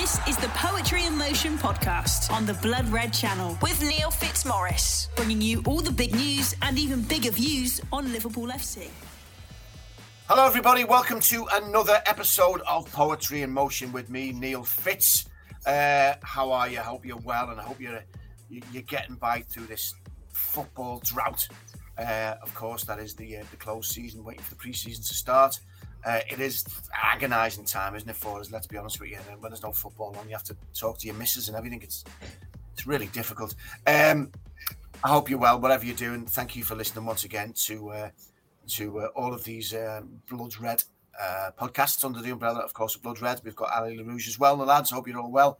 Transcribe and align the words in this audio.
This 0.00 0.28
is 0.28 0.36
the 0.36 0.48
Poetry 0.48 1.06
in 1.06 1.16
Motion 1.16 1.56
podcast 1.56 2.30
on 2.30 2.44
the 2.44 2.52
Blood 2.52 2.86
Red 2.90 3.14
Channel 3.14 3.56
with 3.62 3.80
Neil 3.80 4.10
Fitzmaurice, 4.10 5.08
bringing 5.16 5.40
you 5.40 5.62
all 5.66 5.80
the 5.80 5.90
big 5.90 6.14
news 6.14 6.54
and 6.60 6.78
even 6.78 7.00
bigger 7.00 7.30
views 7.30 7.80
on 7.90 8.12
Liverpool 8.12 8.48
FC. 8.48 8.88
Hello, 10.28 10.46
everybody. 10.46 10.84
Welcome 10.84 11.20
to 11.20 11.46
another 11.50 12.02
episode 12.04 12.60
of 12.68 12.92
Poetry 12.92 13.40
in 13.40 13.50
Motion 13.50 13.90
with 13.90 14.10
me, 14.10 14.32
Neil 14.32 14.64
Fitz. 14.64 15.24
Uh, 15.64 16.12
how 16.20 16.52
are 16.52 16.68
you? 16.68 16.78
I 16.78 16.82
hope 16.82 17.06
you're 17.06 17.16
well, 17.16 17.48
and 17.48 17.58
I 17.58 17.62
hope 17.62 17.80
you're 17.80 18.04
you're 18.50 18.82
getting 18.82 19.16
by 19.16 19.40
through 19.48 19.64
this 19.64 19.94
football 20.28 21.00
drought. 21.06 21.48
Uh, 21.96 22.34
of 22.42 22.54
course, 22.54 22.84
that 22.84 22.98
is 22.98 23.14
the 23.14 23.38
uh, 23.38 23.44
the 23.50 23.56
close 23.56 23.88
season, 23.88 24.22
waiting 24.24 24.42
for 24.42 24.50
the 24.50 24.56
pre-season 24.56 25.02
to 25.04 25.14
start. 25.14 25.58
Uh, 26.06 26.20
it 26.30 26.38
is 26.38 26.64
agonising 27.02 27.64
time, 27.64 27.96
isn't 27.96 28.08
it, 28.08 28.14
for 28.14 28.38
us? 28.38 28.52
Let's 28.52 28.68
be 28.68 28.76
honest 28.76 29.00
with 29.00 29.10
you. 29.10 29.18
And 29.28 29.42
when 29.42 29.50
there's 29.50 29.64
no 29.64 29.72
football 29.72 30.16
on, 30.16 30.28
you 30.28 30.34
have 30.34 30.44
to 30.44 30.56
talk 30.72 30.98
to 30.98 31.06
your 31.06 31.16
missus 31.16 31.48
and 31.48 31.56
everything. 31.56 31.82
It's 31.82 32.04
it's 32.72 32.86
really 32.86 33.06
difficult. 33.08 33.56
Um, 33.86 34.30
I 35.02 35.08
hope 35.08 35.28
you're 35.28 35.38
well, 35.38 35.60
whatever 35.60 35.84
you're 35.84 35.96
doing. 35.96 36.24
Thank 36.26 36.54
you 36.54 36.62
for 36.62 36.76
listening 36.76 37.06
once 37.06 37.24
again 37.24 37.52
to 37.64 37.90
uh, 37.90 38.10
to 38.68 39.00
uh, 39.00 39.06
all 39.16 39.34
of 39.34 39.42
these 39.42 39.74
um, 39.74 40.20
Blood 40.30 40.56
Red 40.60 40.84
uh, 41.20 41.50
podcasts 41.58 42.04
under 42.04 42.22
the 42.22 42.30
umbrella, 42.30 42.60
of 42.60 42.72
course, 42.72 42.94
of 42.94 43.02
Blood 43.02 43.20
Red. 43.20 43.40
We've 43.44 43.56
got 43.56 43.72
Ali 43.72 43.98
LaRouge 43.98 44.28
as 44.28 44.38
well, 44.38 44.56
the 44.56 44.64
lads. 44.64 44.90
Hope 44.92 45.08
you're 45.08 45.18
all 45.18 45.32
well. 45.32 45.58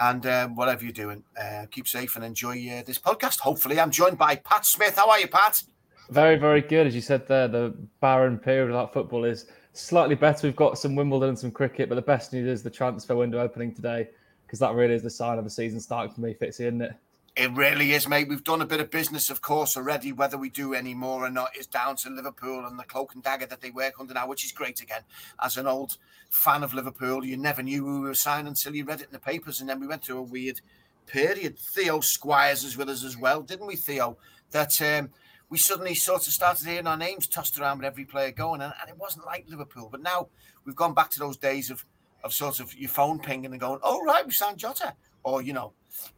And 0.00 0.24
um, 0.26 0.56
whatever 0.56 0.82
you're 0.82 0.92
doing, 0.92 1.24
uh, 1.40 1.66
keep 1.70 1.86
safe 1.86 2.16
and 2.16 2.24
enjoy 2.24 2.54
uh, 2.70 2.82
this 2.84 2.98
podcast. 2.98 3.40
Hopefully, 3.40 3.78
I'm 3.78 3.90
joined 3.90 4.16
by 4.16 4.36
Pat 4.36 4.64
Smith. 4.64 4.96
How 4.96 5.10
are 5.10 5.20
you, 5.20 5.28
Pat? 5.28 5.62
Very, 6.10 6.36
very 6.36 6.62
good. 6.62 6.86
As 6.86 6.94
you 6.94 7.00
said 7.00 7.28
there, 7.28 7.48
the 7.48 7.74
barren 8.00 8.38
period 8.38 8.66
without 8.66 8.92
football 8.92 9.24
is 9.24 9.46
slightly 9.74 10.14
better. 10.14 10.46
We've 10.46 10.56
got 10.56 10.78
some 10.78 10.94
Wimbledon 10.94 11.30
and 11.30 11.38
some 11.38 11.50
cricket, 11.50 11.88
but 11.88 11.96
the 11.96 12.02
best 12.02 12.32
news 12.32 12.48
is 12.48 12.62
the 12.62 12.70
transfer 12.70 13.14
window 13.14 13.40
opening 13.40 13.74
today 13.74 14.08
because 14.46 14.58
that 14.60 14.74
really 14.74 14.94
is 14.94 15.02
the 15.02 15.10
sign 15.10 15.38
of 15.38 15.44
the 15.44 15.50
season 15.50 15.80
starting 15.80 16.14
for 16.14 16.20
me, 16.20 16.34
Fitzy, 16.34 16.60
isn't 16.60 16.80
it? 16.80 16.94
It 17.36 17.50
really 17.50 17.92
is, 17.94 18.08
mate. 18.08 18.28
We've 18.28 18.44
done 18.44 18.62
a 18.62 18.66
bit 18.66 18.78
of 18.78 18.92
business, 18.92 19.28
of 19.28 19.42
course, 19.42 19.76
already. 19.76 20.12
Whether 20.12 20.38
we 20.38 20.50
do 20.50 20.72
any 20.72 20.94
more 20.94 21.24
or 21.24 21.30
not 21.30 21.56
is 21.56 21.66
down 21.66 21.96
to 21.96 22.10
Liverpool 22.10 22.64
and 22.64 22.78
the 22.78 22.84
cloak 22.84 23.14
and 23.14 23.24
dagger 23.24 23.46
that 23.46 23.60
they 23.60 23.70
work 23.70 23.94
under 23.98 24.14
now, 24.14 24.28
which 24.28 24.44
is 24.44 24.52
great 24.52 24.80
again. 24.80 25.00
As 25.42 25.56
an 25.56 25.66
old 25.66 25.96
fan 26.30 26.62
of 26.62 26.74
Liverpool, 26.74 27.24
you 27.24 27.36
never 27.36 27.60
knew 27.60 27.84
who 27.84 28.02
we 28.02 28.08
were 28.08 28.14
signing 28.14 28.46
until 28.46 28.76
you 28.76 28.84
read 28.84 29.00
it 29.00 29.08
in 29.08 29.12
the 29.12 29.18
papers. 29.18 29.60
And 29.60 29.68
then 29.68 29.80
we 29.80 29.88
went 29.88 30.04
through 30.04 30.18
a 30.18 30.22
weird 30.22 30.60
period. 31.08 31.58
Theo 31.58 31.98
Squires 31.98 32.62
is 32.62 32.76
with 32.76 32.88
us 32.88 33.02
as 33.02 33.16
well, 33.16 33.42
didn't 33.42 33.66
we, 33.66 33.74
Theo? 33.74 34.16
That 34.52 34.80
um, 34.80 35.10
we 35.50 35.58
suddenly 35.58 35.94
sort 35.94 36.26
of 36.26 36.32
started 36.32 36.66
hearing 36.66 36.86
our 36.86 36.96
names 36.96 37.26
tossed 37.26 37.58
around 37.58 37.78
with 37.78 37.86
every 37.86 38.04
player 38.04 38.30
going, 38.30 38.60
and, 38.60 38.72
and, 38.80 38.90
it 38.90 38.96
wasn't 38.98 39.26
like 39.26 39.44
Liverpool. 39.48 39.88
But 39.90 40.02
now 40.02 40.28
we've 40.64 40.76
gone 40.76 40.94
back 40.94 41.10
to 41.10 41.18
those 41.18 41.36
days 41.36 41.70
of 41.70 41.84
of 42.22 42.32
sort 42.32 42.58
of 42.58 42.74
your 42.74 42.88
phone 42.88 43.18
pinging 43.18 43.52
and 43.52 43.60
going, 43.60 43.80
"Oh 43.82 44.02
right, 44.02 44.24
we 44.24 44.32
signed 44.32 44.58
Jota," 44.58 44.94
or 45.22 45.42
you 45.42 45.52
know, 45.52 45.72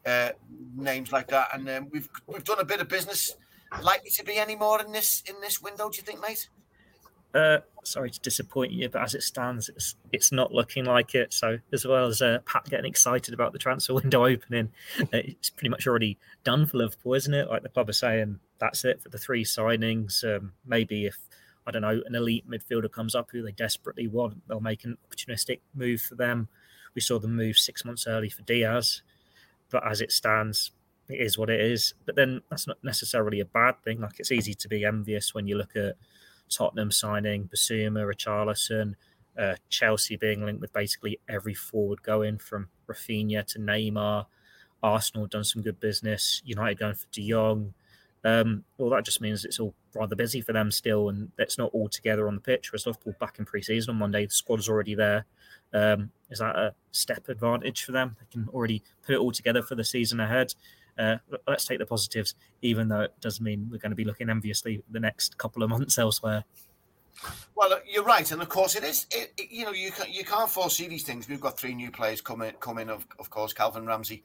uh, 0.05 0.31
names 0.77 1.13
like 1.13 1.29
that. 1.29 1.49
And 1.53 1.69
um, 1.69 1.89
we've 1.91 2.09
we've 2.27 2.45
done 2.45 2.61
a 2.61 2.65
bit 2.65 2.81
of 2.81 2.89
business. 2.89 3.37
Likely 3.83 4.11
to 4.11 4.25
be 4.25 4.37
any 4.37 4.55
more 4.55 4.81
in 4.81 4.93
this 4.93 5.23
in 5.27 5.41
this 5.41 5.61
window? 5.61 5.91
Do 5.91 5.97
you 5.97 6.03
think, 6.03 6.21
mate? 6.21 6.49
Uh, 7.35 7.59
sorry 7.85 8.11
to 8.11 8.21
disappoint 8.21 8.73
you, 8.73 8.89
but 8.89 9.03
as 9.03 9.15
it 9.15 9.23
stands, 9.23 9.69
it's 9.69 9.97
it's 10.13 10.33
not 10.33 10.53
looking 10.53 10.85
like 10.85 11.15
it. 11.15 11.35
So, 11.35 11.59
as 11.73 11.85
well 11.85 12.07
as 12.07 12.23
uh, 12.23 12.39
Pat 12.47 12.65
getting 12.65 12.87
excited 12.87 13.35
about 13.35 13.53
the 13.53 13.59
transfer 13.59 13.93
window 14.03 14.25
opening, 14.25 14.71
uh, 15.01 15.07
it's 15.13 15.51
pretty 15.51 15.69
much 15.69 15.87
already 15.87 16.17
done 16.45 16.65
for 16.65 16.79
Liverpool, 16.79 17.15
isn't 17.15 17.35
it? 17.35 17.51
Like 17.51 17.63
the 17.63 17.69
club 17.69 17.91
are 17.91 17.95
saying, 17.95 18.41
that's 18.59 18.85
it 18.85 19.03
for 19.03 19.09
the 19.09 19.19
three 19.19 19.45
signings. 19.45 20.25
Um, 20.25 20.53
maybe 20.65 21.07
if 21.07 21.19
I 21.67 21.71
don't 21.71 21.83
know 21.83 22.01
an 22.07 22.15
elite 22.15 22.49
midfielder 22.49 22.91
comes 22.91 23.15
up 23.15 23.31
who 23.31 23.43
they 23.43 23.53
desperately 23.53 24.07
want, 24.07 24.47
they'll 24.49 24.61
make 24.61 24.85
an 24.85 24.99
opportunistic 25.09 25.61
move 25.75 26.01
for 26.01 26.15
them. 26.15 26.49
We 26.95 27.01
saw 27.01 27.19
them 27.19 27.37
move 27.37 27.59
six 27.59 27.85
months 27.85 28.07
early 28.07 28.31
for 28.31 28.43
Diaz, 28.43 29.03
but 29.71 29.87
as 29.87 30.01
it 30.01 30.13
stands, 30.13 30.71
it 31.09 31.21
is 31.21 31.37
what 31.37 31.51
it 31.51 31.61
is. 31.61 31.95
But 32.05 32.17
then 32.17 32.41
that's 32.51 32.67
not 32.67 32.79
necessarily 32.83 33.41
a 33.41 33.45
bad 33.45 33.83
thing. 33.83 34.01
Like 34.01 34.19
it's 34.19 34.33
easy 34.33 34.55
to 34.55 34.69
be 34.69 34.85
envious 34.85 35.35
when 35.35 35.47
you 35.47 35.57
look 35.57 35.77
at 35.77 35.97
Tottenham 36.49 36.91
signing 36.91 37.49
Bissouma, 37.49 38.07
Richarlison, 38.07 38.95
uh, 39.39 39.57
Chelsea 39.69 40.17
being 40.17 40.45
linked 40.45 40.61
with 40.61 40.73
basically 40.73 41.19
every 41.29 41.55
forward 41.55 42.03
going 42.03 42.39
from 42.39 42.69
Raphinha 42.89 43.45
to 43.49 43.59
Neymar. 43.59 44.27
Arsenal 44.83 45.27
done 45.27 45.45
some 45.45 45.63
good 45.63 45.81
business. 45.81 46.43
United 46.45 46.79
going 46.79 46.95
for 46.95 47.07
De 47.13 47.29
Jong. 47.29 47.75
Um, 48.27 48.65
well, 48.77 48.91
that 48.91 49.05
just 49.05 49.21
means 49.21 49.45
it's 49.45 49.61
all 49.61 49.73
rather 49.95 50.17
busy 50.17 50.41
for 50.41 50.53
them 50.53 50.73
still, 50.73 51.11
and 51.11 51.31
it's 51.39 51.59
not 51.59 51.71
all 51.73 51.89
together 51.89 52.27
on 52.27 52.35
the 52.35 52.41
pitch. 52.41 52.73
Whereas 52.73 52.85
Liverpool 52.85 53.15
back 53.21 53.39
in 53.39 53.45
pre-season 53.45 53.91
on 53.91 53.99
Monday, 53.99 54.27
the 54.27 54.33
squad's 54.33 54.69
already 54.69 54.97
there. 54.97 55.27
Um, 55.73 56.11
is 56.29 56.41
that 56.41 56.57
a 56.57 56.75
step 56.91 57.29
advantage 57.29 57.85
for 57.85 57.93
them? 57.93 58.17
They 58.19 58.27
can 58.33 58.49
already 58.49 58.83
put 59.05 59.15
it 59.15 59.19
all 59.19 59.31
together 59.31 59.63
for 59.63 59.77
the 59.77 59.85
season 59.85 60.19
ahead. 60.19 60.55
Uh, 60.99 61.19
let's 61.47 61.67
take 61.67 61.79
the 61.79 61.87
positives, 61.87 62.35
even 62.63 62.89
though 62.89 63.03
it 63.03 63.15
does 63.21 63.41
mean 63.41 63.69
we're 63.71 63.79
going 63.79 63.91
to 63.91 63.97
be 63.97 64.05
looking 64.05 64.29
enviously 64.29 64.83
the 64.91 64.99
next 64.99 65.39
couple 65.39 65.63
of 65.63 65.71
months 65.71 65.97
elsewhere. 65.97 66.43
Well, 67.55 67.79
you're 67.89 68.03
right, 68.03 68.29
and 68.33 68.43
of 68.43 68.49
course 68.49 68.75
it 68.75 68.83
is. 68.83 69.07
It, 69.13 69.33
it, 69.39 69.53
you 69.53 69.65
know, 69.65 69.71
you 69.71 69.93
can, 69.93 70.13
you 70.13 70.25
can't 70.25 70.51
foresee 70.51 70.89
these 70.89 71.05
things. 71.05 71.29
We've 71.29 71.41
got 71.41 71.57
three 71.57 71.75
new 71.75 71.93
players 71.93 72.21
coming 72.21 72.53
coming. 72.59 72.91
Of 72.91 73.07
of 73.21 73.31
course, 73.31 73.53
Calvin 73.53 73.87
Ramsey, 73.87 74.25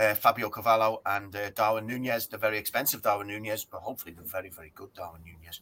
uh, 0.00 0.14
Fabio 0.14 0.48
Cavallo 0.48 1.02
and 1.04 1.34
uh, 1.36 1.50
Darwin 1.50 1.86
Nunez. 1.86 2.26
The 2.26 2.38
very 2.38 2.58
expensive 2.58 3.02
Darwin 3.02 3.28
Nunez, 3.28 3.64
but 3.64 3.82
hopefully 3.82 4.14
the 4.14 4.22
very 4.22 4.48
very 4.48 4.72
good 4.74 4.94
Darwin 4.94 5.22
Nunez. 5.24 5.60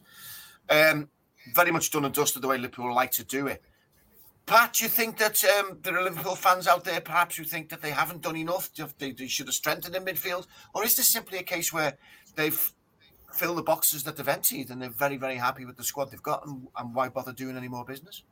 Um, 0.69 1.09
very 1.53 1.71
much 1.71 1.91
done 1.91 2.05
and 2.05 2.13
dusted 2.13 2.41
the 2.41 2.47
way 2.47 2.57
Liverpool 2.57 2.93
like 2.93 3.11
to 3.11 3.23
do 3.23 3.47
it. 3.47 3.63
Pat, 4.45 4.73
do 4.73 4.83
you 4.83 4.89
think 4.89 5.17
that 5.17 5.43
um, 5.43 5.77
there 5.83 5.95
are 5.95 6.03
Liverpool 6.03 6.35
fans 6.35 6.67
out 6.67 6.83
there, 6.83 6.99
perhaps, 7.01 7.35
who 7.35 7.43
think 7.43 7.69
that 7.69 7.83
they 7.83 7.91
haven't 7.91 8.21
done 8.21 8.35
enough? 8.35 8.71
They, 8.97 9.11
they 9.11 9.27
should 9.27 9.45
have 9.45 9.53
strengthened 9.53 9.95
in 9.95 10.03
midfield, 10.03 10.47
or 10.73 10.83
is 10.83 10.95
this 10.95 11.07
simply 11.07 11.37
a 11.37 11.43
case 11.43 11.71
where 11.71 11.97
they've 12.35 12.73
filled 13.31 13.59
the 13.59 13.63
boxes 13.63 14.03
that 14.03 14.17
they've 14.17 14.27
emptied 14.27 14.71
and 14.71 14.81
they're 14.81 14.89
very, 14.89 15.17
very 15.17 15.35
happy 15.35 15.65
with 15.65 15.77
the 15.77 15.83
squad 15.83 16.09
they've 16.09 16.23
got, 16.23 16.47
and, 16.47 16.67
and 16.77 16.95
why 16.95 17.09
bother 17.09 17.31
doing 17.31 17.57
any 17.57 17.67
more 17.67 17.85
business? 17.85 18.23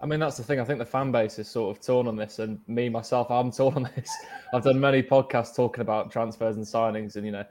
I 0.00 0.06
mean, 0.06 0.20
that's 0.20 0.36
the 0.36 0.42
thing. 0.42 0.60
I 0.60 0.64
think 0.64 0.78
the 0.78 0.84
fan 0.84 1.12
base 1.12 1.38
is 1.38 1.48
sort 1.48 1.76
of 1.76 1.82
torn 1.84 2.06
on 2.06 2.16
this, 2.16 2.38
and 2.38 2.60
me 2.66 2.88
myself, 2.88 3.30
I'm 3.30 3.50
torn 3.52 3.76
on 3.76 3.90
this. 3.96 4.10
I've 4.52 4.64
done 4.64 4.80
many 4.80 5.02
podcasts 5.02 5.54
talking 5.54 5.80
about 5.82 6.10
transfers 6.10 6.56
and 6.56 6.64
signings, 6.64 7.16
and 7.16 7.24
you 7.24 7.32
know, 7.32 7.44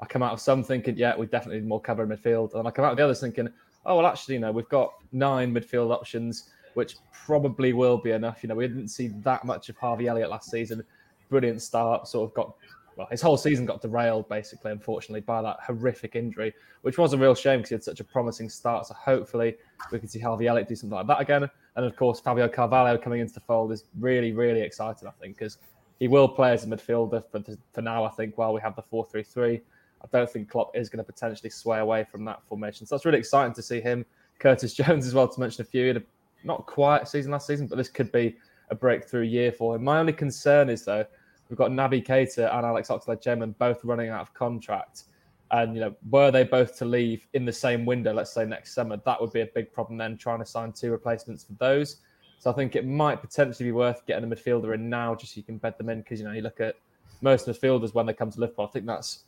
I 0.00 0.06
come 0.06 0.22
out 0.22 0.32
of 0.32 0.40
some 0.40 0.62
thinking, 0.62 0.96
yeah, 0.96 1.16
we 1.16 1.26
definitely 1.26 1.60
need 1.60 1.68
more 1.68 1.80
cover 1.80 2.02
in 2.02 2.08
midfield, 2.08 2.54
and 2.54 2.66
I 2.66 2.70
come 2.70 2.84
out 2.84 2.92
of 2.92 2.96
the 2.96 3.04
others 3.04 3.20
thinking, 3.20 3.48
oh 3.84 3.96
well, 3.96 4.06
actually, 4.06 4.34
you 4.34 4.40
know, 4.40 4.52
we've 4.52 4.68
got 4.68 4.92
nine 5.12 5.52
midfield 5.52 5.92
options 5.92 6.50
which 6.74 6.96
probably 7.12 7.72
will 7.72 7.98
be 7.98 8.12
enough. 8.12 8.44
You 8.44 8.48
know, 8.48 8.54
we 8.54 8.68
didn't 8.68 8.86
see 8.86 9.08
that 9.08 9.44
much 9.44 9.68
of 9.68 9.76
Harvey 9.76 10.06
Elliott 10.06 10.30
last 10.30 10.48
season. 10.48 10.84
Brilliant 11.28 11.60
start, 11.60 12.06
sort 12.06 12.30
of 12.30 12.34
got 12.34 12.54
well, 12.96 13.08
his 13.10 13.20
whole 13.20 13.36
season 13.36 13.66
got 13.66 13.82
derailed 13.82 14.28
basically, 14.28 14.70
unfortunately, 14.70 15.20
by 15.20 15.42
that 15.42 15.58
horrific 15.64 16.14
injury, 16.14 16.52
which 16.82 16.96
was 16.96 17.12
a 17.12 17.18
real 17.18 17.34
shame 17.34 17.58
because 17.58 17.68
he 17.68 17.74
had 17.74 17.82
such 17.82 17.98
a 17.98 18.04
promising 18.04 18.48
start. 18.48 18.86
So 18.86 18.94
hopefully 18.94 19.56
we 19.90 19.98
can 19.98 20.08
see 20.08 20.20
Harvey 20.20 20.46
Elliott 20.46 20.68
do 20.68 20.76
something 20.76 20.96
like 20.96 21.08
that 21.08 21.20
again. 21.20 21.48
And 21.78 21.86
of 21.86 21.94
course, 21.94 22.18
Fabio 22.18 22.48
Carvalho 22.48 22.98
coming 22.98 23.20
into 23.20 23.32
the 23.32 23.40
fold 23.40 23.70
is 23.70 23.84
really, 24.00 24.32
really 24.32 24.62
exciting, 24.62 25.06
I 25.06 25.12
think, 25.12 25.38
because 25.38 25.58
he 26.00 26.08
will 26.08 26.26
play 26.28 26.50
as 26.50 26.64
a 26.64 26.66
midfielder 26.66 27.22
for, 27.30 27.40
for 27.72 27.82
now, 27.82 28.02
I 28.02 28.08
think, 28.08 28.36
while 28.36 28.52
we 28.52 28.60
have 28.60 28.74
the 28.74 28.82
4 28.82 29.06
3 29.06 29.22
3. 29.22 29.60
I 30.02 30.06
don't 30.10 30.28
think 30.28 30.50
Klopp 30.50 30.76
is 30.76 30.88
going 30.88 30.98
to 30.98 31.04
potentially 31.04 31.50
sway 31.50 31.78
away 31.78 32.04
from 32.10 32.24
that 32.24 32.42
formation. 32.48 32.84
So 32.84 32.96
that's 32.96 33.04
really 33.04 33.20
exciting 33.20 33.54
to 33.54 33.62
see 33.62 33.80
him. 33.80 34.04
Curtis 34.40 34.74
Jones 34.74 35.06
as 35.06 35.14
well, 35.14 35.28
to 35.28 35.38
mention 35.38 35.62
a 35.62 35.64
few. 35.64 35.82
He 35.82 35.86
had 35.86 35.96
a 35.98 36.02
not 36.42 36.66
quite 36.66 37.02
a 37.02 37.06
season 37.06 37.30
last 37.30 37.46
season, 37.46 37.68
but 37.68 37.76
this 37.76 37.88
could 37.88 38.10
be 38.10 38.36
a 38.70 38.74
breakthrough 38.74 39.22
year 39.22 39.52
for 39.52 39.76
him. 39.76 39.84
My 39.84 40.00
only 40.00 40.12
concern 40.12 40.68
is 40.70 40.84
though 40.84 41.06
we've 41.48 41.56
got 41.56 41.70
Naby 41.70 42.04
Keita 42.04 42.52
and 42.56 42.66
Alex 42.66 42.88
Oxlade-Chamberlain 42.88 43.54
both 43.56 43.84
running 43.84 44.08
out 44.08 44.22
of 44.22 44.34
contract, 44.34 45.04
and 45.50 45.74
you 45.74 45.80
know 45.80 45.94
were 46.10 46.30
they 46.30 46.44
both 46.44 46.76
to 46.78 46.84
leave 46.84 47.26
in 47.34 47.44
the 47.44 47.52
same 47.52 47.86
window, 47.86 48.12
let's 48.12 48.32
say 48.32 48.44
next 48.44 48.74
summer, 48.74 48.98
that 49.04 49.20
would 49.20 49.32
be 49.32 49.40
a 49.40 49.46
big 49.54 49.72
problem. 49.72 49.98
Then 49.98 50.16
trying 50.16 50.40
to 50.40 50.46
sign 50.46 50.72
two 50.72 50.90
replacements 50.90 51.44
for 51.44 51.52
those. 51.54 51.98
So 52.40 52.50
I 52.50 52.54
think 52.54 52.76
it 52.76 52.86
might 52.86 53.20
potentially 53.20 53.68
be 53.68 53.72
worth 53.72 54.06
getting 54.06 54.30
a 54.30 54.34
midfielder 54.34 54.74
in 54.74 54.88
now, 54.88 55.14
just 55.14 55.34
so 55.34 55.38
you 55.38 55.42
can 55.42 55.58
bed 55.58 55.76
them 55.78 55.88
in. 55.88 56.00
Because 56.00 56.20
you 56.20 56.26
know 56.26 56.32
you 56.32 56.42
look 56.42 56.60
at 56.60 56.76
most 57.20 57.46
midfielders 57.46 57.94
when 57.94 58.06
they 58.06 58.12
come 58.12 58.30
to 58.30 58.40
Liverpool. 58.40 58.66
I 58.66 58.68
think 58.68 58.86
that's 58.86 59.24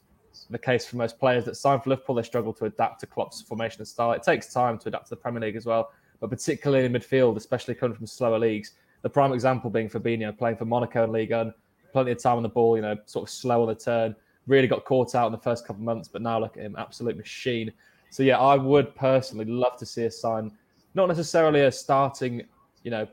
the 0.49 0.59
case 0.59 0.87
for 0.87 0.97
most 0.97 1.19
players 1.19 1.45
that 1.47 1.57
sign 1.57 1.81
for 1.81 1.91
Liverpool. 1.91 2.15
They 2.15 2.23
struggle 2.23 2.53
to 2.55 2.67
adapt 2.67 3.01
to 3.01 3.07
Klopp's 3.07 3.43
formation 3.43 3.81
and 3.81 3.89
style. 3.89 4.13
It 4.13 4.23
takes 4.23 4.53
time 4.53 4.79
to 4.79 4.89
adapt 4.89 5.07
to 5.07 5.11
the 5.11 5.17
Premier 5.17 5.41
League 5.41 5.57
as 5.57 5.67
well 5.67 5.91
but 6.21 6.31
particularly 6.31 6.85
in 6.85 6.93
midfield, 6.93 7.37
especially 7.37 7.75
coming 7.75 7.97
from 7.97 8.07
slower 8.07 8.39
leagues. 8.39 8.73
The 9.03 9.09
prime 9.09 9.33
example 9.33 9.71
being 9.71 9.89
Fabinho 9.89 10.37
playing 10.37 10.57
for 10.57 10.67
Monaco 10.67 11.05
and 11.05 11.13
Ligue 11.13 11.33
1, 11.33 11.53
plenty 11.93 12.13
of 12.13 12.23
time 12.23 12.37
on 12.37 12.43
the 12.43 12.49
ball, 12.49 12.77
you 12.77 12.83
know, 12.83 12.97
sort 13.07 13.29
of 13.29 13.31
slow 13.31 13.63
on 13.63 13.69
the 13.69 13.75
turn. 13.75 14.15
Really 14.51 14.67
got 14.67 14.85
caught 14.85 15.15
out 15.15 15.27
in 15.27 15.33
the 15.33 15.39
first 15.39 15.65
couple 15.65 15.81
of 15.81 15.85
months, 15.85 16.09
but 16.09 16.23
now 16.23 16.41
look 16.41 16.57
at 16.57 16.65
him, 16.65 16.75
absolute 16.77 17.17
machine. 17.17 17.71
So 18.11 18.25
yeah, 18.25 18.39
I 18.39 18.57
would 18.57 18.97
personally 18.97 19.45
love 19.45 19.77
to 19.77 19.87
see 19.87 20.07
a 20.07 20.11
sign, 20.11 20.51
not 20.95 21.07
necessarily 21.07 21.61
a 21.63 21.71
starting, 21.71 22.43
you 22.83 22.91
know, 22.91 23.07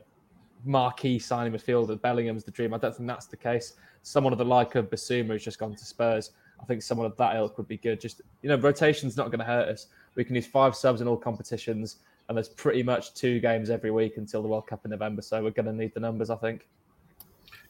marquee 0.66 1.20
signing 1.20 1.54
midfielder. 1.54 2.02
Bellingham's 2.02 2.44
the 2.44 2.50
dream. 2.50 2.74
I 2.74 2.80
don't 2.80 2.96
think 2.96 3.08
that's 3.08 3.28
the 3.28 3.38
case. 3.38 3.74
Someone 4.02 4.34
of 4.34 4.40
the 4.40 4.46
like 4.46 4.74
of 4.74 4.90
Bissouma 4.90 5.28
who's 5.28 5.44
just 5.44 5.60
gone 5.60 5.76
to 5.76 5.86
Spurs. 5.86 6.32
I 6.60 6.66
think 6.66 6.82
someone 6.82 7.06
of 7.06 7.16
that 7.18 7.36
ilk 7.36 7.56
would 7.60 7.68
be 7.68 7.78
good. 7.78 8.02
Just 8.02 8.24
you 8.42 8.50
know, 8.50 8.56
rotation's 8.56 9.16
not 9.16 9.28
going 9.28 9.38
to 9.38 9.46
hurt 9.46 9.70
us. 9.70 9.88
We 10.16 10.24
can 10.24 10.34
use 10.34 10.48
five 10.48 10.76
subs 10.76 11.02
in 11.02 11.08
all 11.08 11.18
competitions 11.18 11.98
and 12.28 12.36
there's 12.36 12.50
pretty 12.50 12.82
much 12.82 13.14
two 13.14 13.40
games 13.40 13.70
every 13.70 13.92
week 13.92 14.18
until 14.18 14.42
the 14.42 14.48
World 14.48 14.66
Cup 14.66 14.86
in 14.86 14.92
November. 14.92 15.22
So 15.22 15.44
we're 15.44 15.52
going 15.52 15.68
to 15.68 15.74
need 15.74 15.94
the 15.94 16.00
numbers, 16.00 16.32
I 16.32 16.36
think. 16.36 16.68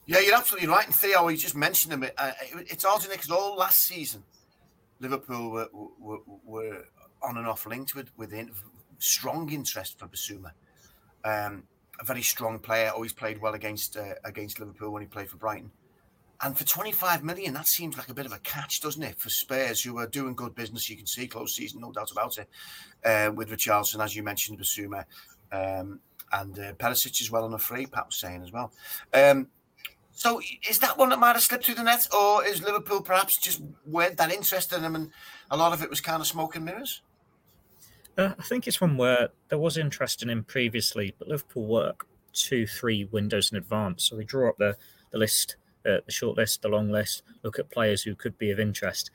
Yeah, 0.08 0.20
you're 0.20 0.36
absolutely 0.36 0.70
right. 0.70 0.86
And 0.86 0.96
Theo, 0.96 1.28
you 1.28 1.38
just 1.38 1.56
mentioned 1.56 1.94
him. 1.94 2.10
Uh, 2.18 2.32
it's 2.56 2.86
odd, 2.86 3.06
because 3.12 3.30
all 3.30 3.58
last 3.58 3.82
season, 3.82 4.24
Liverpool 5.02 5.52
were, 5.52 5.68
were, 6.00 6.20
were, 6.46 6.86
on 7.22 7.38
and 7.38 7.48
off 7.48 7.66
linked 7.66 7.94
with, 7.94 8.10
with 8.18 8.34
strong 9.00 9.52
interest 9.52 10.00
for 10.00 10.08
Bissouma. 10.08 10.52
Um, 11.26 11.64
a 12.00 12.06
very 12.06 12.22
strong 12.22 12.58
player, 12.60 12.92
always 12.94 13.12
played 13.12 13.42
well 13.42 13.54
against 13.54 13.98
uh, 13.98 14.14
against 14.24 14.60
Liverpool 14.60 14.92
when 14.92 15.02
he 15.02 15.08
played 15.08 15.30
for 15.30 15.38
Brighton. 15.38 15.72
And 16.42 16.56
for 16.56 16.64
25 16.64 17.24
million, 17.24 17.54
that 17.56 17.68
seems 17.68 17.98
like 17.98 18.10
a 18.10 18.14
bit 18.14 18.28
of 18.28 18.32
a 18.32 18.38
catch, 18.40 18.80
doesn't 18.80 19.02
it? 19.02 19.20
For 19.20 19.30
Spurs, 19.30 19.82
who 19.82 19.98
are 19.98 20.06
doing 20.06 20.36
good 20.36 20.54
business, 20.54 20.88
you 20.88 20.96
can 20.96 21.08
see 21.08 21.28
close 21.28 21.56
season, 21.56 21.82
no 21.82 21.92
doubt 21.92 22.12
about 22.12 22.38
it, 22.38 22.48
uh, 23.04 23.32
with 23.34 23.50
Richarlison, 23.50 24.04
as 24.04 24.16
you 24.16 24.22
mentioned, 24.22 24.60
Bissouma, 24.60 25.04
um, 25.52 26.00
and 26.32 26.60
uh, 26.60 26.74
Perisic 26.74 27.20
as 27.22 27.32
well 27.32 27.46
on 27.46 27.54
a 27.56 27.58
free, 27.58 27.88
Pat 27.88 28.06
was 28.06 28.20
saying 28.20 28.44
as 28.44 28.52
well. 28.52 28.72
Um, 29.14 29.48
so 30.18 30.42
is 30.68 30.80
that 30.80 30.98
one 30.98 31.10
that 31.10 31.20
might 31.20 31.34
have 31.34 31.44
slipped 31.44 31.66
through 31.66 31.76
the 31.76 31.84
net, 31.84 32.08
or 32.12 32.44
is 32.44 32.64
Liverpool 32.64 33.02
perhaps 33.02 33.38
just 33.38 33.62
weren't 33.86 34.18
that 34.18 34.32
interested 34.32 34.78
in 34.78 34.84
him 34.84 34.96
and 34.96 35.12
a 35.52 35.56
lot 35.56 35.74
of 35.74 35.84
it 35.84 35.92
was 35.92 36.02
kind 36.02 36.20
of 36.20 36.26
smoke 36.26 36.56
and 36.56 36.66
mirrors? 36.66 37.04
Uh, 38.18 38.34
I 38.40 38.42
think 38.42 38.68
it's 38.68 38.82
one 38.82 38.98
where 38.98 39.30
there 39.50 39.60
was 39.60 39.78
interest 39.78 40.24
in 40.24 40.32
him 40.32 40.44
previously, 40.44 41.14
but 41.20 41.28
Liverpool 41.28 41.68
work 41.68 42.08
two, 42.34 42.66
three 42.66 43.06
windows 43.06 43.52
in 43.52 43.60
advance. 43.60 44.06
So 44.06 44.16
they 44.16 44.24
draw 44.24 44.50
up 44.50 44.58
the, 44.58 44.76
the 45.12 45.20
list, 45.20 45.56
uh, 45.86 46.02
the 46.04 46.12
short 46.12 46.36
list, 46.36 46.64
the 46.64 46.70
long 46.70 46.90
list, 46.90 47.22
look 47.44 47.60
at 47.60 47.70
players 47.70 48.02
who 48.02 48.16
could 48.16 48.40
be 48.40 48.50
of 48.50 48.60
interest. 48.60 49.12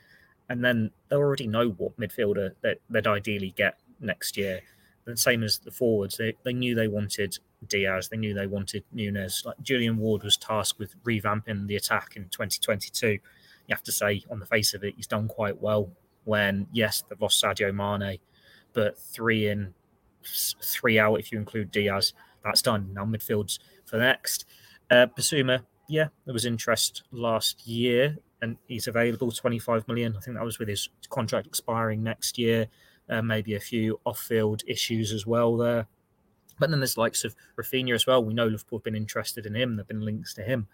And 0.47 0.63
then 0.63 0.89
they 1.09 1.17
already 1.17 1.47
know 1.47 1.71
what 1.71 1.99
midfielder 1.99 2.51
that 2.61 2.77
they'd 2.89 3.07
ideally 3.07 3.53
get 3.57 3.77
next 3.99 4.37
year. 4.37 4.61
The 5.03 5.17
same 5.17 5.43
as 5.43 5.59
the 5.59 5.71
forwards, 5.71 6.15
they, 6.15 6.35
they 6.43 6.53
knew 6.53 6.75
they 6.75 6.87
wanted 6.87 7.39
Diaz, 7.67 8.09
they 8.09 8.17
knew 8.17 8.33
they 8.33 8.47
wanted 8.47 8.83
Nunez. 8.91 9.43
Like 9.45 9.59
Julian 9.61 9.97
Ward 9.97 10.23
was 10.23 10.37
tasked 10.37 10.79
with 10.79 10.95
revamping 11.03 11.67
the 11.67 11.75
attack 11.75 12.15
in 12.15 12.23
2022. 12.29 13.07
You 13.07 13.19
have 13.69 13.83
to 13.83 13.91
say, 13.91 14.23
on 14.29 14.39
the 14.39 14.45
face 14.45 14.73
of 14.73 14.83
it, 14.83 14.95
he's 14.95 15.07
done 15.07 15.27
quite 15.27 15.61
well. 15.61 15.89
When 16.25 16.67
yes, 16.71 17.03
they've 17.09 17.19
lost 17.19 17.43
Sadio 17.43 17.73
Mane, 17.73 18.19
but 18.73 18.97
three 18.97 19.47
in, 19.47 19.73
three 20.61 20.99
out 20.99 21.15
if 21.15 21.31
you 21.31 21.37
include 21.37 21.71
Diaz. 21.71 22.13
That's 22.43 22.61
done. 22.61 22.93
Now 22.93 23.05
midfields 23.05 23.59
for 23.85 23.97
next. 23.97 24.45
Uh, 24.89 25.07
Bissouma, 25.17 25.61
yeah, 25.87 26.07
there 26.25 26.33
was 26.33 26.45
interest 26.45 27.03
last 27.11 27.65
year, 27.67 28.17
and 28.41 28.57
he's 28.67 28.87
available 28.87 29.31
25 29.31 29.87
million. 29.87 30.15
I 30.17 30.19
think 30.19 30.37
that 30.37 30.43
was 30.43 30.59
with 30.59 30.67
his 30.67 30.89
contract 31.09 31.47
expiring 31.47 32.03
next 32.03 32.37
year. 32.37 32.67
Uh, 33.09 33.21
maybe 33.21 33.55
a 33.55 33.59
few 33.59 33.99
off-field 34.05 34.63
issues 34.65 35.11
as 35.11 35.25
well 35.25 35.57
there. 35.57 35.87
But 36.59 36.69
then 36.69 36.79
there's 36.79 36.97
likes 36.97 37.23
of 37.23 37.35
Raphinha 37.57 37.93
as 37.93 38.05
well. 38.05 38.23
We 38.23 38.33
know 38.33 38.47
Liverpool 38.47 38.79
have 38.79 38.83
been 38.83 38.95
interested 38.95 39.45
in 39.45 39.55
him. 39.55 39.75
There've 39.75 39.87
been 39.87 40.05
links 40.05 40.33
to 40.35 40.43
him. 40.43 40.67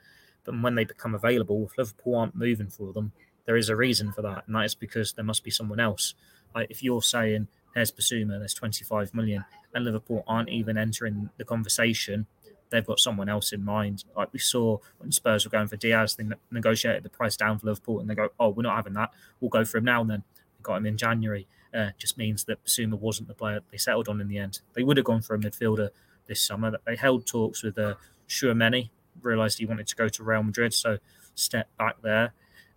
But 0.44 0.62
when 0.62 0.76
they 0.76 0.84
become 0.84 1.16
available, 1.16 1.66
if 1.66 1.78
Liverpool 1.78 2.16
aren't 2.16 2.36
moving 2.36 2.70
for 2.70 2.94
them, 2.94 3.12
there 3.46 3.58
is 3.58 3.70
a 3.70 3.76
reason 3.76 4.12
for 4.12 4.22
that, 4.22 4.44
and 4.46 4.56
that 4.56 4.66
is 4.66 4.76
because 4.76 5.14
there 5.14 5.26
must 5.26 5.44
be 5.44 5.52
someone 5.52 5.80
else. 5.80 6.14
Like 6.54 6.70
if 6.70 6.84
you're 6.84 7.02
saying 7.02 7.48
there's 7.74 7.92
Bissouma, 7.92 8.38
there's 8.40 8.54
25 8.54 9.14
million, 9.14 9.44
and 9.74 9.86
Liverpool 9.86 10.24
aren't 10.28 10.50
even 10.50 10.78
entering 10.78 11.30
the 11.38 11.46
conversation. 11.46 12.28
They've 12.70 12.86
got 12.86 13.00
someone 13.00 13.28
else 13.28 13.52
in 13.52 13.66
mind. 13.66 14.04
Like 14.16 14.32
we 14.32 14.40
saw 14.40 14.78
when 15.00 15.12
Spurs 15.12 15.46
were 15.46 15.50
going 15.50 15.68
for 15.68 15.78
Diaz, 15.78 16.16
they 16.16 16.26
negotiated 16.52 17.02
the 17.02 17.10
price 17.10 17.36
down 17.36 17.58
for 17.58 17.66
Liverpool, 17.66 18.00
and 18.00 18.08
they 18.08 18.14
go, 18.14 18.30
"Oh, 18.40 18.50
we're 18.50 18.64
not 18.64 18.76
having 18.76 18.94
that. 18.94 19.12
We'll 19.40 19.50
go 19.50 19.66
for 19.66 19.80
him 19.80 19.86
now." 19.86 20.02
And 20.02 20.10
then 20.12 20.24
they 20.58 20.62
got 20.62 20.78
him 20.78 20.86
in 20.86 20.98
January. 20.98 21.48
Uh, 21.74 21.90
just 21.98 22.18
means 22.18 22.46
that 22.46 22.64
Bissouma 22.66 23.00
wasn't 23.00 23.28
the 23.28 23.36
player 23.36 23.60
they 23.72 23.78
settled 23.78 24.10
on 24.10 24.20
in 24.22 24.28
the 24.28 24.38
end. 24.40 24.62
They 24.74 24.84
would 24.84 24.98
have 24.98 25.06
gone 25.06 25.22
for 25.22 25.36
a 25.36 25.40
midfielder 25.40 25.90
this 26.28 26.42
summer. 26.42 26.78
They 26.86 26.96
held 26.96 27.28
talks 27.28 27.62
with 27.62 27.78
uh, 27.78 27.96
Tchouameni, 28.28 28.90
realised 29.22 29.60
he 29.60 29.66
wanted 29.66 29.88
to 29.88 29.96
go 29.96 30.10
to 30.10 30.24
Real 30.24 30.42
Madrid, 30.42 30.74
so 30.74 30.98
step 31.36 31.70
back 31.78 32.02
there. 32.02 32.34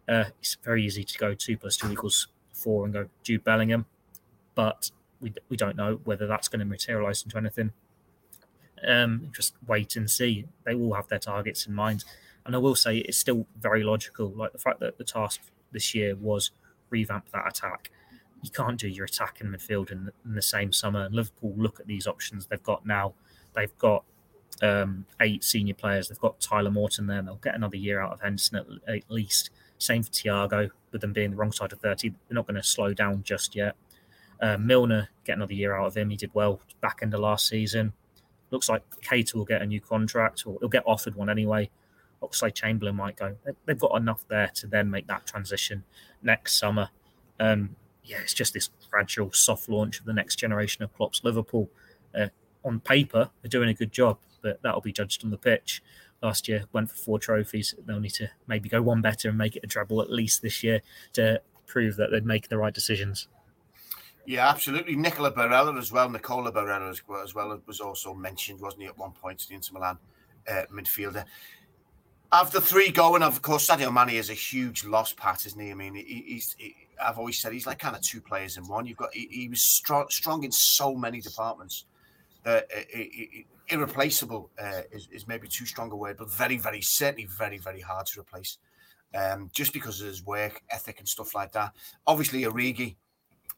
Uh, 0.06 0.24
it's 0.40 0.56
very 0.62 0.84
easy 0.84 1.04
to 1.04 1.18
go 1.18 1.32
two 1.32 1.56
plus 1.56 1.76
two 1.76 1.90
equals 1.90 2.28
four 2.52 2.84
and 2.84 2.92
go 2.92 3.08
Jude 3.22 3.44
Bellingham 3.44 3.86
but 4.54 4.90
we, 5.20 5.32
we 5.48 5.56
don't 5.56 5.76
know 5.76 6.00
whether 6.04 6.26
that's 6.26 6.48
going 6.48 6.60
to 6.60 6.66
materialize 6.66 7.22
into 7.22 7.38
anything. 7.38 7.72
Um, 8.86 9.28
just 9.34 9.54
wait 9.66 9.96
and 9.96 10.10
see. 10.10 10.46
They 10.64 10.74
will 10.74 10.94
have 10.94 11.08
their 11.08 11.18
targets 11.18 11.66
in 11.66 11.74
mind. 11.74 12.04
And 12.44 12.56
I 12.56 12.58
will 12.58 12.74
say 12.74 12.98
it's 12.98 13.18
still 13.18 13.46
very 13.60 13.84
logical. 13.84 14.30
Like 14.30 14.52
the 14.52 14.58
fact 14.58 14.80
that 14.80 14.98
the 14.98 15.04
task 15.04 15.40
this 15.70 15.94
year 15.94 16.16
was 16.16 16.50
revamp 16.90 17.30
that 17.32 17.46
attack. 17.46 17.90
You 18.42 18.50
can't 18.50 18.78
do 18.78 18.88
your 18.88 19.04
attack 19.04 19.40
in 19.40 19.48
midfield 19.52 19.90
in 19.90 20.06
the, 20.06 20.12
in 20.24 20.34
the 20.34 20.42
same 20.42 20.72
summer. 20.72 21.04
And 21.04 21.14
Liverpool 21.14 21.54
look 21.56 21.80
at 21.80 21.86
these 21.86 22.06
options 22.06 22.46
they've 22.46 22.62
got 22.62 22.84
now. 22.84 23.14
They've 23.54 23.76
got 23.78 24.04
um, 24.60 25.06
eight 25.20 25.44
senior 25.44 25.74
players. 25.74 26.08
They've 26.08 26.18
got 26.18 26.40
Tyler 26.40 26.70
Morton 26.70 27.06
there. 27.06 27.22
They'll 27.22 27.36
get 27.36 27.54
another 27.54 27.76
year 27.76 28.00
out 28.00 28.12
of 28.12 28.20
Henderson 28.20 28.58
at, 28.58 28.94
at 28.94 29.02
least. 29.08 29.50
Same 29.78 30.02
for 30.02 30.10
Thiago, 30.10 30.70
with 30.90 31.00
them 31.00 31.12
being 31.12 31.30
the 31.30 31.36
wrong 31.36 31.52
side 31.52 31.72
of 31.72 31.80
30. 31.80 32.10
They're 32.10 32.18
not 32.30 32.46
going 32.46 32.56
to 32.56 32.62
slow 32.62 32.94
down 32.94 33.22
just 33.22 33.56
yet. 33.56 33.76
Uh, 34.40 34.58
Milner 34.58 35.08
get 35.24 35.36
another 35.36 35.54
year 35.54 35.74
out 35.74 35.86
of 35.86 35.96
him. 35.96 36.10
He 36.10 36.16
did 36.16 36.30
well 36.34 36.60
back 36.80 36.98
end 37.02 37.14
of 37.14 37.20
last 37.20 37.48
season. 37.48 37.92
Looks 38.50 38.68
like 38.68 38.82
Keita 39.02 39.34
will 39.34 39.44
get 39.44 39.62
a 39.62 39.66
new 39.66 39.80
contract, 39.80 40.46
or 40.46 40.58
he'll 40.60 40.68
get 40.68 40.82
offered 40.86 41.14
one 41.14 41.30
anyway. 41.30 41.70
Oxlade 42.22 42.54
Chamberlain 42.54 42.94
might 42.94 43.16
go. 43.16 43.36
They've 43.66 43.78
got 43.78 43.96
enough 43.96 44.26
there 44.28 44.50
to 44.54 44.66
then 44.66 44.90
make 44.90 45.06
that 45.08 45.26
transition 45.26 45.84
next 46.22 46.58
summer. 46.58 46.90
Um, 47.40 47.76
yeah, 48.04 48.18
it's 48.20 48.34
just 48.34 48.54
this 48.54 48.70
gradual 48.90 49.32
soft 49.32 49.68
launch 49.68 50.00
of 50.00 50.06
the 50.06 50.12
next 50.12 50.36
generation 50.36 50.82
of 50.82 50.94
Klopp's 50.94 51.22
Liverpool. 51.24 51.70
Uh, 52.14 52.28
on 52.64 52.80
paper, 52.80 53.30
they're 53.40 53.48
doing 53.48 53.68
a 53.68 53.74
good 53.74 53.92
job, 53.92 54.18
but 54.42 54.60
that'll 54.62 54.80
be 54.80 54.92
judged 54.92 55.24
on 55.24 55.30
the 55.30 55.38
pitch. 55.38 55.82
Last 56.22 56.46
year 56.48 56.64
went 56.72 56.90
for 56.90 56.96
four 56.96 57.18
trophies. 57.18 57.74
They'll 57.84 58.00
need 58.00 58.14
to 58.14 58.28
maybe 58.46 58.68
go 58.68 58.80
one 58.82 59.02
better 59.02 59.28
and 59.28 59.38
make 59.38 59.56
it 59.56 59.64
a 59.64 59.66
treble 59.66 60.00
at 60.00 60.10
least 60.10 60.42
this 60.42 60.62
year 60.62 60.80
to 61.14 61.40
prove 61.66 61.96
that 61.96 62.10
they'd 62.10 62.26
make 62.26 62.48
the 62.48 62.58
right 62.58 62.72
decisions. 62.72 63.28
Yeah, 64.24 64.48
absolutely. 64.48 64.94
Nicola 64.94 65.32
Barella 65.32 65.76
as 65.78 65.90
well. 65.90 66.08
Nicola 66.08 66.52
Barella 66.52 66.90
as 66.90 67.06
well, 67.08 67.22
as 67.22 67.34
well 67.34 67.60
was 67.66 67.80
also 67.80 68.14
mentioned, 68.14 68.60
wasn't 68.60 68.82
he, 68.82 68.88
at 68.88 68.96
one 68.96 69.12
point, 69.12 69.44
the 69.48 69.54
Inter 69.54 69.74
Milan 69.74 69.98
uh, 70.48 70.62
midfielder. 70.72 71.24
The 72.52 72.60
three 72.60 72.90
going, 72.90 73.22
of 73.22 73.42
course, 73.42 73.66
Sadio 73.66 73.92
Mane 73.92 74.16
is 74.16 74.30
a 74.30 74.34
huge 74.34 74.84
loss, 74.84 75.12
Pat, 75.12 75.44
isn't 75.44 75.60
he? 75.60 75.70
I 75.70 75.74
mean, 75.74 75.94
he, 75.94 76.24
he's. 76.26 76.54
He, 76.58 76.81
I've 77.02 77.18
always 77.18 77.38
said 77.38 77.52
he's 77.52 77.66
like 77.66 77.78
kind 77.78 77.96
of 77.96 78.02
two 78.02 78.20
players 78.20 78.56
in 78.56 78.66
one. 78.66 78.86
You've 78.86 78.96
got 78.96 79.14
he, 79.14 79.28
he 79.30 79.48
was 79.48 79.62
strong, 79.62 80.06
strong 80.10 80.44
in 80.44 80.52
so 80.52 80.94
many 80.94 81.20
departments. 81.20 81.84
Uh, 82.44 82.60
irreplaceable 83.68 84.50
uh, 84.60 84.82
is, 84.90 85.08
is, 85.12 85.28
maybe 85.28 85.46
too 85.46 85.64
strong 85.64 85.92
a 85.92 85.96
word, 85.96 86.16
but 86.16 86.28
very, 86.32 86.56
very 86.56 86.80
certainly 86.80 87.26
very, 87.26 87.56
very 87.56 87.80
hard 87.80 88.04
to 88.06 88.20
replace. 88.20 88.58
Um, 89.14 89.48
just 89.52 89.72
because 89.72 90.00
of 90.00 90.08
his 90.08 90.24
work 90.24 90.60
ethic 90.70 90.98
and 90.98 91.06
stuff 91.06 91.34
like 91.34 91.52
that. 91.52 91.72
Obviously, 92.06 92.42
Origi 92.42 92.96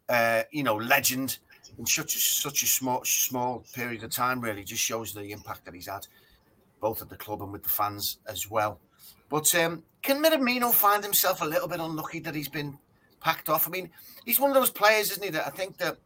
uh, 0.09 0.43
you 0.51 0.63
know, 0.63 0.77
legend 0.77 1.39
in 1.79 1.87
such 1.87 2.15
a, 2.15 2.19
such 2.19 2.63
a 2.63 2.67
small 2.67 3.05
small 3.05 3.65
period 3.75 4.03
of 4.03 4.11
time. 4.11 4.41
Really, 4.41 4.65
just 4.65 4.83
shows 4.83 5.13
the 5.13 5.31
impact 5.31 5.65
that 5.65 5.75
he's 5.75 5.89
had, 5.89 6.07
both 6.81 7.03
at 7.03 7.09
the 7.09 7.17
club 7.17 7.43
and 7.43 7.53
with 7.53 7.63
the 7.63 7.69
fans 7.69 8.19
as 8.27 8.51
well. 8.51 8.79
But 9.31 9.53
um, 9.55 9.83
can 10.03 10.23
Minamino 10.23 10.73
find 10.73 11.03
himself 11.03 11.41
a 11.43 11.47
little 11.47 11.69
bit 11.69 11.81
unlucky 11.81 12.21
that 12.21 12.35
he's 12.35 12.49
been 12.49 12.79
packed 13.25 13.49
off? 13.49 13.67
I 13.67 13.71
mean, 13.71 13.91
he's 14.25 14.39
one 14.39 14.51
of 14.51 14.55
those 14.55 14.71
players, 14.71 15.11
isn't 15.11 15.25
he? 15.25 15.31
That 15.31 15.47
I 15.47 15.51
think 15.51 15.79
that 15.79 15.97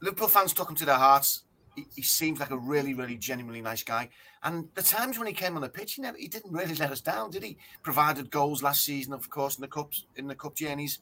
Liverpool 0.00 0.28
fans 0.28 0.54
took 0.54 0.70
him 0.70 0.76
to 0.76 0.86
their 0.86 0.94
hearts. 0.94 1.44
He, 1.74 1.86
he 1.94 2.02
seems 2.02 2.40
like 2.40 2.50
a 2.50 2.56
really, 2.56 2.94
really 2.94 3.16
genuinely 3.16 3.60
nice 3.60 3.82
guy. 3.82 4.08
And 4.42 4.68
the 4.74 4.82
times 4.82 5.18
when 5.18 5.26
he 5.26 5.34
came 5.34 5.56
on 5.56 5.62
the 5.62 5.68
pitch, 5.68 5.94
he 5.94 6.02
never, 6.02 6.16
he 6.16 6.28
didn't 6.28 6.52
really 6.52 6.76
let 6.76 6.92
us 6.92 7.00
down, 7.00 7.30
did 7.30 7.42
he? 7.42 7.58
Provided 7.82 8.30
goals 8.30 8.62
last 8.62 8.84
season, 8.84 9.12
of 9.12 9.28
course, 9.28 9.56
in 9.56 9.62
the 9.62 9.68
cups, 9.68 10.06
in 10.16 10.28
the 10.28 10.34
cup 10.34 10.54
journeys. 10.54 11.00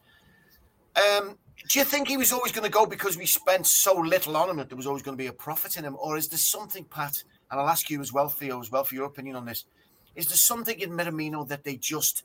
Um, 0.96 1.36
do 1.68 1.78
you 1.78 1.84
think 1.84 2.08
he 2.08 2.16
was 2.16 2.32
always 2.32 2.52
going 2.52 2.64
to 2.64 2.70
go 2.70 2.86
because 2.86 3.18
we 3.18 3.26
spent 3.26 3.66
so 3.66 3.94
little 3.94 4.36
on 4.36 4.48
him 4.48 4.56
that 4.56 4.70
there 4.70 4.76
was 4.76 4.86
always 4.86 5.02
going 5.02 5.16
to 5.16 5.22
be 5.22 5.28
a 5.28 5.32
profit 5.32 5.76
in 5.76 5.84
him, 5.84 5.96
or 5.98 6.16
is 6.16 6.28
there 6.28 6.38
something, 6.38 6.84
Pat? 6.84 7.22
And 7.50 7.60
I'll 7.60 7.68
ask 7.68 7.90
you 7.90 8.00
as 8.00 8.12
well, 8.12 8.28
Theo, 8.28 8.60
as 8.60 8.70
well 8.70 8.84
for 8.84 8.94
your 8.94 9.04
opinion 9.04 9.36
on 9.36 9.44
this. 9.44 9.66
Is 10.14 10.26
there 10.28 10.36
something 10.38 10.80
in 10.80 10.90
Minamino 10.90 11.46
that 11.48 11.64
they 11.64 11.76
just 11.76 12.24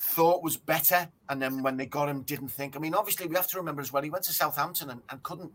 thought 0.00 0.42
was 0.42 0.56
better, 0.56 1.08
and 1.28 1.40
then 1.40 1.62
when 1.62 1.76
they 1.76 1.86
got 1.86 2.08
him, 2.08 2.22
didn't 2.22 2.48
think? 2.48 2.74
I 2.74 2.78
mean, 2.78 2.94
obviously, 2.94 3.26
we 3.26 3.36
have 3.36 3.48
to 3.48 3.58
remember 3.58 3.82
as 3.82 3.92
well, 3.92 4.02
he 4.02 4.10
went 4.10 4.24
to 4.24 4.32
Southampton 4.32 4.90
and, 4.90 5.02
and 5.10 5.22
couldn't 5.22 5.52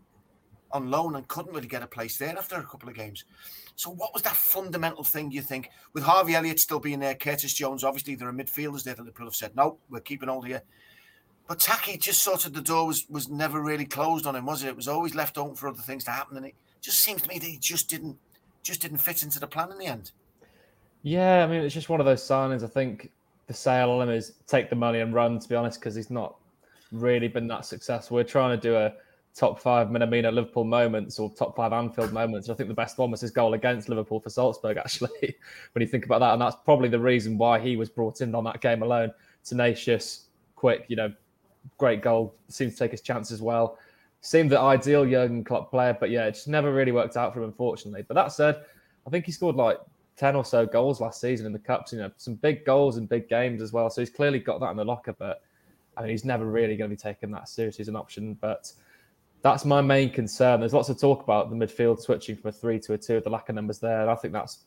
on 0.72 0.90
loan 0.90 1.14
and 1.16 1.26
couldn't 1.28 1.54
really 1.54 1.66
get 1.68 1.82
a 1.82 1.86
place 1.86 2.18
there 2.18 2.36
after 2.36 2.56
a 2.56 2.64
couple 2.64 2.88
of 2.88 2.94
games. 2.94 3.24
So, 3.74 3.90
what 3.90 4.14
was 4.14 4.22
that 4.22 4.36
fundamental 4.36 5.02
thing 5.02 5.32
you 5.32 5.42
think 5.42 5.70
with 5.92 6.04
Harvey 6.04 6.34
Elliott 6.34 6.60
still 6.60 6.78
being 6.78 7.00
there, 7.00 7.14
Curtis 7.14 7.54
Jones? 7.54 7.82
Obviously, 7.82 8.14
there 8.14 8.28
are 8.28 8.32
midfielders 8.32 8.84
there 8.84 8.94
that 8.94 9.02
Liverpool 9.02 9.26
have 9.26 9.34
said, 9.34 9.56
no, 9.56 9.78
we're 9.90 10.00
keeping 10.00 10.28
all 10.28 10.42
here. 10.42 10.62
But 11.48 11.58
Taki 11.60 11.96
just 11.96 12.22
sort 12.22 12.46
of 12.46 12.52
the 12.52 12.62
door 12.62 12.86
was 12.86 13.06
was 13.08 13.28
never 13.28 13.60
really 13.60 13.84
closed 13.84 14.26
on 14.26 14.34
him, 14.36 14.46
was 14.46 14.64
it? 14.64 14.68
It 14.68 14.76
was 14.76 14.88
always 14.88 15.14
left 15.14 15.38
open 15.38 15.54
for 15.54 15.68
other 15.68 15.82
things 15.82 16.04
to 16.04 16.10
happen, 16.10 16.36
and 16.36 16.46
it 16.46 16.54
just 16.80 17.00
seems 17.00 17.22
to 17.22 17.28
me 17.28 17.38
that 17.38 17.46
he 17.46 17.58
just 17.58 17.88
didn't 17.88 18.16
just 18.62 18.80
didn't 18.80 18.98
fit 18.98 19.22
into 19.22 19.38
the 19.38 19.46
plan 19.46 19.70
in 19.70 19.78
the 19.78 19.86
end. 19.86 20.10
Yeah, 21.02 21.44
I 21.44 21.46
mean 21.46 21.62
it's 21.62 21.74
just 21.74 21.88
one 21.88 22.00
of 22.00 22.06
those 22.06 22.22
signings. 22.22 22.64
I 22.64 22.66
think 22.66 23.12
the 23.46 23.54
sale 23.54 23.90
on 23.90 24.08
him 24.08 24.14
is 24.14 24.34
take 24.46 24.70
the 24.70 24.76
money 24.76 25.00
and 25.00 25.14
run. 25.14 25.38
To 25.38 25.48
be 25.48 25.54
honest, 25.54 25.80
because 25.80 25.94
he's 25.94 26.10
not 26.10 26.36
really 26.92 27.28
been 27.28 27.46
that 27.48 27.64
successful. 27.64 28.16
We're 28.16 28.24
trying 28.24 28.58
to 28.58 28.60
do 28.60 28.76
a 28.76 28.92
top 29.36 29.60
five 29.60 29.88
Minamino 29.88 30.32
Liverpool 30.32 30.64
moments 30.64 31.18
or 31.18 31.30
top 31.30 31.54
five 31.54 31.72
Anfield 31.72 32.12
moments. 32.12 32.48
I 32.48 32.54
think 32.54 32.68
the 32.68 32.74
best 32.74 32.96
one 32.96 33.10
was 33.10 33.20
his 33.20 33.30
goal 33.30 33.52
against 33.54 33.88
Liverpool 33.88 34.18
for 34.18 34.30
Salzburg, 34.30 34.76
actually, 34.78 35.36
when 35.72 35.80
you 35.82 35.86
think 35.86 36.06
about 36.06 36.20
that. 36.20 36.32
And 36.32 36.40
that's 36.40 36.56
probably 36.64 36.88
the 36.88 36.98
reason 36.98 37.36
why 37.36 37.58
he 37.58 37.76
was 37.76 37.90
brought 37.90 38.20
in 38.22 38.34
on 38.34 38.44
that 38.44 38.60
game 38.60 38.82
alone. 38.82 39.12
Tenacious, 39.44 40.28
quick, 40.56 40.86
you 40.88 40.96
know, 40.96 41.12
great 41.78 42.02
goal. 42.02 42.34
Seems 42.48 42.72
to 42.72 42.78
take 42.78 42.92
his 42.92 43.02
chances 43.02 43.42
well. 43.42 43.78
Seemed 44.22 44.50
the 44.50 44.58
ideal 44.58 45.04
Jurgen 45.04 45.44
Klopp 45.44 45.70
player, 45.70 45.96
but 45.98 46.10
yeah, 46.10 46.26
it 46.26 46.32
just 46.32 46.48
never 46.48 46.72
really 46.72 46.90
worked 46.90 47.16
out 47.16 47.34
for 47.34 47.40
him, 47.40 47.44
unfortunately. 47.44 48.04
But 48.08 48.14
that 48.14 48.32
said, 48.32 48.64
I 49.06 49.10
think 49.10 49.26
he 49.26 49.32
scored 49.32 49.54
like 49.54 49.78
10 50.16 50.34
or 50.34 50.44
so 50.44 50.66
goals 50.66 51.00
last 51.00 51.20
season 51.20 51.46
in 51.46 51.52
the 51.52 51.58
Cups, 51.58 51.92
you 51.92 51.98
know, 51.98 52.10
some 52.16 52.34
big 52.34 52.64
goals 52.64 52.96
in 52.96 53.06
big 53.06 53.28
games 53.28 53.60
as 53.60 53.72
well. 53.72 53.90
So 53.90 54.00
he's 54.00 54.10
clearly 54.10 54.38
got 54.38 54.60
that 54.60 54.70
in 54.70 54.76
the 54.76 54.84
locker, 54.84 55.12
but 55.12 55.42
I 55.96 56.02
mean, 56.02 56.10
he's 56.10 56.24
never 56.24 56.46
really 56.46 56.76
going 56.76 56.90
to 56.90 56.96
be 56.96 57.00
taken 57.00 57.30
that 57.32 57.48
seriously 57.48 57.82
as 57.82 57.88
an 57.88 57.96
option. 57.96 58.34
But 58.34 58.72
that's 59.42 59.64
my 59.64 59.80
main 59.80 60.10
concern. 60.10 60.60
There's 60.60 60.74
lots 60.74 60.88
of 60.88 60.98
talk 60.98 61.22
about 61.22 61.50
the 61.50 61.56
midfield 61.56 62.00
switching 62.00 62.36
from 62.36 62.48
a 62.48 62.52
three 62.52 62.78
to 62.80 62.94
a 62.94 62.98
two, 62.98 63.20
the 63.20 63.30
lack 63.30 63.48
of 63.48 63.54
numbers 63.54 63.78
there. 63.78 64.02
And 64.02 64.10
I 64.10 64.14
think 64.14 64.32
that's 64.32 64.64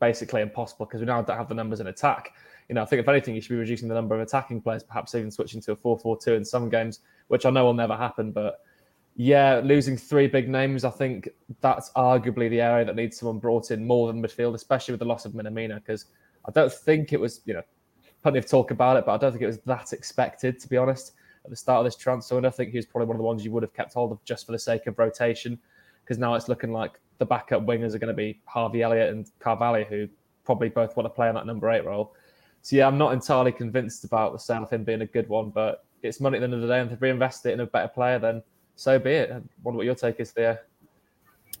basically 0.00 0.42
impossible 0.42 0.86
because 0.86 1.00
we 1.00 1.06
now 1.06 1.22
don't 1.22 1.36
have 1.36 1.48
the 1.48 1.54
numbers 1.54 1.80
in 1.80 1.86
attack. 1.86 2.34
You 2.68 2.74
know, 2.74 2.82
I 2.82 2.84
think 2.84 3.00
if 3.00 3.08
anything, 3.08 3.34
you 3.34 3.40
should 3.40 3.50
be 3.50 3.56
reducing 3.56 3.88
the 3.88 3.94
number 3.94 4.14
of 4.14 4.20
attacking 4.20 4.60
players, 4.60 4.82
perhaps 4.82 5.14
even 5.14 5.30
switching 5.30 5.60
to 5.62 5.72
a 5.72 5.76
4 5.76 5.98
4 5.98 6.18
2 6.18 6.34
in 6.34 6.44
some 6.44 6.68
games, 6.68 7.00
which 7.28 7.46
I 7.46 7.50
know 7.50 7.64
will 7.64 7.74
never 7.74 7.96
happen. 7.96 8.32
But 8.32 8.60
yeah, 9.16 9.60
losing 9.64 9.96
three 9.96 10.26
big 10.26 10.48
names, 10.48 10.84
I 10.84 10.90
think 10.90 11.30
that's 11.60 11.90
arguably 11.96 12.50
the 12.50 12.60
area 12.60 12.84
that 12.84 12.96
needs 12.96 13.18
someone 13.18 13.38
brought 13.38 13.70
in 13.70 13.86
more 13.86 14.06
than 14.06 14.22
midfield, 14.22 14.54
especially 14.54 14.92
with 14.92 15.00
the 15.00 15.06
loss 15.06 15.24
of 15.24 15.32
Minamino, 15.32 15.76
because 15.76 16.06
I 16.46 16.52
don't 16.52 16.72
think 16.72 17.14
it 17.14 17.20
was, 17.20 17.40
you 17.46 17.54
know, 17.54 17.62
plenty 18.22 18.38
of 18.38 18.46
talk 18.46 18.72
about 18.72 18.98
it, 18.98 19.06
but 19.06 19.14
I 19.14 19.16
don't 19.16 19.32
think 19.32 19.42
it 19.42 19.46
was 19.46 19.58
that 19.60 19.92
expected, 19.92 20.60
to 20.60 20.68
be 20.68 20.76
honest, 20.76 21.12
at 21.44 21.50
the 21.50 21.56
start 21.56 21.78
of 21.78 21.84
this 21.86 21.96
transfer. 21.96 22.36
And 22.36 22.46
I 22.46 22.50
think 22.50 22.72
he 22.72 22.76
was 22.76 22.86
probably 22.86 23.06
one 23.06 23.16
of 23.16 23.18
the 23.18 23.24
ones 23.24 23.44
you 23.44 23.52
would 23.52 23.62
have 23.62 23.72
kept 23.72 23.94
hold 23.94 24.12
of 24.12 24.22
just 24.24 24.44
for 24.44 24.52
the 24.52 24.58
sake 24.58 24.86
of 24.86 24.98
rotation, 24.98 25.58
because 26.04 26.18
now 26.18 26.34
it's 26.34 26.48
looking 26.48 26.72
like 26.72 27.00
the 27.18 27.24
backup 27.26 27.64
wingers 27.64 27.94
are 27.94 27.98
going 27.98 28.12
to 28.12 28.14
be 28.14 28.38
Harvey 28.44 28.82
Elliott 28.82 29.14
and 29.14 29.30
Carvalho, 29.38 29.84
who 29.84 30.08
probably 30.44 30.68
both 30.68 30.94
want 30.96 31.06
to 31.06 31.10
play 31.10 31.28
in 31.28 31.34
that 31.34 31.46
number 31.46 31.70
eight 31.70 31.84
role. 31.84 32.14
So 32.60 32.76
yeah, 32.76 32.86
I'm 32.86 32.98
not 32.98 33.12
entirely 33.12 33.52
convinced 33.52 34.04
about 34.04 34.32
the 34.32 34.38
sale 34.38 34.64
of 34.64 34.70
him 34.70 34.84
being 34.84 35.02
a 35.02 35.06
good 35.06 35.28
one, 35.28 35.50
but 35.50 35.84
it's 36.02 36.20
money 36.20 36.36
at 36.36 36.40
the 36.40 36.44
end 36.44 36.54
of 36.54 36.60
the 36.60 36.66
day, 36.66 36.80
and 36.80 36.90
to 36.90 36.96
reinvest 36.96 37.46
it 37.46 37.52
in 37.52 37.60
a 37.60 37.66
better 37.66 37.88
player, 37.88 38.18
then 38.18 38.42
so 38.76 38.98
be 38.98 39.10
it. 39.10 39.30
I 39.30 39.40
wonder 39.62 39.78
what 39.78 39.86
your 39.86 39.94
take 39.94 40.20
is 40.20 40.32
there. 40.32 40.62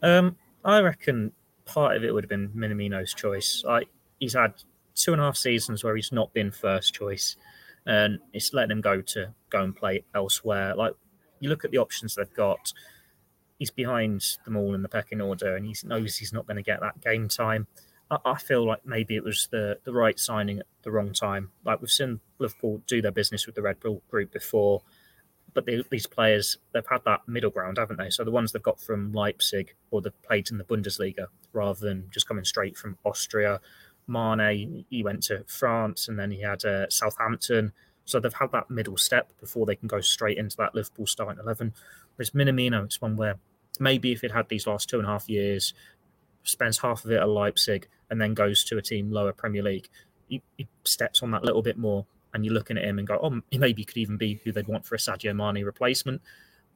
Um, 0.02 0.36
I 0.64 0.80
reckon 0.80 1.32
part 1.64 1.96
of 1.96 2.04
it 2.04 2.12
would 2.12 2.24
have 2.24 2.28
been 2.28 2.50
Minamino's 2.50 3.14
choice. 3.14 3.64
Like 3.66 3.88
he's 4.20 4.34
had 4.34 4.54
two 4.94 5.12
and 5.12 5.20
a 5.20 5.24
half 5.24 5.36
seasons 5.36 5.82
where 5.82 5.96
he's 5.96 6.12
not 6.12 6.32
been 6.34 6.50
first 6.50 6.94
choice, 6.94 7.36
and 7.86 8.18
it's 8.32 8.52
letting 8.52 8.70
him 8.70 8.80
go 8.82 9.00
to 9.00 9.32
go 9.50 9.62
and 9.62 9.74
play 9.74 10.04
elsewhere. 10.14 10.74
Like 10.74 10.94
you 11.40 11.48
look 11.48 11.64
at 11.64 11.70
the 11.70 11.78
options 11.78 12.14
they've 12.14 12.34
got, 12.34 12.72
he's 13.58 13.70
behind 13.70 14.22
them 14.44 14.56
all 14.56 14.74
in 14.74 14.82
the 14.82 14.88
pecking 14.88 15.20
order, 15.20 15.56
and 15.56 15.64
he 15.64 15.74
knows 15.84 16.16
he's 16.16 16.32
not 16.32 16.46
going 16.46 16.56
to 16.56 16.62
get 16.62 16.80
that 16.80 17.00
game 17.00 17.28
time. 17.28 17.66
I, 18.10 18.18
I 18.26 18.38
feel 18.38 18.66
like 18.66 18.84
maybe 18.84 19.16
it 19.16 19.24
was 19.24 19.48
the 19.50 19.78
the 19.84 19.92
right 19.92 20.18
signing 20.18 20.58
at 20.60 20.66
the 20.82 20.90
wrong 20.90 21.14
time. 21.14 21.50
Like 21.64 21.80
we've 21.80 21.90
seen 21.90 22.20
Liverpool 22.38 22.82
do 22.86 23.00
their 23.00 23.12
business 23.12 23.46
with 23.46 23.54
the 23.54 23.62
Red 23.62 23.80
Bull 23.80 24.02
group 24.10 24.32
before 24.32 24.82
but 25.56 25.66
these 25.90 26.06
players 26.06 26.58
they've 26.72 26.86
had 26.88 27.02
that 27.04 27.26
middle 27.26 27.50
ground, 27.50 27.78
haven't 27.78 27.96
they? 27.98 28.10
So 28.10 28.22
the 28.22 28.30
ones 28.30 28.52
they've 28.52 28.62
got 28.62 28.80
from 28.80 29.12
Leipzig 29.12 29.74
or 29.90 30.00
they've 30.00 30.22
played 30.22 30.50
in 30.52 30.58
the 30.58 30.64
Bundesliga 30.64 31.26
rather 31.52 31.80
than 31.80 32.08
just 32.12 32.28
coming 32.28 32.44
straight 32.44 32.76
from 32.76 32.98
Austria. 33.04 33.60
Mane, 34.06 34.84
he 34.88 35.02
went 35.02 35.24
to 35.24 35.42
France 35.48 36.06
and 36.06 36.16
then 36.16 36.30
he 36.30 36.42
had 36.42 36.64
uh, 36.64 36.88
Southampton. 36.88 37.72
So 38.04 38.20
they've 38.20 38.32
had 38.32 38.52
that 38.52 38.70
middle 38.70 38.96
step 38.96 39.32
before 39.40 39.66
they 39.66 39.74
can 39.74 39.88
go 39.88 40.00
straight 40.00 40.38
into 40.38 40.56
that 40.58 40.76
Liverpool 40.76 41.08
starting 41.08 41.42
eleven. 41.42 41.74
Whereas 42.14 42.30
Minamino, 42.30 42.84
it's 42.84 43.00
one 43.00 43.16
where 43.16 43.36
maybe 43.80 44.12
if 44.12 44.22
it 44.22 44.30
had 44.30 44.48
these 44.48 44.66
last 44.68 44.88
two 44.88 44.98
and 44.98 45.08
a 45.08 45.10
half 45.10 45.28
years, 45.28 45.74
spends 46.44 46.78
half 46.78 47.04
of 47.04 47.10
it 47.10 47.20
at 47.20 47.28
Leipzig 47.28 47.88
and 48.08 48.20
then 48.20 48.34
goes 48.34 48.62
to 48.64 48.78
a 48.78 48.82
team 48.82 49.10
lower 49.10 49.32
Premier 49.32 49.62
League, 49.62 49.88
he, 50.28 50.40
he 50.56 50.68
steps 50.84 51.22
on 51.22 51.32
that 51.32 51.44
little 51.44 51.62
bit 51.62 51.76
more 51.76 52.06
and 52.34 52.44
you're 52.44 52.54
looking 52.54 52.76
at 52.76 52.84
him 52.84 52.98
and 52.98 53.06
go, 53.06 53.18
oh, 53.22 53.40
he 53.50 53.58
maybe 53.58 53.84
could 53.84 53.96
even 53.96 54.16
be 54.16 54.40
who 54.44 54.52
they'd 54.52 54.68
want 54.68 54.84
for 54.84 54.94
a 54.94 54.98
Sadio 54.98 55.34
Mane 55.34 55.64
replacement. 55.64 56.20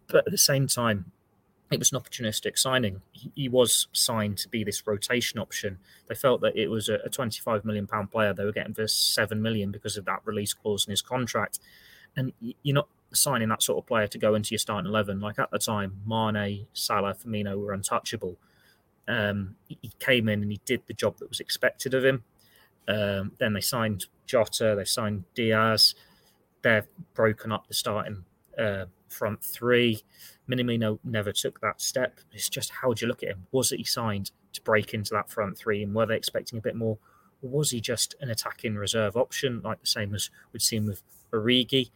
But 0.07 0.27
at 0.27 0.33
the 0.33 0.39
same 0.39 0.67
time, 0.67 1.13
it 1.71 1.79
was 1.79 1.93
an 1.93 2.01
opportunistic 2.01 2.59
signing. 2.59 3.03
He, 3.13 3.31
he 3.35 3.49
was 3.49 3.87
signed 3.93 4.39
to 4.39 4.49
be 4.49 4.65
this 4.65 4.87
rotation 4.87 5.39
option. 5.39 5.79
They 6.09 6.15
felt 6.15 6.41
that 6.41 6.57
it 6.57 6.69
was 6.69 6.89
a, 6.89 6.95
a 7.05 7.09
25 7.09 7.65
million 7.65 7.87
pound 7.87 8.11
player 8.11 8.33
they 8.33 8.45
were 8.45 8.53
getting 8.53 8.75
for 8.75 8.89
seven 8.89 9.41
million 9.41 9.71
because 9.71 9.97
of 9.97 10.05
that 10.07 10.21
release 10.25 10.53
clause 10.53 10.87
in 10.87 10.91
his 10.91 11.03
contract. 11.03 11.61
And 12.17 12.33
you're 12.41 12.75
not 12.75 12.89
signing 13.13 13.49
that 13.49 13.63
sort 13.63 13.79
of 13.79 13.87
player 13.87 14.07
to 14.09 14.19
go 14.19 14.35
into 14.35 14.53
your 14.53 14.59
starting 14.59 14.89
eleven. 14.89 15.21
Like 15.21 15.39
at 15.39 15.51
the 15.51 15.59
time, 15.59 16.01
Mane, 16.07 16.67
Salah, 16.73 17.15
Firmino 17.15 17.59
were 17.59 17.73
untouchable. 17.73 18.37
Um, 19.07 19.57
he 19.67 19.93
came 19.99 20.29
in 20.29 20.43
and 20.43 20.51
he 20.51 20.61
did 20.65 20.83
the 20.87 20.95
job 20.95 21.19
that 21.19 21.29
was 21.29 21.41
expected 21.41 21.95
of 21.95 22.05
him. 22.05 22.25
Um, 22.89 23.33
then 23.39 23.53
they 23.53 23.61
signed 23.61 24.07
Jota, 24.27 24.75
they 24.77 24.85
signed 24.85 25.25
Diaz. 25.35 25.95
They've 26.63 26.87
broken 27.15 27.53
up 27.53 27.69
the 27.69 27.75
starting 27.75 28.25
uh, 28.59 28.87
front 29.09 29.43
three. 29.43 30.03
Minamino 30.49 30.99
never 31.05 31.33
took 31.33 31.61
that 31.61 31.81
step. 31.81 32.21
It's 32.33 32.49
just 32.49 32.71
how 32.71 32.89
would 32.89 33.01
you 33.01 33.09
look 33.09 33.23
at 33.23 33.31
him? 33.31 33.47
Was 33.53 33.71
he 33.71 33.85
signed 33.85 34.31
to 34.53 34.63
break 34.63 34.93
into 34.95 35.15
that 35.15 35.31
front 35.31 35.57
three, 35.57 35.83
and 35.83 35.95
were 35.95 36.07
they 36.07 36.17
expecting 36.17 36.59
a 36.59 36.63
bit 36.63 36.77
more? 36.77 36.99
Or 37.43 37.51
was 37.51 37.71
he 37.71 37.81
just 37.81 38.15
an 38.21 38.31
attacking 38.31 38.77
reserve 38.77 39.17
option, 39.17 39.63
like 39.63 39.81
the 39.81 39.87
same 39.87 40.15
as 40.15 40.31
we'd 40.53 40.63
seen 40.63 40.87
with 40.87 41.03
Origi? 41.33 41.91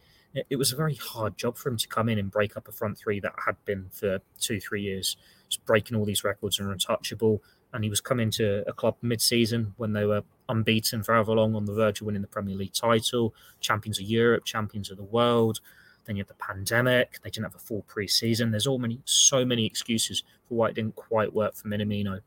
It 0.49 0.57
was 0.57 0.73
a 0.73 0.75
very 0.75 0.95
hard 0.95 1.37
job 1.37 1.57
for 1.57 1.69
him 1.69 1.77
to 1.77 1.87
come 1.87 2.09
in 2.09 2.19
and 2.19 2.29
break 2.29 2.57
up 2.57 2.67
a 2.67 2.71
front 2.71 2.97
three 2.97 3.21
that 3.21 3.33
had 3.45 3.55
been 3.63 3.87
for 3.91 4.19
two, 4.39 4.59
three 4.59 4.81
years, 4.81 5.15
just 5.47 5.63
breaking 5.65 5.95
all 5.95 6.03
these 6.03 6.25
records 6.25 6.59
and 6.59 6.69
untouchable 6.69 7.41
and 7.75 7.83
he 7.83 7.89
was 7.89 7.99
coming 7.99 8.31
to 8.31 8.63
a 8.67 8.71
club 8.71 8.95
mid-season 9.01 9.73
when 9.75 9.91
they 9.91 10.05
were 10.05 10.23
unbeaten 10.47 11.03
for 11.03 11.13
however 11.13 11.33
long 11.33 11.55
on 11.55 11.65
the 11.65 11.73
verge 11.73 11.99
of 11.99 12.07
winning 12.07 12.21
the 12.21 12.27
Premier 12.27 12.55
League 12.55 12.71
title, 12.71 13.33
champions 13.59 13.99
of 13.99 14.05
Europe, 14.05 14.45
champions 14.45 14.89
of 14.89 14.95
the 14.95 15.03
world. 15.03 15.59
Then 16.05 16.15
you 16.15 16.21
had 16.21 16.29
the 16.29 16.35
pandemic. 16.35 17.19
They 17.21 17.29
didn't 17.29 17.47
have 17.47 17.55
a 17.55 17.59
full 17.59 17.81
pre-season. 17.81 18.51
There's 18.51 18.65
all 18.65 18.79
many, 18.79 19.01
so 19.03 19.43
many 19.43 19.65
excuses 19.65 20.23
for 20.47 20.55
why 20.55 20.69
it 20.69 20.75
didn't 20.75 20.95
quite 20.95 21.33
work 21.33 21.53
for 21.53 21.67
Minamino. 21.67 22.21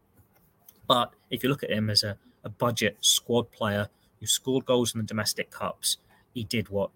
But 0.86 1.14
if 1.30 1.42
you 1.42 1.48
look 1.48 1.62
at 1.62 1.70
him 1.70 1.88
as 1.88 2.02
a, 2.02 2.18
a 2.44 2.50
budget 2.50 2.98
squad 3.00 3.50
player 3.50 3.88
who 4.20 4.26
scored 4.26 4.66
goals 4.66 4.94
in 4.94 5.00
the 5.00 5.06
domestic 5.06 5.50
cups, 5.50 5.96
he 6.34 6.44
did 6.44 6.68
what 6.68 6.90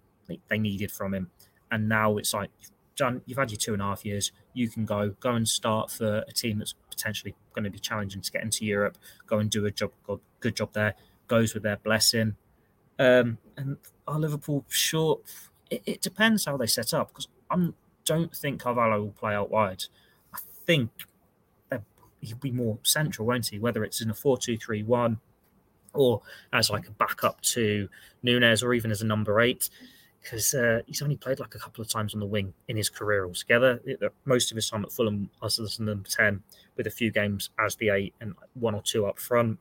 they 0.49 0.59
needed 0.59 0.92
from 0.92 1.14
him. 1.14 1.30
And 1.71 1.88
now 1.88 2.18
it's 2.18 2.35
like 2.35 2.50
done. 2.97 3.23
You've 3.25 3.38
had 3.38 3.50
your 3.50 3.59
two 3.59 3.73
and 3.73 3.80
a 3.80 3.87
half 3.87 4.04
years. 4.04 4.30
You 4.54 4.68
can 4.68 4.85
go 4.85 5.11
go 5.21 5.32
and 5.32 5.49
start 5.49 5.90
for 5.90 6.25
a 6.28 6.32
team 6.32 6.59
that's 6.59 6.75
potentially 6.90 7.35
going 7.54 7.64
to 7.64 7.71
be 7.71 7.78
challenging 7.78 8.21
to 8.23 8.30
get 8.30 8.42
into 8.42 8.64
Europe. 8.64 8.99
Go 9.26 9.38
and 9.38 9.50
do 9.50 9.64
a 9.66 9.71
job, 9.71 9.92
good 10.40 10.56
job 10.56 10.73
there. 10.73 10.94
Goes 11.28 11.54
with 11.54 11.62
their 11.62 11.76
blessing. 11.76 12.37
Um, 12.99 13.38
and 13.56 13.78
are 14.06 14.18
Liverpool 14.18 14.64
short? 14.68 15.21
It, 15.71 15.82
it, 15.87 16.02
depends 16.02 16.44
how 16.44 16.56
they 16.56 16.66
set 16.66 16.92
up 16.92 17.09
because 17.09 17.28
I 17.50 17.71
don't 18.04 18.37
think 18.37 18.61
Carvalho 18.61 19.00
will 19.02 19.12
play 19.12 19.35
out 19.35 19.50
wide. 19.50 19.85
I 20.35 20.38
think 20.66 20.90
he'll 22.23 22.37
be 22.38 22.50
more 22.50 22.78
central, 22.82 23.26
won't 23.26 23.49
he? 23.49 23.59
Whether 23.59 23.85
it's 23.85 24.00
in 24.00 24.11
a 24.11 24.14
4 24.14 24.38
2 24.38 24.56
3 24.56 24.82
1 24.82 25.21
or 25.94 26.23
as 26.52 26.71
like 26.71 26.88
a 26.88 26.92
backup 26.92 27.40
to 27.42 27.88
Nunez 28.23 28.62
or 28.62 28.73
even 28.73 28.90
as 28.90 29.02
a 29.02 29.06
number 29.06 29.40
eight 29.40 29.68
because 30.23 30.55
uh, 30.55 30.81
he's 30.87 31.02
only 31.02 31.17
played 31.17 31.41
like 31.41 31.55
a 31.55 31.59
couple 31.59 31.83
of 31.83 31.88
times 31.88 32.14
on 32.14 32.21
the 32.21 32.26
wing 32.26 32.55
in 32.69 32.76
his 32.76 32.88
career 32.88 33.25
altogether. 33.26 33.81
Most 34.25 34.50
of 34.50 34.57
his 34.57 34.71
time 34.71 34.85
at 34.85 34.93
Fulham 34.93 35.29
as 35.43 35.57
the 35.57 35.85
number 35.85 36.09
10, 36.09 36.43
with 36.76 36.87
a 36.87 36.91
few 36.91 37.11
games 37.11 37.50
as 37.59 37.76
the 37.76 37.88
eight 37.91 38.14
and 38.21 38.35
one 38.55 38.75
or 38.75 38.83
two 38.83 39.05
up 39.05 39.19
front. 39.19 39.59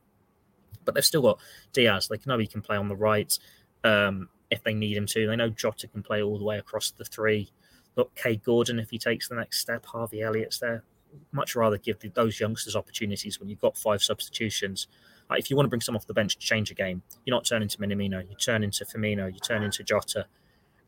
But 0.84 0.94
they've 0.94 1.04
still 1.04 1.22
got 1.22 1.40
Diaz. 1.72 2.08
They 2.08 2.18
know 2.26 2.38
he 2.38 2.46
can 2.46 2.62
play 2.62 2.76
on 2.76 2.88
the 2.88 2.96
right 2.96 3.36
um, 3.84 4.28
if 4.50 4.62
they 4.62 4.74
need 4.74 4.96
him 4.96 5.06
to. 5.06 5.26
They 5.26 5.36
know 5.36 5.50
Jota 5.50 5.88
can 5.88 6.02
play 6.02 6.22
all 6.22 6.38
the 6.38 6.44
way 6.44 6.58
across 6.58 6.90
the 6.90 7.04
three. 7.04 7.50
Look, 7.96 8.14
Kaide 8.14 8.42
Gordon, 8.42 8.78
if 8.78 8.90
he 8.90 8.98
takes 8.98 9.28
the 9.28 9.34
next 9.34 9.58
step, 9.58 9.84
Harvey 9.86 10.22
Elliott's 10.22 10.58
there. 10.58 10.84
Much 11.30 11.54
rather 11.54 11.76
give 11.76 11.98
those 12.14 12.40
youngsters 12.40 12.74
opportunities 12.74 13.38
when 13.38 13.48
you've 13.48 13.60
got 13.60 13.76
five 13.76 14.02
substitutions. 14.02 14.86
Like 15.28 15.40
if 15.40 15.50
you 15.50 15.56
want 15.56 15.66
to 15.66 15.70
bring 15.70 15.82
some 15.82 15.94
off 15.94 16.06
the 16.06 16.14
bench 16.14 16.36
to 16.36 16.46
change 16.46 16.70
a 16.70 16.74
game, 16.74 17.02
you're 17.24 17.36
not 17.36 17.44
turning 17.44 17.68
to 17.68 17.78
Minamino, 17.78 18.28
you 18.28 18.34
turn 18.36 18.62
into 18.62 18.84
Firmino, 18.84 19.32
you 19.32 19.38
turn 19.40 19.62
into 19.62 19.84
Jota, 19.84 20.26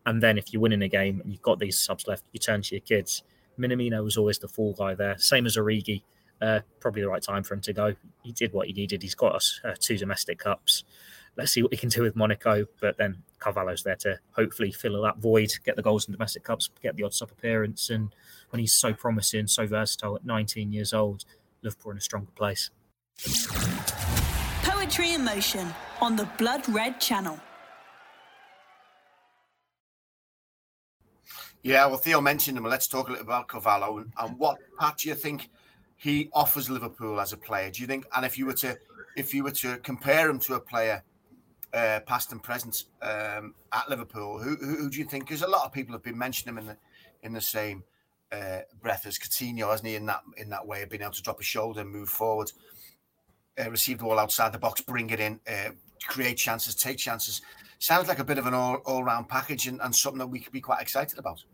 and 0.07 0.23
then 0.23 0.39
if 0.39 0.53
you're 0.53 0.63
winning 0.63 0.83
a 0.83 0.89
game 0.89 1.21
and 1.21 1.31
you've 1.31 1.43
got 1.43 1.59
these 1.59 1.79
subs 1.79 2.07
left, 2.07 2.25
you 2.33 2.41
turn 2.41 2.63
to 2.63 2.75
your 2.75 2.83
kids. 2.83 3.23
Minamino 3.59 4.03
was 4.03 4.17
always 4.17 4.39
the 4.39 4.49
fall 4.49 4.75
guy 4.75 4.95
there. 4.95 5.17
Same 5.19 5.47
as 5.47 5.57
Origi. 5.57 6.03
Uh, 6.43 6.61
probably 6.81 7.01
the 7.01 7.09
right 7.09 7.23
time 7.23 7.43
for 7.43 7.55
him 7.55 7.61
to 7.63 7.73
go. 7.73 7.95
He 8.23 8.33
did 8.33 8.53
what 8.53 8.67
he 8.67 8.73
needed. 8.73 9.03
He's 9.03 9.15
got 9.15 9.35
us 9.35 9.61
uh, 9.65 9.75
two 9.79 9.97
domestic 9.97 10.39
cups. 10.39 10.85
Let's 11.37 11.53
see 11.53 11.63
what 11.63 11.73
he 11.73 11.79
can 11.79 11.89
do 11.89 12.03
with 12.03 12.17
Monaco. 12.17 12.67
But 12.81 12.99
then 12.99 13.23
Carvalho's 13.39 13.83
there 13.83 13.97
to 13.97 14.19
hopefully 14.33 14.71
fill 14.73 15.01
that 15.03 15.19
void, 15.19 15.53
get 15.65 15.77
the 15.77 15.83
goals 15.83 16.07
in 16.07 16.13
domestic 16.13 16.45
cups, 16.45 16.69
get 16.83 16.97
the 16.97 17.05
odd 17.05 17.15
sub 17.15 17.31
appearance. 17.31 17.89
And 17.89 18.15
when 18.51 18.61
he's 18.61 18.75
so 18.75 18.93
promising, 18.93 19.47
so 19.47 19.67
versatile 19.67 20.17
at 20.17 20.25
19 20.25 20.73
years 20.73 20.93
old, 20.93 21.25
Liverpool 21.63 21.93
in 21.93 21.99
a 21.99 22.01
stronger 22.01 22.31
place. 22.33 22.71
Poetry 24.63 25.15
in 25.15 25.25
motion 25.25 25.73
on 26.01 26.17
the 26.17 26.29
Blood 26.37 26.69
Red 26.69 27.01
Channel. 27.01 27.39
Yeah, 31.65 31.87
well, 31.87 31.97
Theo 31.97 32.21
mentioned 32.21 32.59
him. 32.59 32.65
Let's 32.65 32.87
talk 32.87 33.09
a 33.09 33.13
little 33.13 33.27
about 33.27 33.49
Carvalho 33.49 33.97
and, 33.99 34.13
and 34.21 34.39
what 34.39 34.59
Pat 34.79 34.99
do 34.99 35.09
you 35.09 35.15
think 35.15 35.49
he 35.97 36.29
offers 36.35 36.69
Liverpool 36.69 37.19
as 37.19 37.33
a 37.33 37.39
player? 37.39 37.71
Do 37.71 37.81
you 37.81 37.87
think, 37.87 38.05
and 38.15 38.25
if 38.27 38.37
you 38.37 38.45
were 38.45 38.53
to, 38.55 38.77
if 39.17 39.33
you 39.33 39.43
were 39.43 39.51
to 39.53 39.79
compare 39.79 40.29
him 40.29 40.39
to 40.41 40.55
a 40.55 40.61
player, 40.61 41.03
uh, 41.73 42.01
past 42.07 42.33
and 42.33 42.43
present 42.43 42.85
um, 43.03 43.55
at 43.73 43.89
Liverpool, 43.89 44.39
who, 44.39 44.57
who, 44.57 44.77
who 44.77 44.91
do 44.91 44.99
you 44.99 45.07
think? 45.07 45.27
Because 45.27 45.41
a 45.41 45.49
lot 45.49 45.65
of 45.65 45.73
people 45.73 45.93
have 45.95 46.03
been 46.03 46.17
mentioning 46.17 46.55
him 46.55 46.59
in 46.59 46.67
the 46.67 46.77
in 47.23 47.33
the 47.33 47.41
same 47.41 47.83
uh, 48.31 48.59
breath 48.81 49.07
as 49.07 49.19
Coutinho, 49.19 49.71
hasn't 49.71 49.89
he? 49.89 49.97
In 49.97 50.07
that 50.07 50.21
in 50.37 50.49
that 50.51 50.65
way 50.65 50.83
of 50.83 50.91
being 50.91 51.03
able 51.03 51.13
to 51.13 51.23
drop 51.23 51.41
a 51.41 51.43
shoulder 51.43 51.81
and 51.81 51.91
move 51.91 52.09
forward, 52.09 52.53
uh, 53.59 53.71
receive 53.71 53.99
the 53.99 54.05
ball 54.05 54.21
outside 54.21 54.53
the 54.53 54.59
box, 54.59 54.83
bring 54.83 55.11
it 55.11 55.19
in, 55.19 55.41
uh, 55.49 55.71
create 56.07 56.37
chances, 56.37 56.75
take 56.77 56.99
chances. 56.99 57.43
Sounds 57.85 58.09
like 58.09 58.19
a 58.19 58.25
bit 58.25 58.39
of 58.39 58.47
an 58.47 58.55
all 58.55 58.77
all 58.87 59.05
round 59.05 59.29
package 59.29 59.67
and, 59.67 59.79
and 59.83 59.95
something 59.95 60.19
that 60.19 60.27
we 60.27 60.41
could 60.41 60.55
be 60.55 60.61
quite 60.63 60.81
excited 60.81 61.19
about. 61.19 61.45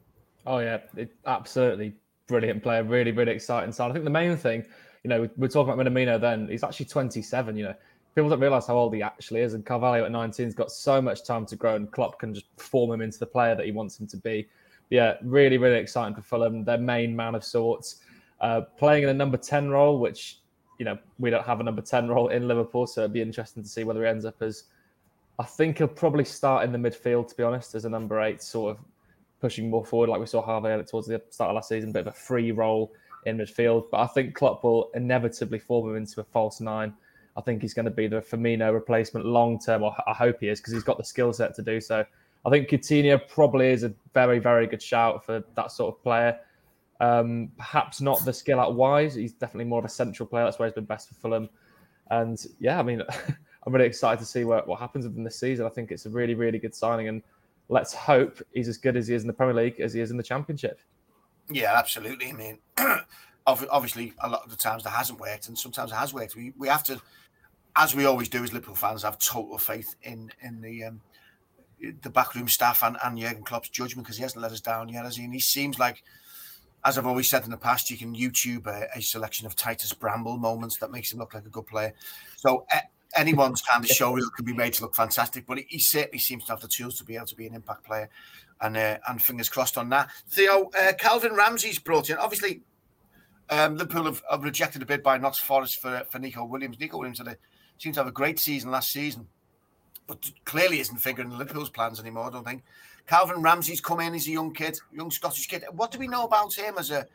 Oh 0.47 0.59
yeah, 0.59 0.79
it, 0.97 1.13
absolutely 1.27 1.93
brilliant 2.29 2.63
player, 2.63 2.85
really 2.85 3.11
really 3.11 3.33
exciting 3.33 3.73
So 3.73 3.89
I 3.89 3.93
think 3.93 4.05
the 4.05 4.11
main 4.11 4.37
thing, 4.37 4.65
you 5.03 5.11
know, 5.11 5.29
we're 5.37 5.49
talking 5.49 5.73
about 5.73 5.85
Minamino. 5.85 6.21
Then 6.21 6.47
he's 6.49 6.63
actually 6.63 6.87
27. 6.87 7.57
You 7.57 7.65
know, 7.65 7.75
people 8.15 8.31
don't 8.31 8.39
realize 8.39 8.69
how 8.69 8.77
old 8.77 8.95
he 8.95 9.03
actually 9.03 9.41
is. 9.41 9.55
And 9.55 9.67
Carvalho 9.67 10.05
at 10.05 10.13
19 10.13 10.47
has 10.47 10.55
got 10.55 10.71
so 10.71 11.03
much 11.03 11.25
time 11.25 11.47
to 11.47 11.57
grow, 11.57 11.75
and 11.75 11.91
Klopp 11.91 12.21
can 12.21 12.33
just 12.33 12.47
form 12.59 12.93
him 12.93 13.01
into 13.01 13.19
the 13.19 13.27
player 13.27 13.57
that 13.57 13.67
he 13.67 13.73
wants 13.73 13.99
him 13.99 14.07
to 14.07 14.17
be. 14.17 14.49
Yeah, 14.89 15.17
really, 15.25 15.59
really 15.59 15.81
exciting 15.81 16.15
for 16.15 16.23
Fulham. 16.23 16.65
Their 16.65 16.79
main 16.79 17.17
man 17.17 17.35
of 17.35 17.43
sorts, 17.43 18.03
uh, 18.41 18.61
playing 18.79 19.03
in 19.03 19.09
a 19.09 19.15
number 19.15 19.37
10 19.37 19.69
role, 19.69 19.99
which 19.99 20.39
you 20.79 20.85
know 20.85 20.97
we 21.19 21.29
don't 21.29 21.45
have 21.45 21.59
a 21.59 21.65
number 21.65 21.83
10 21.83 22.07
role 22.07 22.29
in 22.29 22.47
Liverpool, 22.47 22.87
so 22.87 23.01
it'd 23.01 23.13
be 23.13 23.21
interesting 23.21 23.65
to 23.65 23.69
see 23.69 23.83
whether 23.83 24.05
he 24.05 24.09
ends 24.09 24.25
up 24.25 24.41
as. 24.43 24.67
I 25.41 25.45
think 25.45 25.79
he'll 25.79 25.89
probably 25.89 26.27
start 26.27 26.65
in 26.65 26.71
the 26.71 26.77
midfield, 26.77 27.29
to 27.29 27.35
be 27.35 27.43
honest, 27.43 27.75
as 27.75 27.87
a 27.87 27.89
number 27.89 28.21
eight, 28.21 28.43
sort 28.43 28.77
of 28.77 28.85
pushing 29.41 29.71
more 29.71 29.83
forward, 29.83 30.11
like 30.11 30.21
we 30.21 30.27
saw 30.27 30.43
Harvey 30.43 30.69
towards 30.85 31.09
the 31.09 31.23
start 31.31 31.49
of 31.49 31.55
last 31.55 31.71
season, 31.71 31.93
bit 31.93 32.01
of 32.01 32.09
a 32.09 32.13
free 32.13 32.53
role 32.53 32.93
in 33.25 33.39
midfield. 33.39 33.87
But 33.91 34.01
I 34.01 34.07
think 34.09 34.35
Klopp 34.35 34.63
will 34.63 34.91
inevitably 34.95 35.59
form 35.59 35.89
him 35.89 35.97
into 35.97 36.21
a 36.21 36.25
false 36.25 36.61
nine. 36.61 36.93
I 37.39 37.41
think 37.41 37.63
he's 37.63 37.73
going 37.73 37.87
to 37.87 37.91
be 37.91 38.07
the 38.07 38.21
Firmino 38.21 38.71
replacement 38.75 39.25
long 39.25 39.59
term, 39.59 39.83
or 39.83 39.97
I 40.07 40.13
hope 40.13 40.41
he 40.41 40.49
is, 40.49 40.61
because 40.61 40.75
he's 40.75 40.85
got 40.85 40.99
the 40.99 41.05
skill 41.05 41.33
set 41.33 41.55
to 41.55 41.63
do 41.63 41.81
so. 41.81 42.05
I 42.45 42.51
think 42.51 42.69
Coutinho 42.69 43.19
probably 43.27 43.71
is 43.71 43.83
a 43.83 43.95
very, 44.13 44.41
very 44.41 44.67
good 44.67 44.83
shout 44.83 45.25
for 45.25 45.43
that 45.55 45.73
sort 45.73 45.95
of 45.95 46.03
player. 46.03 46.39
Um, 47.01 47.51
perhaps 47.57 48.03
not 48.03 48.23
the 48.27 48.33
skill 48.35 48.61
out 48.61 48.75
wise. 48.75 49.15
He's 49.15 49.33
definitely 49.33 49.71
more 49.71 49.79
of 49.79 49.87
a 49.87 49.89
central 49.89 50.27
player. 50.27 50.45
That's 50.45 50.59
where 50.59 50.69
he's 50.69 50.75
been 50.75 50.85
best 50.85 51.09
for 51.09 51.15
Fulham. 51.15 51.49
And 52.11 52.45
yeah, 52.59 52.79
I 52.79 52.83
mean, 52.83 53.03
I'm 53.67 53.73
really 53.75 53.87
excited 53.87 54.19
to 54.21 54.27
see 54.27 54.45
what, 54.45 54.67
what 54.67 54.81
happens 54.81 55.05
with 55.07 55.17
him 55.17 55.25
this 55.25 55.39
season. 55.39 55.67
I 55.67 55.69
think 55.69 55.91
it's 55.91 56.07
a 56.07 56.11
really, 56.11 56.35
really 56.35 56.59
good 56.59 56.75
signing. 56.75 57.09
And 57.09 57.23
let's 57.69 57.93
hope 57.93 58.41
he's 58.53 58.69
as 58.69 58.79
good 58.79 58.97
as 58.97 59.09
he 59.09 59.15
is 59.15 59.23
in 59.23 59.27
the 59.27 59.35
Premier 59.35 59.55
League 59.55 59.81
as 59.81 59.93
he 59.93 60.01
is 60.01 60.11
in 60.11 60.17
the 60.17 60.23
Championship. 60.23 60.81
Yeah, 61.51 61.75
absolutely. 61.77 62.31
I 62.31 62.33
mean, 62.33 62.59
obviously, 63.47 64.15
a 64.21 64.29
lot 64.29 64.45
of 64.45 64.51
the 64.51 64.57
times 64.57 64.85
that 64.85 64.91
hasn't 64.91 65.21
worked, 65.21 65.49
and 65.49 65.59
sometimes 65.59 65.91
it 65.93 65.97
has 65.97 66.15
worked. 66.15 66.37
We 66.37 66.53
we 66.57 66.69
have 66.69 66.85
to, 66.85 67.01
as 67.77 67.95
we 67.95 68.05
always 68.05 68.29
do 68.29 68.43
as 68.43 68.53
Liverpool 68.53 68.77
fans, 68.77 69.03
have 69.03 69.19
total 69.19 69.59
faith 69.59 69.97
in 70.03 70.31
in 70.43 70.61
the 70.61 70.85
um, 70.85 71.01
the 72.03 72.11
backroom 72.11 72.49
staff 72.49 72.83
and, 72.83 72.97
and 73.05 73.19
Jurgen 73.19 73.43
Klopp's 73.43 73.69
judgment 73.69 74.07
because 74.07 74.17
he 74.17 74.23
hasn't 74.23 74.43
let 74.43 74.53
us 74.53 74.61
down 74.61 74.89
yet, 74.89 75.05
has 75.05 75.17
he? 75.17 75.25
And 75.25 75.33
he 75.33 75.41
seems 75.41 75.79
like, 75.79 76.03
as 76.85 76.99
I've 76.99 77.07
always 77.07 77.29
said 77.29 77.45
in 77.45 77.51
the 77.51 77.57
past, 77.57 77.91
you 77.91 77.97
can 77.97 78.15
YouTube 78.15 78.67
a, 78.67 78.87
a 78.97 79.03
selection 79.03 79.47
of 79.47 79.57
Titus 79.57 79.93
Bramble 79.93 80.37
moments 80.37 80.77
that 80.79 80.91
makes 80.91 81.13
him 81.13 81.19
look 81.19 81.35
like 81.35 81.47
a 81.47 81.51
good 81.51 81.67
player. 81.67 81.95
So 82.37 82.67
anyone's 83.17 83.63
kind 83.63 83.85
of 83.85 83.91
showreel 83.91 84.33
can 84.37 84.45
be 84.45 84.53
made 84.53 84.75
to 84.75 84.83
look 84.83 84.95
fantastic, 84.95 85.47
but 85.47 85.59
he 85.59 85.79
certainly 85.79 86.19
seems 86.19 86.45
to 86.45 86.53
have 86.53 86.61
the 86.61 86.69
tools 86.69 86.97
to 86.99 87.05
be 87.05 87.17
able 87.17 87.27
to 87.27 87.37
be 87.37 87.47
an 87.47 87.55
impact 87.55 87.85
player. 87.85 88.09
And 88.63 88.77
uh, 88.77 88.99
and 89.09 89.23
fingers 89.23 89.49
crossed 89.49 89.79
on 89.79 89.89
that. 89.89 90.11
Theo, 90.29 90.71
uh, 90.79 90.93
Calvin 90.93 91.35
Ramsey's 91.35 91.79
brought 91.79 92.11
in. 92.11 92.19
Obviously, 92.19 92.61
um, 93.49 93.79
Liverpool 93.79 94.05
have, 94.05 94.23
have, 94.31 94.45
rejected 94.45 94.83
a 94.83 94.87
bid 94.87 95.03
by 95.03 95.17
Notts 95.17 95.39
Forest 95.39 95.81
for 95.81 96.03
for 96.11 96.19
Neco 96.19 96.45
Williams. 96.45 96.79
Neco 96.79 96.99
Williams 96.99 97.19
had 97.19 97.29
a, 97.29 97.37
seemed 97.79 97.95
to 97.95 98.01
have 98.01 98.07
a 98.07 98.13
great 98.13 98.39
season 98.39 98.71
last 98.71 98.93
season, 98.93 99.27
but 100.07 100.31
clearly 100.45 100.79
isn't 100.79 100.99
figuring 100.99 101.31
in 101.31 101.39
Liverpool's 101.39 101.71
plans 101.71 101.99
anymore. 101.99 102.27
I 102.27 102.31
don't 102.31 102.45
think. 102.45 102.63
Calvin 103.07 103.41
Ramsey's 103.41 103.81
come 103.81 104.01
in. 104.01 104.13
He's 104.13 104.29
a 104.29 104.33
young 104.33 104.53
kid, 104.53 104.79
young 104.93 105.11
Scottish 105.11 105.49
kid. 105.49 105.65
What 105.73 105.91
do 105.91 105.99
we 105.99 106.07
know 106.07 106.25
about 106.25 106.53
him 106.53 106.75
as 106.79 106.91
a 106.91 107.07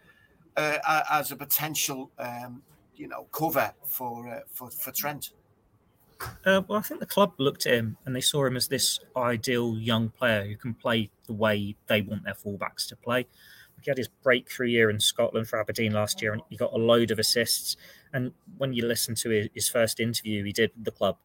uh, 0.57 1.03
as 1.11 1.31
a 1.31 1.35
potential, 1.35 2.09
um, 2.17 2.63
you 2.95 3.07
know, 3.07 3.27
cover 3.31 3.71
for 3.85 4.27
uh, 4.27 4.39
for 4.51 4.71
for 4.71 4.91
Trent? 4.91 5.29
Uh, 6.45 6.61
well, 6.67 6.79
I 6.79 6.81
think 6.81 6.99
the 6.99 7.05
club 7.05 7.33
looked 7.37 7.65
at 7.65 7.73
him 7.73 7.97
and 8.05 8.15
they 8.15 8.21
saw 8.21 8.45
him 8.45 8.55
as 8.55 8.67
this 8.67 8.99
ideal 9.15 9.77
young 9.77 10.09
player 10.09 10.45
who 10.45 10.55
can 10.55 10.73
play 10.73 11.09
the 11.27 11.33
way 11.33 11.75
they 11.87 12.01
want 12.01 12.23
their 12.23 12.33
fullbacks 12.33 12.87
to 12.89 12.95
play. 12.95 13.27
He 13.85 13.91
had 13.91 13.97
his 13.97 14.07
breakthrough 14.07 14.67
year 14.67 14.89
in 14.89 14.99
Scotland 14.99 15.47
for 15.47 15.59
Aberdeen 15.59 15.93
last 15.93 16.21
year, 16.21 16.33
and 16.33 16.41
he 16.49 16.57
got 16.57 16.73
a 16.73 16.77
load 16.77 17.11
of 17.11 17.19
assists. 17.19 17.77
And 18.13 18.31
when 18.57 18.73
you 18.73 18.85
listen 18.85 19.13
to 19.15 19.49
his, 19.53 19.69
first 19.69 19.99
interview 19.99 20.43
he 20.43 20.51
did 20.51 20.71
with 20.75 20.85
the 20.85 20.91
club, 20.91 21.17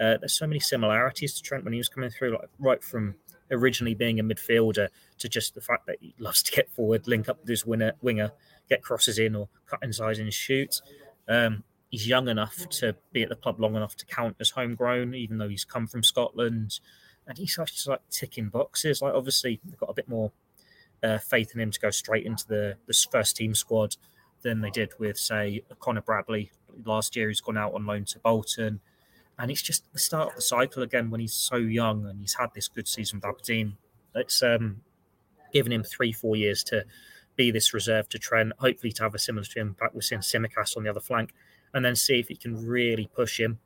uh, 0.00 0.16
there's 0.18 0.36
so 0.36 0.46
many 0.46 0.58
similarities 0.58 1.34
to 1.34 1.42
Trent 1.42 1.62
when 1.62 1.72
he 1.72 1.78
was 1.78 1.88
coming 1.88 2.10
through, 2.10 2.32
like 2.32 2.48
right 2.58 2.82
from 2.82 3.14
originally 3.50 3.94
being 3.94 4.18
a 4.18 4.24
midfielder 4.24 4.88
to 5.18 5.28
just 5.28 5.54
the 5.54 5.60
fact 5.60 5.86
that 5.86 5.98
he 6.00 6.14
loves 6.18 6.42
to 6.42 6.52
get 6.52 6.70
forward, 6.70 7.06
link 7.06 7.28
up 7.28 7.40
with 7.40 7.48
his 7.48 7.64
winner, 7.64 7.92
winger, 8.00 8.32
get 8.68 8.82
crosses 8.82 9.18
in 9.18 9.36
or 9.36 9.48
cut 9.66 9.80
inside 9.82 10.18
and 10.18 10.32
shoot. 10.32 10.80
Um, 11.28 11.62
he's 11.90 12.06
young 12.06 12.28
enough 12.28 12.68
to 12.68 12.94
be 13.12 13.22
at 13.22 13.28
the 13.28 13.36
club 13.36 13.60
long 13.60 13.76
enough 13.76 13.96
to 13.96 14.06
count 14.06 14.36
as 14.40 14.50
homegrown, 14.50 15.14
even 15.14 15.38
though 15.38 15.48
he's 15.48 15.64
come 15.64 15.86
from 15.86 16.02
Scotland. 16.02 16.80
And 17.26 17.36
he's 17.36 17.56
just 17.56 17.86
like 17.86 18.00
ticking 18.10 18.48
boxes. 18.48 19.02
Like 19.02 19.14
obviously, 19.14 19.60
they've 19.64 19.78
got 19.78 19.90
a 19.90 19.94
bit 19.94 20.08
more 20.08 20.32
uh, 21.02 21.18
faith 21.18 21.52
in 21.54 21.60
him 21.60 21.70
to 21.70 21.80
go 21.80 21.90
straight 21.90 22.26
into 22.26 22.46
the 22.46 22.76
the 22.86 23.06
first 23.10 23.36
team 23.36 23.54
squad 23.54 23.96
than 24.42 24.60
they 24.60 24.70
did 24.70 24.92
with 24.98 25.18
say 25.18 25.62
Connor 25.80 26.00
Bradley 26.00 26.50
last 26.84 27.16
year, 27.16 27.28
who's 27.28 27.40
gone 27.40 27.58
out 27.58 27.74
on 27.74 27.86
loan 27.86 28.04
to 28.06 28.18
Bolton. 28.20 28.80
And 29.38 29.50
it's 29.50 29.62
just 29.62 29.84
the 29.92 29.98
start 29.98 30.30
of 30.30 30.34
the 30.34 30.42
cycle 30.42 30.82
again 30.82 31.10
when 31.10 31.20
he's 31.20 31.34
so 31.34 31.56
young 31.56 32.06
and 32.06 32.20
he's 32.20 32.34
had 32.34 32.54
this 32.54 32.66
good 32.66 32.88
season 32.88 33.18
with 33.18 33.26
Aberdeen. 33.26 33.76
It's 34.14 34.42
um, 34.42 34.80
given 35.52 35.70
him 35.70 35.84
three, 35.84 36.12
four 36.12 36.34
years 36.34 36.64
to 36.64 36.84
be 37.36 37.52
this 37.52 37.72
reserve 37.72 38.08
to 38.08 38.18
Trent, 38.18 38.52
hopefully 38.58 38.92
to 38.92 39.02
have 39.04 39.14
a 39.14 39.18
similar 39.18 39.46
impact. 39.54 39.94
We're 39.94 40.00
seeing 40.00 40.22
Tsimikas 40.22 40.76
on 40.76 40.82
the 40.82 40.90
other 40.90 40.98
flank 40.98 41.32
and 41.74 41.84
then 41.84 41.94
see 41.94 42.18
if 42.18 42.28
he 42.28 42.36
can 42.36 42.66
really 42.66 43.08
push 43.14 43.38
him. 43.38 43.58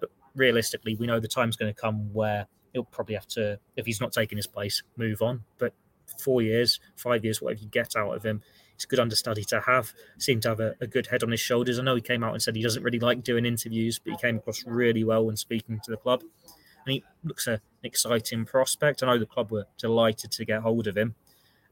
But 0.00 0.10
realistically, 0.34 0.96
we 0.96 1.06
know 1.06 1.20
the 1.20 1.28
time's 1.28 1.56
going 1.56 1.72
to 1.72 1.80
come 1.80 2.12
where 2.12 2.46
he'll 2.72 2.84
probably 2.84 3.14
have 3.14 3.26
to, 3.28 3.58
if 3.76 3.86
he's 3.86 4.00
not 4.00 4.12
taking 4.12 4.36
his 4.36 4.46
place, 4.46 4.82
move 4.96 5.22
on. 5.22 5.42
But 5.58 5.74
four 6.18 6.42
years, 6.42 6.80
five 6.96 7.24
years, 7.24 7.40
whatever 7.40 7.62
you 7.62 7.68
get 7.68 7.96
out 7.96 8.14
of 8.14 8.24
him, 8.24 8.42
it's 8.74 8.84
a 8.84 8.88
good 8.88 9.00
understudy 9.00 9.44
to 9.44 9.60
have. 9.60 9.92
Seemed 10.18 10.42
to 10.42 10.48
have 10.50 10.60
a, 10.60 10.74
a, 10.80 10.86
good 10.86 11.06
head 11.08 11.22
on 11.22 11.30
his 11.30 11.40
shoulders. 11.40 11.78
I 11.78 11.82
know 11.82 11.94
he 11.94 12.00
came 12.00 12.24
out 12.24 12.32
and 12.32 12.42
said 12.42 12.56
he 12.56 12.62
doesn't 12.62 12.82
really 12.82 12.98
like 12.98 13.22
doing 13.22 13.44
interviews, 13.44 13.98
but 13.98 14.12
he 14.12 14.16
came 14.16 14.38
across 14.38 14.64
really 14.66 15.04
well 15.04 15.26
when 15.26 15.36
speaking 15.36 15.80
to 15.84 15.90
the 15.90 15.98
club. 15.98 16.22
And 16.86 16.94
he 16.94 17.04
looks 17.22 17.46
a, 17.46 17.52
an 17.52 17.60
exciting 17.84 18.46
prospect. 18.46 19.02
I 19.02 19.06
know 19.06 19.18
the 19.18 19.26
club 19.26 19.50
were 19.50 19.66
delighted 19.76 20.30
to 20.32 20.44
get 20.46 20.62
hold 20.62 20.86
of 20.86 20.96
him. 20.96 21.14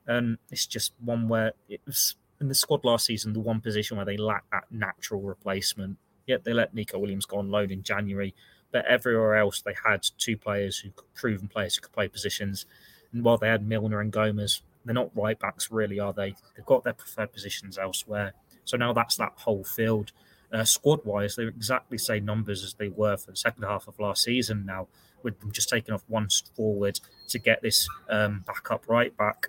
And 0.07 0.39
it's 0.51 0.67
just 0.67 0.93
one 1.03 1.29
where 1.29 1.53
it 1.69 1.81
was 1.87 2.17
in 2.41 2.49
the 2.49 2.55
squad 2.55 2.85
last 2.85 3.07
season, 3.07 3.33
the 3.33 3.41
one 3.41 3.61
position 3.61 3.97
where 3.97 4.07
they 4.07 4.17
lacked 4.17 4.51
that 4.53 4.65
natural 4.71 5.21
replacement. 5.21 5.99
Yet 6.27 6.45
they 6.45 6.53
let 6.53 6.75
Neco 6.75 6.99
Williams 6.99 7.27
go 7.27 7.39
on 7.39 7.51
loan 7.51 7.71
in 7.71 7.83
January, 7.83 8.35
but 8.71 8.85
everywhere 8.85 9.37
else 9.37 9.63
they 9.63 9.75
had 9.85 10.07
two 10.19 10.37
players 10.37 10.79
who 10.79 10.91
proven 11.15 11.49
players 11.49 11.75
who 11.75 11.83
could 11.83 11.93
play 11.93 12.09
positions. 12.09 12.67
And 13.13 13.25
while 13.25 13.39
they 13.39 13.49
had 13.49 13.67
Milner 13.67 14.01
and 14.01 14.13
Gomez, 14.13 14.63
they're 14.85 14.95
not 14.95 15.17
right 15.17 15.39
backs 15.39 15.71
really, 15.71 15.99
are 15.99 16.13
they? 16.13 16.35
They've 16.55 16.67
got 16.67 16.85
their 16.85 16.93
preferred 16.93 17.33
positions 17.33 17.79
elsewhere. 17.79 18.35
So 18.65 18.77
now 18.77 18.93
that's 18.93 19.17
that 19.17 19.33
whole 19.37 19.65
field. 19.65 20.13
Uh, 20.53 20.65
squad 20.65 21.05
wise, 21.05 21.37
they're 21.37 21.49
exactly 21.49 21.97
the 21.97 22.05
same 22.05 22.25
numbers 22.25 22.63
as 22.63 22.75
they 22.75 22.89
were 22.89 23.17
for 23.17 23.31
the 23.31 23.37
second 23.37 23.65
half 23.65 23.89
of 23.89 23.99
last 23.99 24.23
season 24.23 24.65
now, 24.65 24.89
with 25.23 25.41
them 25.41 25.53
just 25.53 25.69
taking 25.69 25.95
off 25.95 26.05
one 26.09 26.29
forward 26.55 27.01
to 27.29 27.39
get 27.39 27.61
this 27.63 27.89
um, 28.09 28.45
backup 28.47 28.89
right 28.89 29.15
back. 29.17 29.49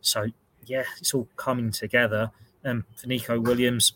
So 0.00 0.26
yeah, 0.66 0.84
it's 0.98 1.14
all 1.14 1.28
coming 1.36 1.70
together. 1.70 2.30
Um, 2.64 2.84
for 2.96 3.06
Neco 3.06 3.40
Williams, 3.40 3.92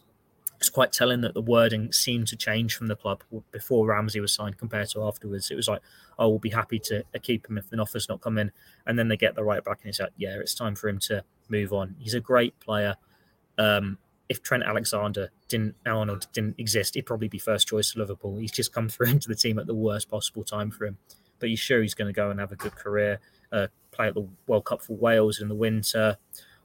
it's 0.61 0.69
quite 0.69 0.93
telling 0.93 1.23
that 1.23 1.33
the 1.33 1.41
wording 1.41 1.91
seemed 1.91 2.29
to 2.29 2.37
change 2.37 2.77
from 2.77 2.89
the 2.89 2.97
club 2.97 3.23
before 3.51 3.87
Ramsey 3.87 4.21
was 4.21 4.35
signed 4.35 4.59
compared 4.59 4.91
to 4.91 5.03
afterwards. 5.03 5.51
It 5.51 5.57
was 5.57 5.69
like, 5.69 5.81
oh, 6.19 6.29
we'll 6.29 6.39
be 6.39 6.51
happy 6.51 6.79
to 6.81 7.03
keep 7.23 7.49
him 7.49 7.57
if 7.57 7.73
an 7.73 7.81
offer's 7.81 8.11
not 8.11 8.21
come 8.21 8.37
in. 8.37 8.53
And 8.87 8.99
then 8.99 9.09
they 9.09 9.17
get 9.17 9.35
the 9.35 9.43
right 9.43 9.65
back 9.65 9.81
and 9.83 9.89
it's 9.89 10.01
like, 10.01 10.13
yeah, 10.19 10.37
it's 10.39 10.55
time 10.55 10.77
for 10.77 10.89
him 10.89 10.99
to 11.01 11.25
move 11.49 11.73
on. 11.73 11.97
He's 11.99 12.13
a 12.13 12.21
great 12.21 12.59
player. 12.61 12.97
Um, 13.57 13.97
if 14.29 14.43
Trent 14.43 14.63
Alexander 14.63 15.31
didn't 15.49 15.77
Arnold 15.87 16.27
didn't 16.35 16.57
exist, 16.59 16.95
he'd 16.95 17.07
probably 17.07 17.29
be 17.29 17.39
first 17.39 17.67
choice 17.67 17.93
to 17.93 17.99
Liverpool. 17.99 18.37
He's 18.37 18.53
just 18.53 18.73
come 18.73 18.89
through 18.91 19.09
into 19.09 19.29
the 19.29 19.35
team 19.35 19.59
at 19.59 19.67
the 19.67 19.75
worst 19.75 20.11
possible 20.11 20.45
time 20.45 20.71
for 20.71 20.85
him. 20.85 20.99
But 21.39 21.49
he's 21.49 21.59
sure 21.59 21.81
he's 21.81 21.95
going 21.95 22.13
to 22.13 22.17
go 22.17 22.31
and 22.31 22.39
have 22.39 22.53
a 22.53 22.57
good 22.57 22.77
career, 22.77 23.19
uh, 23.51 23.69
play 23.93 24.09
at 24.09 24.15
the 24.15 24.29
World 24.47 24.67
Cup 24.67 24.83
for 24.83 24.93
Wales 24.93 25.41
in 25.41 25.49
the 25.49 25.55
winter 25.55 26.19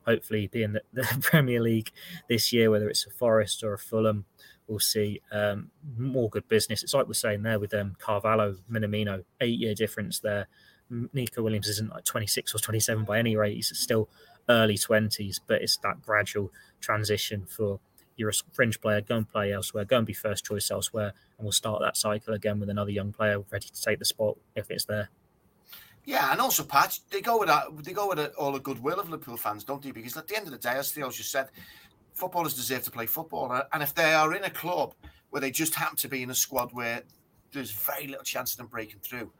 hopefully 0.06 0.48
be 0.48 0.64
in 0.64 0.74
the, 0.74 0.82
the 0.94 1.18
Premier 1.22 1.62
League 1.62 1.92
this 2.30 2.52
year, 2.54 2.72
whether 2.72 2.90
it's 2.90 3.06
a 3.06 3.10
Forest 3.10 3.64
or 3.64 3.74
a 3.74 3.80
Fulham. 3.80 4.26
We'll 4.68 4.80
see 4.80 5.22
um, 5.32 5.70
more 5.98 6.30
good 6.30 6.48
business. 6.48 6.82
It's 6.82 6.94
like 6.94 7.08
we're 7.08 7.14
saying 7.14 7.44
there 7.44 7.60
with 7.60 7.74
um, 7.74 7.96
Carvalho, 8.00 8.56
Minamino, 8.72 9.24
eight 9.42 9.60
year 9.60 9.76
difference 9.76 10.20
there. 10.20 10.48
Neco 10.90 11.42
Williams 11.42 11.68
isn't 11.68 11.92
like 11.92 12.04
26 12.04 12.54
or 12.54 12.60
27 12.60 13.06
by 13.06 13.20
any 13.20 13.36
rate. 13.36 13.56
He's 13.56 13.76
still 13.78 14.10
early 14.50 14.76
20s, 14.76 15.40
but 15.48 15.62
it's 15.62 15.78
that 15.78 16.02
gradual 16.02 16.52
transition 16.80 17.46
for 17.46 17.80
you're 18.18 18.30
a 18.30 18.34
fringe 18.54 18.80
player, 18.80 19.02
go 19.02 19.18
and 19.18 19.30
play 19.30 19.52
elsewhere, 19.52 19.84
go 19.86 19.98
and 19.98 20.08
be 20.08 20.14
first 20.14 20.46
choice 20.46 20.72
elsewhere, 20.72 21.14
and 21.38 21.46
we'll 21.46 21.52
start 21.52 21.82
that 21.82 21.98
cycle 21.98 22.34
again 22.34 22.60
with 22.60 22.70
another 22.70 22.92
young 22.92 23.12
player 23.12 23.44
ready 23.52 23.68
to 23.68 23.82
take 23.82 24.00
the 24.00 24.06
spot 24.06 24.38
if 24.56 24.72
it's 24.72 24.86
there. 24.86 25.10
Yeah, 26.06 26.32
and 26.32 26.40
also 26.40 26.64
Pat, 26.64 27.00
they 27.10 27.22
go 27.22 27.40
with 27.40 27.48
that. 27.48 27.66
They 27.84 27.94
go 27.94 28.08
with 28.08 28.20
it, 28.20 28.34
all 28.38 28.52
the 28.52 28.60
goodwill 28.60 29.00
of 29.00 29.10
Liverpool 29.10 29.38
fans, 29.38 29.64
don't 29.64 29.82
they? 29.82 29.92
Because 29.92 30.16
at 30.16 30.28
the 30.28 30.36
end 30.36 30.46
of 30.46 30.52
the 30.52 30.60
day, 30.60 30.74
as 30.76 30.92
Theo 30.92 31.10
just 31.10 31.32
said, 31.32 31.50
footballers 32.14 32.54
deserve 32.54 32.84
to 32.84 32.92
play 32.92 33.08
football, 33.08 33.52
uh, 33.52 33.64
and 33.74 33.82
if 33.82 33.94
they 33.96 34.14
are 34.14 34.34
in 34.36 34.44
a 34.44 34.50
club 34.50 34.94
where 35.32 35.42
they 35.42 35.52
just 35.52 35.74
happen 35.76 35.98
to 35.98 36.08
be 36.08 36.22
in 36.24 36.30
a 36.30 36.36
squad 36.36 36.72
where 36.74 37.02
there's 37.52 37.72
very 37.72 38.08
little 38.08 38.24
chance 38.24 38.52
of 38.52 38.58
them 38.58 38.68
breaking 38.68 39.00
through, 39.00 39.32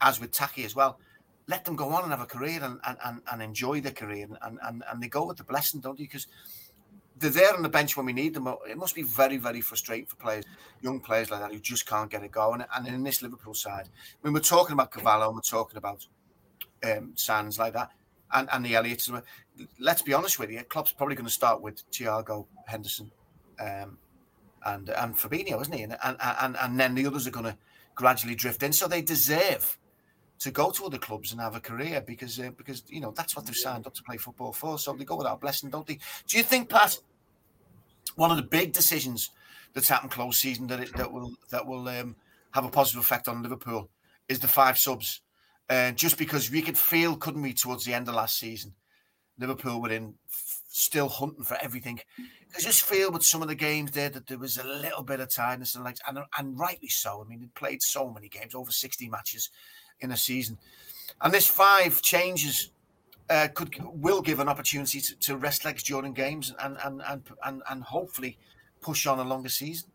as 0.00 0.20
with 0.20 0.32
Taki 0.32 0.64
as 0.64 0.74
well, 0.74 0.98
let 1.46 1.64
them 1.64 1.76
go 1.76 1.88
on 1.90 2.02
and 2.02 2.10
have 2.10 2.20
a 2.20 2.26
career 2.26 2.60
and, 2.62 2.78
and, 3.04 3.20
and 3.32 3.42
enjoy 3.42 3.80
their 3.80 3.92
career, 3.92 4.28
and, 4.42 4.58
and, 4.62 4.82
and 4.90 5.02
they 5.02 5.08
go 5.08 5.24
with 5.24 5.36
the 5.36 5.44
blessing, 5.44 5.80
don't 5.80 5.98
you? 5.98 6.06
Because 6.06 6.26
they're 7.18 7.30
there 7.30 7.54
on 7.54 7.62
the 7.62 7.68
bench 7.68 7.96
when 7.96 8.06
we 8.06 8.12
need 8.12 8.34
them. 8.34 8.48
It 8.68 8.76
must 8.76 8.94
be 8.94 9.02
very, 9.02 9.36
very 9.36 9.60
frustrating 9.60 10.06
for 10.06 10.16
players, 10.16 10.44
young 10.80 11.00
players 11.00 11.30
like 11.30 11.40
that, 11.40 11.52
who 11.52 11.58
just 11.58 11.86
can't 11.86 12.10
get 12.10 12.22
it 12.22 12.30
going. 12.30 12.64
And 12.74 12.86
in 12.86 13.02
this 13.02 13.22
Liverpool 13.22 13.54
side, 13.54 13.88
when 14.20 14.32
we're 14.32 14.40
talking 14.40 14.72
about 14.72 14.90
Carvalho, 14.90 15.26
and 15.26 15.34
we're 15.34 15.40
talking 15.40 15.78
about 15.78 16.06
um, 16.84 17.12
Sands 17.14 17.58
like 17.58 17.72
that, 17.74 17.90
and, 18.32 18.48
and 18.52 18.64
the 18.64 18.74
Elliotts. 18.74 19.22
Let's 19.78 20.02
be 20.02 20.12
honest 20.12 20.38
with 20.38 20.50
you, 20.50 20.62
Klopp's 20.64 20.92
probably 20.92 21.16
going 21.16 21.26
to 21.26 21.32
start 21.32 21.60
with 21.60 21.90
Thiago 21.90 22.46
Henderson 22.66 23.10
um, 23.60 23.98
and 24.64 24.88
and 24.90 25.16
Fabinho, 25.16 25.60
isn't 25.60 25.72
he? 25.72 25.82
And 25.82 25.96
and 26.02 26.56
and 26.56 26.78
then 26.78 26.94
the 26.94 27.06
others 27.06 27.26
are 27.26 27.30
going 27.30 27.46
to 27.46 27.56
gradually 27.94 28.34
drift 28.34 28.62
in. 28.62 28.72
So 28.72 28.86
they 28.86 29.02
deserve 29.02 29.78
to 30.40 30.50
go 30.50 30.70
to 30.70 30.86
other 30.86 30.98
clubs 30.98 31.32
and 31.32 31.40
have 31.40 31.56
a 31.56 31.60
career 31.60 32.00
because 32.00 32.38
uh, 32.38 32.50
because 32.56 32.82
you 32.88 33.00
know 33.00 33.12
that's 33.12 33.34
what 33.34 33.46
they've 33.46 33.56
signed 33.56 33.86
up 33.86 33.94
to 33.94 34.02
play 34.02 34.16
football 34.16 34.52
for. 34.52 34.78
So 34.78 34.92
they 34.92 35.04
go 35.04 35.16
without 35.16 35.34
a 35.34 35.40
blessing, 35.40 35.70
don't 35.70 35.86
they? 35.86 35.98
Do 36.26 36.36
you 36.36 36.42
think, 36.42 36.68
Pat? 36.68 36.98
One 38.14 38.30
of 38.30 38.36
the 38.36 38.42
big 38.42 38.72
decisions 38.72 39.30
that's 39.74 39.88
happened 39.88 40.10
close 40.10 40.38
season 40.38 40.66
that 40.68 40.80
it, 40.80 40.96
that 40.96 41.12
will 41.12 41.32
that 41.50 41.66
will 41.66 41.88
um, 41.88 42.16
have 42.52 42.64
a 42.64 42.70
positive 42.70 43.00
effect 43.00 43.28
on 43.28 43.42
Liverpool 43.42 43.88
is 44.28 44.38
the 44.38 44.48
five 44.48 44.78
subs 44.78 45.22
uh, 45.70 45.90
just 45.92 46.16
because 46.18 46.50
we 46.50 46.62
could 46.62 46.78
feel, 46.78 47.16
couldn't 47.16 47.42
we, 47.42 47.52
towards 47.52 47.84
the 47.84 47.94
end 47.94 48.08
of 48.08 48.14
last 48.14 48.38
season, 48.38 48.74
Liverpool 49.38 49.80
were 49.80 49.90
in 49.90 50.14
still 50.68 51.08
hunting 51.08 51.44
for 51.44 51.56
everything. 51.60 52.00
I 52.56 52.60
just 52.60 52.82
feel 52.82 53.12
with 53.12 53.24
some 53.24 53.42
of 53.42 53.48
the 53.48 53.54
games 53.54 53.90
there 53.90 54.08
that 54.08 54.26
there 54.26 54.38
was 54.38 54.56
a 54.56 54.66
little 54.66 55.02
bit 55.02 55.20
of 55.20 55.28
tiredness 55.28 55.74
and 55.74 55.84
like, 55.84 55.98
and, 56.08 56.18
and 56.38 56.58
rightly 56.58 56.88
so. 56.88 57.22
I 57.22 57.28
mean, 57.28 57.40
they 57.40 57.46
played 57.54 57.82
so 57.82 58.10
many 58.10 58.28
games, 58.28 58.54
over 58.54 58.70
60 58.70 59.08
matches 59.08 59.50
in 60.00 60.12
a 60.12 60.16
season. 60.16 60.58
And 61.20 61.32
this 61.32 61.46
five 61.46 62.00
changes 62.02 62.70
uh, 63.30 63.48
could 63.54 63.74
will 63.92 64.22
give 64.22 64.40
an 64.40 64.48
opportunity 64.48 65.00
to, 65.00 65.18
to 65.18 65.36
rest 65.36 65.64
legs 65.64 65.82
during 65.82 66.12
games 66.12 66.54
and, 66.60 66.76
and, 66.84 67.02
and, 67.06 67.22
and, 67.44 67.62
and 67.70 67.82
hopefully 67.82 68.38
push 68.80 69.06
on 69.06 69.18
a 69.18 69.24
longer 69.24 69.48
season. 69.48 69.90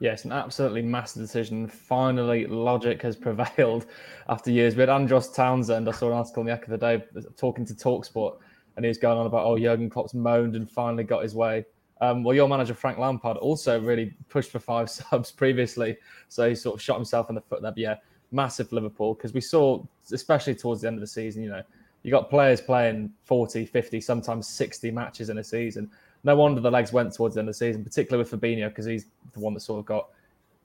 Yes, 0.00 0.24
an 0.24 0.32
absolutely 0.32 0.82
massive 0.82 1.22
decision. 1.22 1.68
Finally, 1.68 2.46
logic 2.48 3.02
has 3.02 3.14
prevailed 3.28 3.86
after 4.28 4.50
years. 4.50 4.74
We 4.74 4.80
had 4.80 4.88
Andros 4.88 5.30
Townsend. 5.30 5.88
I 5.88 5.92
saw 5.92 6.08
an 6.08 6.14
article 6.14 6.40
in 6.40 6.46
the 6.48 6.52
Echo 6.52 6.74
of 6.74 6.80
the 6.80 6.98
Day 6.98 7.04
talking 7.36 7.64
to 7.66 7.74
Talksport, 7.74 8.38
and 8.76 8.84
he 8.84 8.88
was 8.88 8.98
going 8.98 9.18
on 9.18 9.26
about, 9.26 9.44
oh, 9.44 9.56
Jurgen 9.56 9.88
Klopp's 9.88 10.14
moaned 10.14 10.56
and 10.56 10.68
finally 10.68 11.04
got 11.04 11.22
his 11.22 11.34
way. 11.36 11.64
Um, 12.00 12.24
well, 12.24 12.34
your 12.34 12.48
manager, 12.48 12.74
Frank 12.74 12.98
Lampard, 12.98 13.36
also 13.36 13.80
really 13.80 14.12
pushed 14.28 14.50
for 14.50 14.58
five 14.58 14.90
subs 14.90 15.30
previously. 15.30 15.96
So 16.28 16.48
he 16.48 16.56
sort 16.56 16.74
of 16.74 16.82
shot 16.82 16.96
himself 16.96 17.28
in 17.28 17.36
the 17.36 17.40
foot 17.40 17.62
there. 17.62 17.70
But 17.70 17.78
yeah, 17.78 17.94
massive 18.32 18.72
Liverpool, 18.72 19.14
because 19.14 19.32
we 19.32 19.40
saw, 19.40 19.82
especially 20.12 20.54
towards 20.54 20.80
the 20.80 20.88
end 20.88 20.96
of 20.96 21.00
the 21.00 21.06
season, 21.06 21.42
you 21.42 21.50
know, 21.50 21.62
you 22.02 22.10
got 22.10 22.28
players 22.30 22.60
playing 22.60 23.12
40, 23.24 23.66
50, 23.66 24.00
sometimes 24.00 24.48
60 24.48 24.90
matches 24.90 25.30
in 25.30 25.38
a 25.38 25.44
season 25.44 25.90
no 26.24 26.36
wonder 26.36 26.60
the 26.60 26.70
legs 26.70 26.92
went 26.92 27.12
towards 27.12 27.34
the 27.34 27.40
end 27.40 27.48
of 27.48 27.54
the 27.54 27.58
season, 27.58 27.82
particularly 27.82 28.22
with 28.22 28.40
Fabinho, 28.40 28.68
because 28.68 28.86
he's 28.86 29.06
the 29.32 29.40
one 29.40 29.54
that 29.54 29.60
sort 29.60 29.80
of 29.80 29.86
got, 29.86 30.08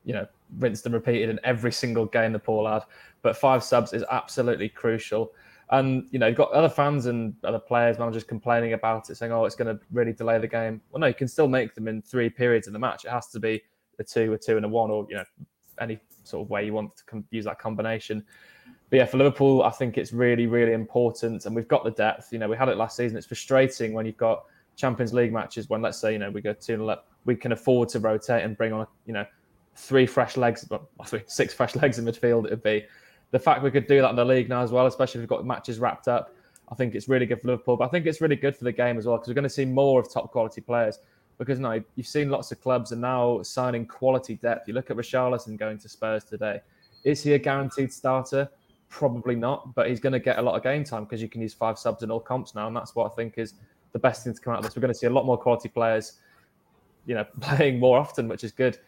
you 0.06 0.14
know, 0.14 0.28
rinsed 0.60 0.86
and 0.86 0.94
repeated 0.94 1.30
in 1.30 1.40
every 1.44 1.72
single 1.72 2.06
game 2.06 2.32
the 2.32 2.40
poor 2.40 2.64
lad. 2.64 2.84
But 3.22 3.38
five 3.38 3.64
subs 3.64 3.94
is 3.94 4.04
absolutely 4.12 4.70
crucial. 4.70 5.32
And, 5.72 6.08
you 6.12 6.20
know, 6.20 6.28
you've 6.28 6.38
got 6.38 6.52
other 6.52 6.70
fans 6.70 7.08
and 7.08 7.36
other 7.44 7.60
players, 7.60 8.00
managers 8.00 8.24
complaining 8.24 8.74
about 8.74 9.10
it, 9.10 9.16
saying, 9.16 9.32
oh, 9.32 9.46
it's 9.46 9.56
going 9.56 9.76
to 9.76 9.84
really 9.92 10.14
delay 10.14 10.38
the 10.38 10.48
game. 10.48 10.80
Well, 10.92 11.02
no, 11.02 11.08
you 11.08 11.14
can 11.14 11.28
still 11.28 11.48
make 11.48 11.76
them 11.76 11.88
in 11.88 12.02
three 12.02 12.30
periods 12.30 12.68
in 12.68 12.74
the 12.74 12.80
match. 12.80 13.04
It 13.04 13.12
has 13.12 13.28
to 13.28 13.40
be 13.40 13.62
a 14.00 14.04
two, 14.04 14.32
a 14.34 14.38
two, 14.38 14.56
and 14.56 14.66
a 14.66 14.70
one, 14.70 14.92
or, 14.92 15.06
you 15.10 15.16
know, 15.16 15.26
any 15.82 16.00
sort 16.28 16.46
of 16.46 16.50
way 16.50 16.66
you 16.66 16.74
want 16.74 16.96
to 16.98 17.04
com- 17.06 17.26
use 17.32 17.46
that 17.46 17.60
combination. 17.60 18.24
But 18.90 18.98
yeah, 18.98 19.06
for 19.06 19.18
Liverpool, 19.18 19.64
I 19.64 19.70
think 19.70 19.98
it's 19.98 20.14
really, 20.14 20.48
really 20.48 20.74
important. 20.74 21.46
And 21.46 21.56
we've 21.56 21.68
got 21.68 21.84
the 21.84 21.92
depth. 21.92 22.32
You 22.32 22.40
know, 22.40 22.48
we 22.48 22.56
had 22.56 22.70
it 22.70 22.78
last 22.78 22.96
season. 22.96 23.18
It's 23.18 23.28
frustrating 23.28 23.94
when 23.94 24.06
you've 24.06 24.18
got 24.18 24.46
Champions 24.78 25.14
League 25.14 25.34
matches 25.34 25.70
when 25.70 25.82
let's 25.82 25.98
say 25.98 26.14
you 26.14 26.20
know 26.20 26.30
we 26.30 26.40
go 26.40 26.54
two 26.54 26.78
nil 26.78 26.92
up, 26.92 27.08
we 27.26 27.36
can 27.36 27.52
afford 27.52 27.90
to 27.90 28.00
rotate 28.00 28.44
and 28.44 28.56
bring 28.56 28.72
on 28.72 28.88
you 29.06 29.14
know 29.14 29.26
three 29.76 30.06
fresh 30.06 30.38
legs, 30.38 30.66
well, 30.70 30.88
six 31.28 31.54
fresh 31.54 31.76
legs 31.76 32.00
in 32.00 32.06
midfield. 32.06 32.46
It 32.46 32.52
would 32.52 32.64
be 32.64 32.86
the 33.32 33.40
fact 33.40 33.64
we 33.64 33.72
could 33.72 33.88
do 33.88 34.02
that 34.02 34.10
in 34.12 34.16
the 34.16 34.24
league 34.24 34.48
now 34.48 34.62
as 34.62 34.72
well, 34.72 34.86
especially 34.86 35.20
if 35.20 35.24
we've 35.24 35.38
got 35.38 35.46
matches 35.46 35.80
wrapped 35.80 36.08
up. 36.08 36.34
I 36.70 36.76
think 36.76 36.96
it's 36.96 37.08
really 37.08 37.26
good 37.26 37.42
for 37.42 37.48
Liverpool, 37.48 37.78
but 37.78 37.86
I 37.86 37.88
think 37.88 38.06
it's 38.06 38.22
really 38.22 38.36
good 38.36 38.56
for 38.56 38.66
the 38.66 38.72
game 38.72 38.98
as 38.98 39.06
well 39.06 39.18
because 39.18 39.30
we're 39.30 39.36
going 39.36 39.44
to 39.44 39.50
see 39.50 39.66
more 39.66 40.00
of 40.00 40.12
top 40.12 40.32
quality 40.32 40.62
players. 40.62 41.00
Because 41.38 41.60
no, 41.60 41.82
you've 41.96 42.08
seen 42.08 42.30
lots 42.30 42.52
of 42.52 42.62
clubs 42.62 42.92
are 42.92 42.98
now 42.98 43.42
signing 43.44 43.86
quality 43.86 44.36
depth. 44.36 44.68
You 44.68 44.74
look 44.74 44.90
at 44.90 44.98
Richarlison 44.98 45.58
going 45.58 45.78
to 45.80 45.90
Spurs 45.90 46.24
today. 46.24 46.62
Is 47.04 47.24
he 47.24 47.34
a 47.34 47.40
guaranteed 47.40 47.94
starter? 47.94 48.50
Probably 48.90 49.36
not, 49.36 49.76
but 49.76 49.90
he's 49.90 50.00
going 50.00 50.14
to 50.14 50.20
get 50.20 50.40
a 50.40 50.42
lot 50.42 50.56
of 50.56 50.64
game 50.64 50.84
time 50.84 51.04
because 51.04 51.22
you 51.22 51.30
can 51.30 51.42
use 51.42 51.54
five 51.54 51.78
subs 51.78 52.04
in 52.04 52.10
all 52.10 52.20
comps 52.20 52.56
now, 52.56 52.68
and 52.68 52.76
that's 52.76 52.96
what 52.96 53.12
I 53.12 53.16
think 53.16 53.38
is 53.38 53.54
the 53.94 54.00
best 54.00 54.24
thing 54.24 54.34
to 54.34 54.42
come 54.42 54.54
out 54.54 54.60
of 54.60 54.66
this. 54.66 54.76
We're 54.76 54.82
going 54.82 54.94
to 54.94 54.98
see 54.98 55.08
a 55.08 55.12
lot 55.12 55.26
more 55.26 55.38
quality 55.38 55.70
players, 55.70 56.14
you 57.06 57.16
know, 57.16 57.26
playing 57.42 57.80
more 57.80 57.98
often, 57.98 58.28
which 58.28 58.44
is 58.44 58.52
good. 58.52 58.80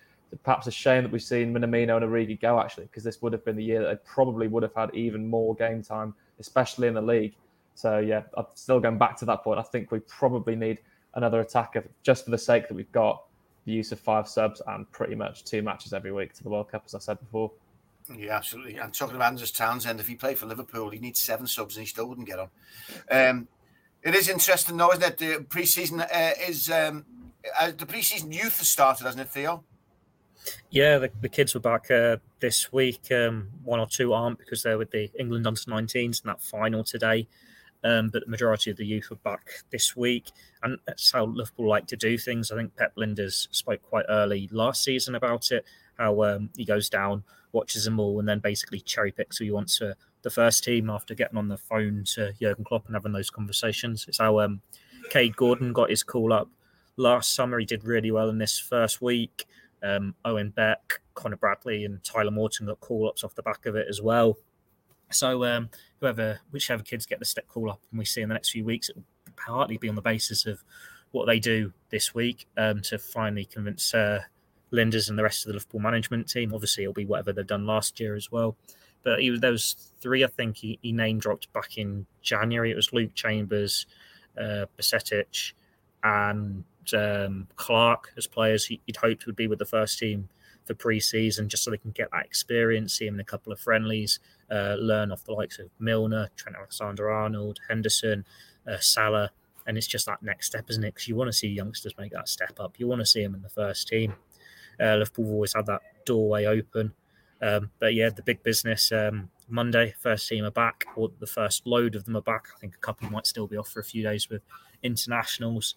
Perhaps 0.43 0.67
a 0.67 0.71
shame 0.71 1.03
that 1.03 1.11
we've 1.11 1.23
seen 1.23 1.53
Minamino 1.53 1.97
and 1.97 2.05
Origi 2.05 2.39
go 2.39 2.59
actually, 2.59 2.85
because 2.85 3.03
this 3.03 3.21
would 3.21 3.33
have 3.33 3.43
been 3.45 3.55
the 3.55 3.63
year 3.63 3.81
that 3.81 3.89
they 3.89 4.11
probably 4.11 4.47
would 4.47 4.63
have 4.63 4.73
had 4.75 4.93
even 4.93 5.27
more 5.27 5.55
game 5.55 5.81
time, 5.81 6.13
especially 6.39 6.87
in 6.87 6.93
the 6.93 7.01
league. 7.01 7.35
So 7.73 7.97
yeah, 7.99 8.23
I'm 8.35 8.45
still 8.53 8.79
going 8.79 8.97
back 8.97 9.17
to 9.17 9.25
that 9.25 9.43
point. 9.43 9.59
I 9.59 9.63
think 9.63 9.91
we 9.91 9.99
probably 10.01 10.55
need 10.55 10.79
another 11.15 11.41
attacker 11.41 11.83
just 12.03 12.25
for 12.25 12.31
the 12.31 12.37
sake 12.37 12.67
that 12.67 12.73
we've 12.73 12.91
got 12.91 13.23
the 13.65 13.71
use 13.71 13.91
of 13.91 13.99
five 13.99 14.27
subs 14.27 14.61
and 14.67 14.89
pretty 14.91 15.15
much 15.15 15.43
two 15.43 15.61
matches 15.61 15.93
every 15.93 16.11
week 16.11 16.33
to 16.33 16.43
the 16.43 16.49
World 16.49 16.69
Cup, 16.71 16.83
as 16.85 16.95
I 16.95 16.99
said 16.99 17.19
before. 17.19 17.51
Yeah, 18.15 18.35
absolutely. 18.35 18.77
And 18.77 18.93
talking 18.93 19.15
about 19.15 19.29
Andros 19.29 19.51
Townsend, 19.51 19.99
if 19.99 20.07
he 20.07 20.15
played 20.15 20.39
for 20.39 20.47
Liverpool, 20.47 20.89
he 20.89 20.99
needs 20.99 21.19
seven 21.19 21.45
subs 21.45 21.75
and 21.75 21.83
he 21.83 21.87
still 21.87 22.07
wouldn't 22.07 22.27
get 22.27 22.39
on. 22.39 22.49
Um, 23.11 23.47
it 24.01 24.15
is 24.15 24.29
interesting, 24.29 24.77
though, 24.77 24.91
isn't 24.91 25.03
it? 25.03 25.17
The 25.17 25.45
preseason 25.47 26.01
uh, 26.01 26.31
is 26.47 26.71
um, 26.71 27.05
uh, 27.59 27.71
the 27.77 27.85
preseason 27.85 28.33
youth 28.33 28.57
has 28.57 28.67
started, 28.67 29.03
hasn't 29.05 29.21
it, 29.21 29.29
Theo? 29.29 29.63
Yeah, 30.69 30.97
the, 30.97 31.11
the 31.21 31.29
kids 31.29 31.53
were 31.53 31.59
back 31.59 31.91
uh, 31.91 32.17
this 32.39 32.71
week. 32.71 33.11
Um, 33.11 33.49
one 33.63 33.79
or 33.79 33.87
two 33.87 34.13
aren't 34.13 34.39
because 34.39 34.63
they're 34.63 34.77
with 34.77 34.91
the 34.91 35.11
England 35.19 35.45
under 35.45 35.59
19s 35.59 36.23
in 36.23 36.27
that 36.27 36.41
final 36.41 36.83
today. 36.83 37.27
Um, 37.83 38.09
but 38.09 38.25
the 38.25 38.29
majority 38.29 38.71
of 38.71 38.77
the 38.77 38.85
youth 38.85 39.09
were 39.09 39.15
back 39.17 39.49
this 39.71 39.95
week, 39.95 40.31
and 40.63 40.77
that's 40.85 41.11
how 41.11 41.25
Liverpool 41.25 41.69
like 41.69 41.87
to 41.87 41.95
do 41.95 42.17
things. 42.17 42.51
I 42.51 42.57
think 42.57 42.75
Pep 42.75 42.93
Lijnders 42.95 43.47
spoke 43.51 43.81
quite 43.81 44.05
early 44.09 44.49
last 44.51 44.83
season 44.83 45.15
about 45.15 45.51
it. 45.51 45.63
How 45.97 46.23
um, 46.23 46.49
he 46.57 46.65
goes 46.65 46.89
down, 46.89 47.23
watches 47.53 47.85
them 47.85 47.99
all, 47.99 48.19
and 48.19 48.27
then 48.27 48.39
basically 48.39 48.81
cherry 48.81 49.11
picks 49.11 49.37
who 49.37 49.45
he 49.45 49.51
wants 49.51 49.77
to 49.77 49.95
the 50.21 50.29
first 50.29 50.63
team 50.63 50.89
after 50.89 51.15
getting 51.15 51.37
on 51.37 51.47
the 51.47 51.57
phone 51.57 52.03
to 52.03 52.33
Jurgen 52.33 52.65
Klopp 52.65 52.85
and 52.87 52.95
having 52.95 53.13
those 53.13 53.29
conversations. 53.29 54.05
It's 54.07 54.17
how 54.17 54.39
um, 54.39 54.61
Kaide 55.09 55.35
Gordon 55.35 55.73
got 55.73 55.89
his 55.89 56.03
call 56.03 56.33
up 56.33 56.49
last 56.97 57.33
summer. 57.33 57.59
He 57.59 57.65
did 57.65 57.85
really 57.85 58.11
well 58.11 58.29
in 58.29 58.37
this 58.37 58.59
first 58.59 59.01
week. 59.01 59.45
Um, 59.81 60.15
Owen 60.25 60.49
Beck, 60.49 60.99
Connor 61.13 61.37
Bradley, 61.37 61.85
and 61.85 62.03
Tyler 62.03 62.31
Morton 62.31 62.65
got 62.65 62.81
call 62.81 63.07
ups 63.07 63.23
off 63.23 63.35
the 63.35 63.43
back 63.43 63.65
of 63.65 63.75
it 63.75 63.87
as 63.89 64.01
well. 64.01 64.37
So 65.11 65.43
um, 65.45 65.69
whoever, 65.99 66.39
whichever 66.51 66.83
kids 66.83 67.05
get 67.05 67.19
the 67.19 67.25
step 67.25 67.47
call 67.47 67.71
up, 67.71 67.81
and 67.91 67.99
we 67.99 68.05
see 68.05 68.21
in 68.21 68.29
the 68.29 68.33
next 68.33 68.51
few 68.51 68.63
weeks, 68.63 68.89
it 68.89 68.95
will 68.95 69.05
partly 69.35 69.77
be 69.77 69.89
on 69.89 69.95
the 69.95 70.01
basis 70.01 70.45
of 70.45 70.63
what 71.11 71.25
they 71.25 71.39
do 71.39 71.73
this 71.89 72.13
week 72.13 72.47
um, 72.57 72.81
to 72.81 72.99
finally 72.99 73.45
convince 73.45 73.93
uh, 73.93 74.21
Lijnders 74.71 75.09
and 75.09 75.17
the 75.17 75.23
rest 75.23 75.43
of 75.43 75.47
the 75.47 75.53
Liverpool 75.53 75.79
management 75.79 76.29
team. 76.29 76.53
Obviously, 76.53 76.83
it'll 76.83 76.93
be 76.93 77.05
whatever 77.05 77.33
they've 77.33 77.47
done 77.47 77.65
last 77.65 77.99
year 77.99 78.15
as 78.15 78.31
well. 78.31 78.55
But 79.01 79.21
he 79.21 79.31
was 79.31 79.39
there 79.39 79.51
was 79.51 79.93
three 80.01 80.23
I 80.23 80.27
think 80.27 80.57
he, 80.57 80.77
he 80.81 80.91
name 80.91 81.19
dropped 81.19 81.51
back 81.53 81.77
in 81.77 82.05
January. 82.21 82.71
It 82.71 82.75
was 82.75 82.93
Luke 82.93 83.15
Chambers, 83.15 83.87
uh, 84.37 84.65
Bajcetic, 84.77 85.53
and 86.03 86.63
um, 86.93 87.47
Clark 87.55 88.13
as 88.17 88.27
players 88.27 88.65
he, 88.65 88.81
would 88.87 88.97
hoped 88.97 89.25
would 89.25 89.35
be 89.35 89.47
with 89.47 89.59
the 89.59 89.65
first 89.65 89.99
team 89.99 90.29
for 90.69 90.75
pre-season, 90.75 91.49
just 91.49 91.63
so 91.63 91.71
they 91.71 91.77
can 91.77 91.89
get 91.89 92.11
that 92.11 92.25
experience, 92.25 92.93
see 92.93 93.07
him 93.07 93.15
in 93.15 93.19
a 93.19 93.23
couple 93.23 93.51
of 93.51 93.59
friendlies, 93.59 94.19
uh, 94.51 94.75
learn 94.79 95.11
off 95.11 95.23
the 95.23 95.33
likes 95.33 95.57
of 95.57 95.67
Milner, 95.79 96.29
Trent 96.35 96.55
Alexander-Arnold, 96.55 97.59
Henderson, 97.67 98.23
uh, 98.71 98.77
Salah, 98.79 99.31
and 99.65 99.79
it's 99.79 99.87
just 99.87 100.05
that 100.05 100.21
next 100.21 100.45
step, 100.45 100.69
isn't 100.69 100.83
it? 100.83 100.93
Because 100.93 101.07
you 101.07 101.15
want 101.15 101.27
to 101.27 101.33
see 101.33 101.47
youngsters 101.47 101.95
make 101.97 102.11
that 102.11 102.29
step 102.29 102.59
up. 102.59 102.75
You 102.77 102.85
want 102.87 103.01
to 103.01 103.05
see 103.07 103.23
them 103.23 103.33
in 103.33 103.41
the 103.41 103.49
first 103.49 103.87
team. 103.87 104.13
Uh, 104.79 104.95
Liverpool 104.97 105.25
have 105.25 105.33
always 105.33 105.53
had 105.55 105.65
that 105.65 105.81
doorway 106.05 106.45
open. 106.45 106.93
Um, 107.41 107.71
but 107.79 107.95
yeah, 107.95 108.09
the 108.09 108.21
big 108.21 108.43
business 108.43 108.91
um, 108.91 109.31
Monday, 109.47 109.95
first 109.99 110.29
team 110.29 110.45
are 110.45 110.51
back, 110.51 110.85
or 110.95 111.09
the 111.19 111.25
first 111.25 111.65
load 111.65 111.95
of 111.95 112.05
them 112.05 112.15
are 112.15 112.21
back. 112.21 112.49
I 112.55 112.59
think 112.59 112.75
a 112.75 112.79
couple 112.79 113.09
might 113.09 113.25
still 113.25 113.47
be 113.47 113.57
off 113.57 113.69
for 113.69 113.79
a 113.79 113.83
few 113.83 114.03
days 114.03 114.29
with 114.29 114.43
internationals, 114.83 115.73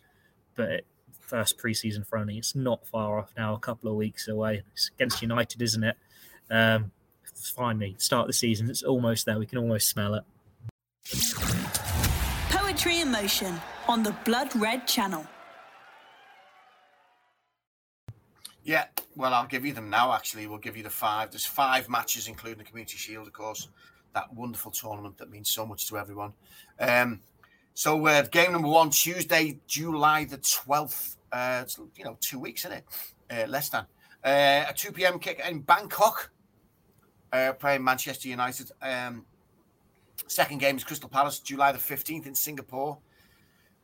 but 0.55 0.83
first 1.33 1.57
preseason 1.57 2.07
friendly, 2.07 2.37
it's 2.37 2.55
not 2.55 2.87
far 2.87 3.19
off 3.19 3.33
now, 3.39 3.55
a 3.55 3.59
couple 3.59 3.91
of 3.91 3.97
weeks 3.97 4.29
away. 4.29 4.63
It's 4.75 4.91
against 4.95 5.23
United, 5.23 5.63
isn't 5.63 5.83
it? 5.83 5.97
Um, 6.51 6.93
finally, 7.35 7.97
start 7.99 8.27
the 8.27 8.35
season. 8.35 8.69
It's 8.69 8.83
almost 8.83 9.25
there. 9.25 9.39
We 9.39 9.47
can 9.47 9.57
almost 9.57 9.89
smell 9.89 10.15
it. 10.15 10.25
Poetry 12.51 13.01
in 13.01 13.11
Motion 13.11 13.59
on 13.89 14.03
the 14.03 14.15
Blood 14.27 14.55
Red 14.55 14.87
Channel. 14.87 15.27
Yeah, 18.63 18.85
well, 19.17 19.33
I'll 19.33 19.47
give 19.47 19.65
you 19.65 19.73
them 19.73 19.89
now. 19.89 20.13
Actually, 20.13 20.47
we'll 20.47 20.59
give 20.59 20.77
you 20.77 20.83
the 20.83 20.91
five. 20.91 21.31
There's 21.31 21.47
five 21.47 21.89
matches, 21.89 22.29
including 22.29 22.59
the 22.59 22.65
Community 22.65 22.99
Shield, 22.99 23.27
of 23.27 23.33
course, 23.33 23.69
that 24.15 24.33
wonderful 24.35 24.71
tournament 24.71 25.17
that 25.17 25.31
means 25.31 25.51
so 25.51 25.65
much 25.65 25.89
to 25.89 25.97
everyone. 25.97 26.35
Um, 26.79 27.21
so, 27.73 28.07
uh, 28.07 28.23
game 28.23 28.53
number 28.53 28.69
one, 28.69 28.91
Tuesday, 28.91 29.59
July 29.67 30.27
the 30.27 30.37
12th. 30.37 31.17
Uh, 31.33 31.61
it's, 31.63 31.79
you 31.97 32.05
know, 32.05 32.17
two 32.21 32.39
weeks, 32.39 32.65
isn't 32.65 32.79
it? 32.79 32.85
Uh, 33.31 33.47
less 33.49 33.69
than. 33.69 33.87
Uh, 34.25 34.67
a 34.69 34.75
2 34.77 34.93
p.m. 34.93 35.19
kick 35.19 35.43
in 35.49 35.61
Bangkok, 35.61 36.31
uh, 37.33 37.53
playing 37.55 37.83
Manchester 37.83 38.29
United. 38.29 38.71
Um, 38.83 39.25
second 40.27 40.59
game 40.59 40.77
is 40.77 40.85
Crystal 40.85 41.09
Palace, 41.09 41.41
July 41.41 41.73
the 41.73 41.79
15th 41.79 42.27
in 42.27 42.35
Singapore 42.35 42.99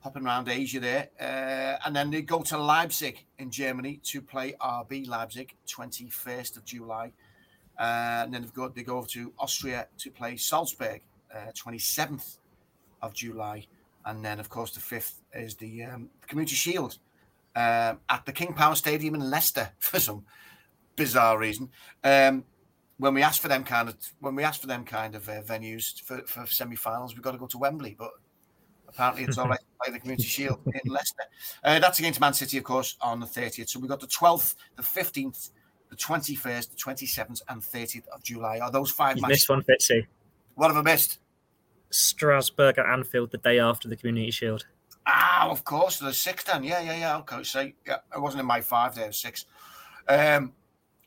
hopping 0.00 0.24
around 0.24 0.48
Asia 0.48 0.80
there. 0.80 1.08
Uh, 1.20 1.78
and 1.84 1.94
then 1.94 2.10
they 2.10 2.22
go 2.22 2.40
to 2.42 2.58
Leipzig 2.58 3.24
in 3.38 3.50
Germany 3.50 4.00
to 4.04 4.22
play 4.22 4.54
RB 4.60 5.08
Leipzig, 5.08 5.54
21st 5.66 6.56
of 6.56 6.64
July. 6.64 7.12
Uh, 7.78 8.22
and 8.24 8.34
then 8.34 8.42
they've 8.42 8.54
got, 8.54 8.74
they 8.74 8.82
go 8.82 8.98
over 8.98 9.08
to 9.08 9.32
Austria 9.38 9.86
to 9.98 10.10
play 10.10 10.36
Salzburg, 10.36 11.02
uh, 11.34 11.50
27th 11.52 12.38
of 13.02 13.12
July. 13.12 13.66
And 14.06 14.24
then, 14.24 14.40
of 14.40 14.48
course, 14.48 14.70
the 14.70 14.80
5th 14.80 15.14
is 15.34 15.54
the 15.56 15.84
um, 15.84 16.08
Community 16.26 16.54
Shield 16.54 16.98
um, 17.58 18.00
at 18.08 18.24
the 18.24 18.32
King 18.32 18.52
Power 18.54 18.74
Stadium 18.74 19.14
in 19.14 19.30
Leicester 19.30 19.70
for 19.78 19.98
some 20.00 20.24
bizarre 20.96 21.38
reason. 21.38 21.70
Um, 22.04 22.44
when 22.98 23.14
we 23.14 23.22
ask 23.22 23.40
for 23.40 23.48
them 23.48 23.62
kind 23.62 23.88
of 23.88 23.96
when 24.20 24.34
we 24.34 24.42
ask 24.42 24.60
for 24.60 24.66
them 24.66 24.84
kind 24.84 25.14
of 25.14 25.28
uh, 25.28 25.42
venues 25.42 26.00
for, 26.02 26.22
for 26.26 26.46
semi-finals, 26.46 27.14
we've 27.14 27.22
got 27.22 27.32
to 27.32 27.38
go 27.38 27.46
to 27.46 27.58
Wembley. 27.58 27.94
But 27.98 28.10
Apparently, 28.88 29.24
it's 29.24 29.38
all 29.38 29.48
right 29.48 29.58
to 29.58 29.64
play 29.82 29.92
the 29.92 30.00
Community 30.00 30.26
Shield 30.26 30.60
in 30.66 30.80
Leicester. 30.90 31.24
Uh, 31.62 31.78
that's 31.78 31.98
against 31.98 32.20
Man 32.20 32.32
City, 32.32 32.58
of 32.58 32.64
course, 32.64 32.96
on 33.00 33.20
the 33.20 33.26
30th. 33.26 33.68
So 33.68 33.78
we've 33.78 33.88
got 33.88 34.00
the 34.00 34.06
12th, 34.06 34.54
the 34.76 34.82
15th, 34.82 35.50
the 35.90 35.96
21st, 35.96 36.70
the 36.70 36.76
27th, 36.76 37.42
and 37.48 37.62
30th 37.62 38.08
of 38.08 38.22
July. 38.22 38.58
Are 38.60 38.70
those 38.70 38.90
5 38.90 39.16
you 39.16 39.22
matches? 39.22 39.34
missed 39.34 39.50
one, 39.50 39.62
Fitzy. 39.62 40.06
What 40.54 40.68
have 40.68 40.76
I 40.78 40.82
missed? 40.82 41.18
Strasbourg 41.90 42.78
at 42.78 42.86
Anfield 42.86 43.30
the 43.30 43.38
day 43.38 43.58
after 43.58 43.88
the 43.88 43.96
Community 43.96 44.30
Shield. 44.30 44.66
Ah, 45.40 45.50
of 45.50 45.62
course, 45.62 46.00
the 46.00 46.12
six 46.12 46.42
then. 46.42 46.64
Yeah, 46.64 46.80
yeah, 46.80 46.96
yeah. 46.96 47.16
Okay, 47.18 47.44
so 47.44 47.60
yeah, 47.86 47.98
it 48.12 48.20
wasn't 48.20 48.40
in 48.40 48.46
my 48.46 48.60
five 48.60 48.96
there, 48.96 49.12
six. 49.12 49.44
Um, 50.08 50.52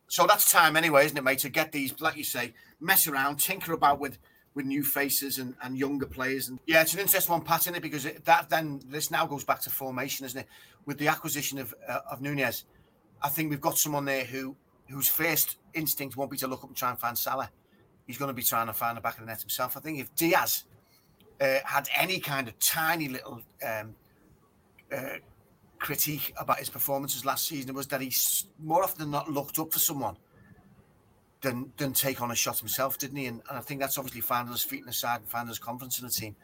so 0.07 0.25
that's 0.25 0.49
time 0.49 0.77
anyway, 0.77 1.05
isn't 1.05 1.17
it, 1.17 1.23
mate? 1.23 1.39
To 1.39 1.49
get 1.49 1.73
these, 1.73 1.99
like 1.99 2.15
you 2.15 2.23
say, 2.23 2.53
mess 2.79 3.07
around, 3.07 3.39
tinker 3.39 3.73
about 3.73 3.99
with 3.99 4.17
with 4.53 4.65
new 4.65 4.83
faces 4.83 5.37
and, 5.37 5.55
and 5.61 5.77
younger 5.77 6.05
players. 6.05 6.47
And 6.47 6.59
yeah, 6.65 6.81
it's 6.81 6.93
an 6.93 7.01
interesting 7.01 7.33
one, 7.33 7.41
Pat, 7.41 7.67
in 7.67 7.75
it 7.75 7.81
because 7.81 8.05
it, 8.05 8.23
that 8.23 8.49
then 8.49 8.81
this 8.87 9.11
now 9.11 9.25
goes 9.25 9.43
back 9.43 9.59
to 9.61 9.69
formation, 9.69 10.25
isn't 10.25 10.39
it? 10.39 10.47
With 10.85 10.97
the 10.97 11.09
acquisition 11.09 11.59
of 11.59 11.75
uh, 11.89 11.99
of 12.09 12.21
Nunez, 12.21 12.63
I 13.21 13.27
think 13.27 13.49
we've 13.49 13.59
got 13.59 13.77
someone 13.77 14.05
there 14.05 14.23
who 14.23 14.55
whose 14.89 15.09
first 15.09 15.57
instinct 15.73 16.15
won't 16.15 16.31
be 16.31 16.37
to 16.37 16.47
look 16.47 16.63
up 16.63 16.69
and 16.69 16.77
try 16.77 16.89
and 16.89 16.99
find 16.99 17.17
Salah. 17.17 17.49
He's 18.07 18.17
going 18.17 18.29
to 18.29 18.33
be 18.33 18.43
trying 18.43 18.67
to 18.67 18.73
find 18.73 18.95
the 18.95 19.01
back 19.01 19.15
of 19.15 19.21
the 19.21 19.25
net 19.25 19.41
himself. 19.41 19.75
I 19.75 19.81
think 19.81 19.99
if 19.99 20.15
Diaz 20.15 20.63
uh, 21.41 21.57
had 21.65 21.89
any 21.97 22.19
kind 22.19 22.47
of 22.47 22.57
tiny 22.59 23.09
little 23.09 23.41
um, 23.65 23.95
uh, 24.95 25.17
critique 25.79 26.33
about 26.37 26.59
his 26.59 26.69
performances 26.69 27.25
last 27.25 27.47
season, 27.47 27.73
was 27.73 27.87
that 27.87 28.01
he 28.01 28.13
more 28.59 28.83
often 28.83 28.99
than 28.99 29.11
not 29.11 29.31
looked 29.31 29.59
up 29.59 29.71
for 29.71 29.79
someone 29.79 30.15
than 31.41 31.71
than 31.77 31.93
take 31.93 32.21
on 32.21 32.31
a 32.31 32.35
shot 32.35 32.59
himself, 32.59 32.97
didn't 32.97 33.17
he? 33.17 33.25
And, 33.25 33.41
and 33.49 33.57
I 33.57 33.61
think 33.61 33.79
that's 33.79 33.97
obviously 33.97 34.21
finding 34.21 34.51
his 34.51 34.63
feet 34.63 34.81
in 34.81 34.85
the 34.85 34.93
side 34.93 35.21
and 35.21 35.29
finding 35.29 35.49
his 35.49 35.59
confidence 35.59 35.99
in 35.99 36.05
the 36.05 36.11
team. 36.11 36.35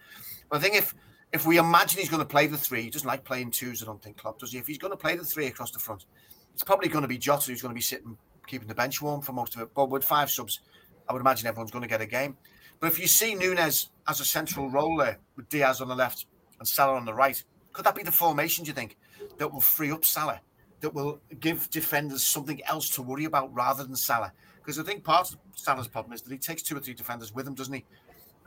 But 0.49 0.57
I 0.57 0.59
think 0.61 0.75
if 0.75 0.93
if 1.33 1.45
we 1.45 1.57
imagine 1.57 1.99
he's 1.99 2.09
going 2.09 2.21
to 2.21 2.25
play 2.25 2.47
the 2.47 2.57
three, 2.57 2.83
he 2.83 2.89
doesn't 2.89 3.07
like 3.07 3.23
playing 3.23 3.51
twos. 3.51 3.83
I 3.83 3.85
don't 3.85 4.01
think 4.01 4.17
Klopp 4.17 4.39
does 4.39 4.51
he. 4.51 4.57
If 4.57 4.67
he's 4.67 4.77
going 4.77 4.91
to 4.91 4.97
play 4.97 5.15
the 5.15 5.25
three 5.25 5.47
across 5.47 5.71
the 5.71 5.79
front, 5.79 6.05
it's 6.53 6.63
probably 6.63 6.89
going 6.89 7.03
to 7.03 7.07
be 7.07 7.17
Jota 7.17 7.51
who's 7.51 7.61
going 7.61 7.73
to 7.73 7.75
be 7.75 7.81
sitting 7.81 8.17
keeping 8.47 8.67
the 8.67 8.75
bench 8.75 9.01
warm 9.01 9.21
for 9.21 9.33
most 9.33 9.55
of 9.55 9.61
it. 9.61 9.73
But 9.75 9.89
with 9.89 10.03
five 10.03 10.31
subs, 10.31 10.61
I 11.07 11.13
would 11.13 11.19
imagine 11.19 11.47
everyone's 11.47 11.71
going 11.71 11.83
to 11.83 11.89
get 11.89 12.01
a 12.01 12.05
game. 12.05 12.37
But 12.79 12.87
if 12.87 12.99
you 12.99 13.07
see 13.07 13.35
Nunez 13.35 13.89
as 14.07 14.19
a 14.21 14.25
central 14.25 14.69
role 14.69 14.97
there 14.97 15.19
with 15.35 15.49
Diaz 15.49 15.81
on 15.81 15.87
the 15.87 15.95
left 15.95 16.27
and 16.59 16.67
Salah 16.67 16.95
on 16.95 17.05
the 17.05 17.13
right, 17.13 17.43
could 17.77 17.85
that 17.85 17.93
be 17.93 18.01
the 18.01 18.11
formation? 18.11 18.63
Do 18.63 18.69
you 18.69 18.73
think 18.73 18.97
that 19.37 19.53
will 19.53 19.61
free 19.61 19.91
up 19.91 20.03
Salah? 20.03 20.41
That 20.81 20.95
will 20.95 21.19
give 21.39 21.69
defenders 21.69 22.23
something 22.23 22.59
else 22.63 22.89
to 22.89 23.03
worry 23.03 23.25
about 23.25 23.53
rather 23.53 23.83
than 23.83 23.95
Salah? 23.95 24.33
Because 24.57 24.79
I 24.79 24.83
think 24.83 25.03
part 25.03 25.31
of 25.31 25.37
Salah's 25.53 25.87
problem 25.87 26.13
is 26.13 26.23
that 26.23 26.31
he 26.31 26.39
takes 26.39 26.63
two 26.63 26.75
or 26.75 26.79
three 26.79 26.95
defenders 26.95 27.35
with 27.35 27.47
him, 27.47 27.53
doesn't 27.53 27.73
he? 27.75 27.85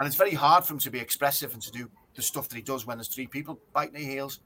And 0.00 0.06
it's 0.08 0.16
very 0.16 0.34
hard 0.34 0.64
for 0.64 0.72
him 0.72 0.80
to 0.80 0.90
be 0.90 0.98
expressive 0.98 1.52
and 1.52 1.62
to 1.62 1.70
do 1.70 1.88
the 2.16 2.22
stuff 2.22 2.48
that 2.48 2.56
he 2.56 2.62
does 2.62 2.86
when 2.86 2.98
there's 2.98 3.06
three 3.06 3.28
people 3.28 3.60
biting 3.72 3.94
their 3.94 4.02
heels. 4.02 4.40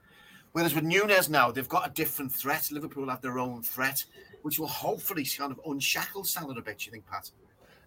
Whereas 0.52 0.74
with 0.74 0.84
Nunez 0.84 1.30
now, 1.30 1.50
they've 1.50 1.66
got 1.66 1.88
a 1.88 1.92
different 1.92 2.30
threat. 2.30 2.68
Liverpool 2.70 3.08
have 3.08 3.22
their 3.22 3.38
own 3.38 3.62
threat, 3.62 4.04
which 4.42 4.58
will 4.58 4.66
hopefully 4.66 5.24
kind 5.24 5.50
of 5.50 5.60
unshackle 5.66 6.24
Salah 6.24 6.54
a 6.58 6.60
bit. 6.60 6.84
You 6.84 6.92
think, 6.92 7.06
Pat? 7.06 7.30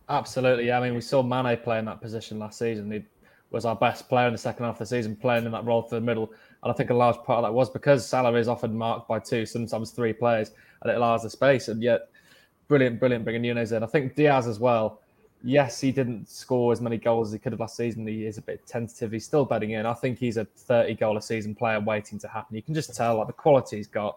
Absolutely. 0.10 0.66
Yeah. 0.66 0.80
I 0.80 0.82
mean, 0.82 0.96
we 0.96 1.02
saw 1.02 1.22
Mane 1.22 1.58
play 1.58 1.78
in 1.78 1.86
that 1.86 2.02
position 2.02 2.40
last 2.40 2.58
season. 2.58 2.92
He 2.92 3.04
was 3.52 3.66
our 3.66 3.76
best 3.76 4.10
player 4.10 4.28
in 4.28 4.34
the 4.34 4.38
second 4.38 4.66
half 4.66 4.76
of 4.76 4.80
the 4.80 4.86
season, 4.88 5.16
playing 5.16 5.46
in 5.46 5.52
that 5.52 5.64
role 5.64 5.82
for 5.82 5.96
the 5.96 6.02
middle. 6.02 6.32
And 6.64 6.72
I 6.72 6.76
think 6.76 6.90
a 6.90 6.94
large 6.94 7.18
part 7.18 7.40
of 7.40 7.44
that 7.44 7.54
was 7.54 7.70
because 7.70 8.08
Salah 8.08 8.34
is 8.34 8.48
often 8.48 8.76
marked 8.76 9.08
by 9.08 9.20
two, 9.20 9.46
sometimes 9.46 9.92
three 9.92 10.14
players, 10.14 10.52
and 10.82 10.92
it 10.92 10.98
allows 10.98 11.24
the 11.24 11.30
space. 11.30 11.68
And 11.68 11.82
yet, 11.82 12.10
brilliant, 12.68 13.00
brilliant 13.00 13.24
bringing 13.24 13.44
Nunez 13.44 13.72
in. 13.72 13.84
I 13.84 13.88
think 13.88 14.16
Diaz 14.16 14.48
as 14.48 14.60
well. 14.60 15.02
Yes, 15.44 15.80
he 15.80 15.92
didn't 15.92 16.28
score 16.28 16.72
as 16.72 16.82
many 16.82 16.98
goals 16.98 17.30
as 17.30 17.34
he 17.34 17.40
could 17.40 17.52
have 17.52 17.60
last 17.60 17.78
season. 17.78 18.08
He 18.08 18.26
is 18.26 18.40
a 18.40 18.42
bit 18.42 18.66
tentative. 18.66 19.12
He's 19.12 19.24
still 19.24 19.46
betting 19.46 19.72
in. 19.72 19.86
I 19.86 19.94
think 19.94 20.18
he's 20.18 20.38
a 20.38 20.46
30 20.46 20.96
goal 20.96 21.18
a 21.18 21.22
season 21.22 21.54
player 21.54 21.80
waiting 21.80 22.18
to 22.20 22.28
happen. 22.28 22.56
You 22.56 22.64
can 22.64 22.74
just 22.74 22.96
tell 22.96 23.18
like 23.18 23.28
the 23.28 23.34
quality 23.34 23.78
he's 23.78 23.88
got. 23.88 24.16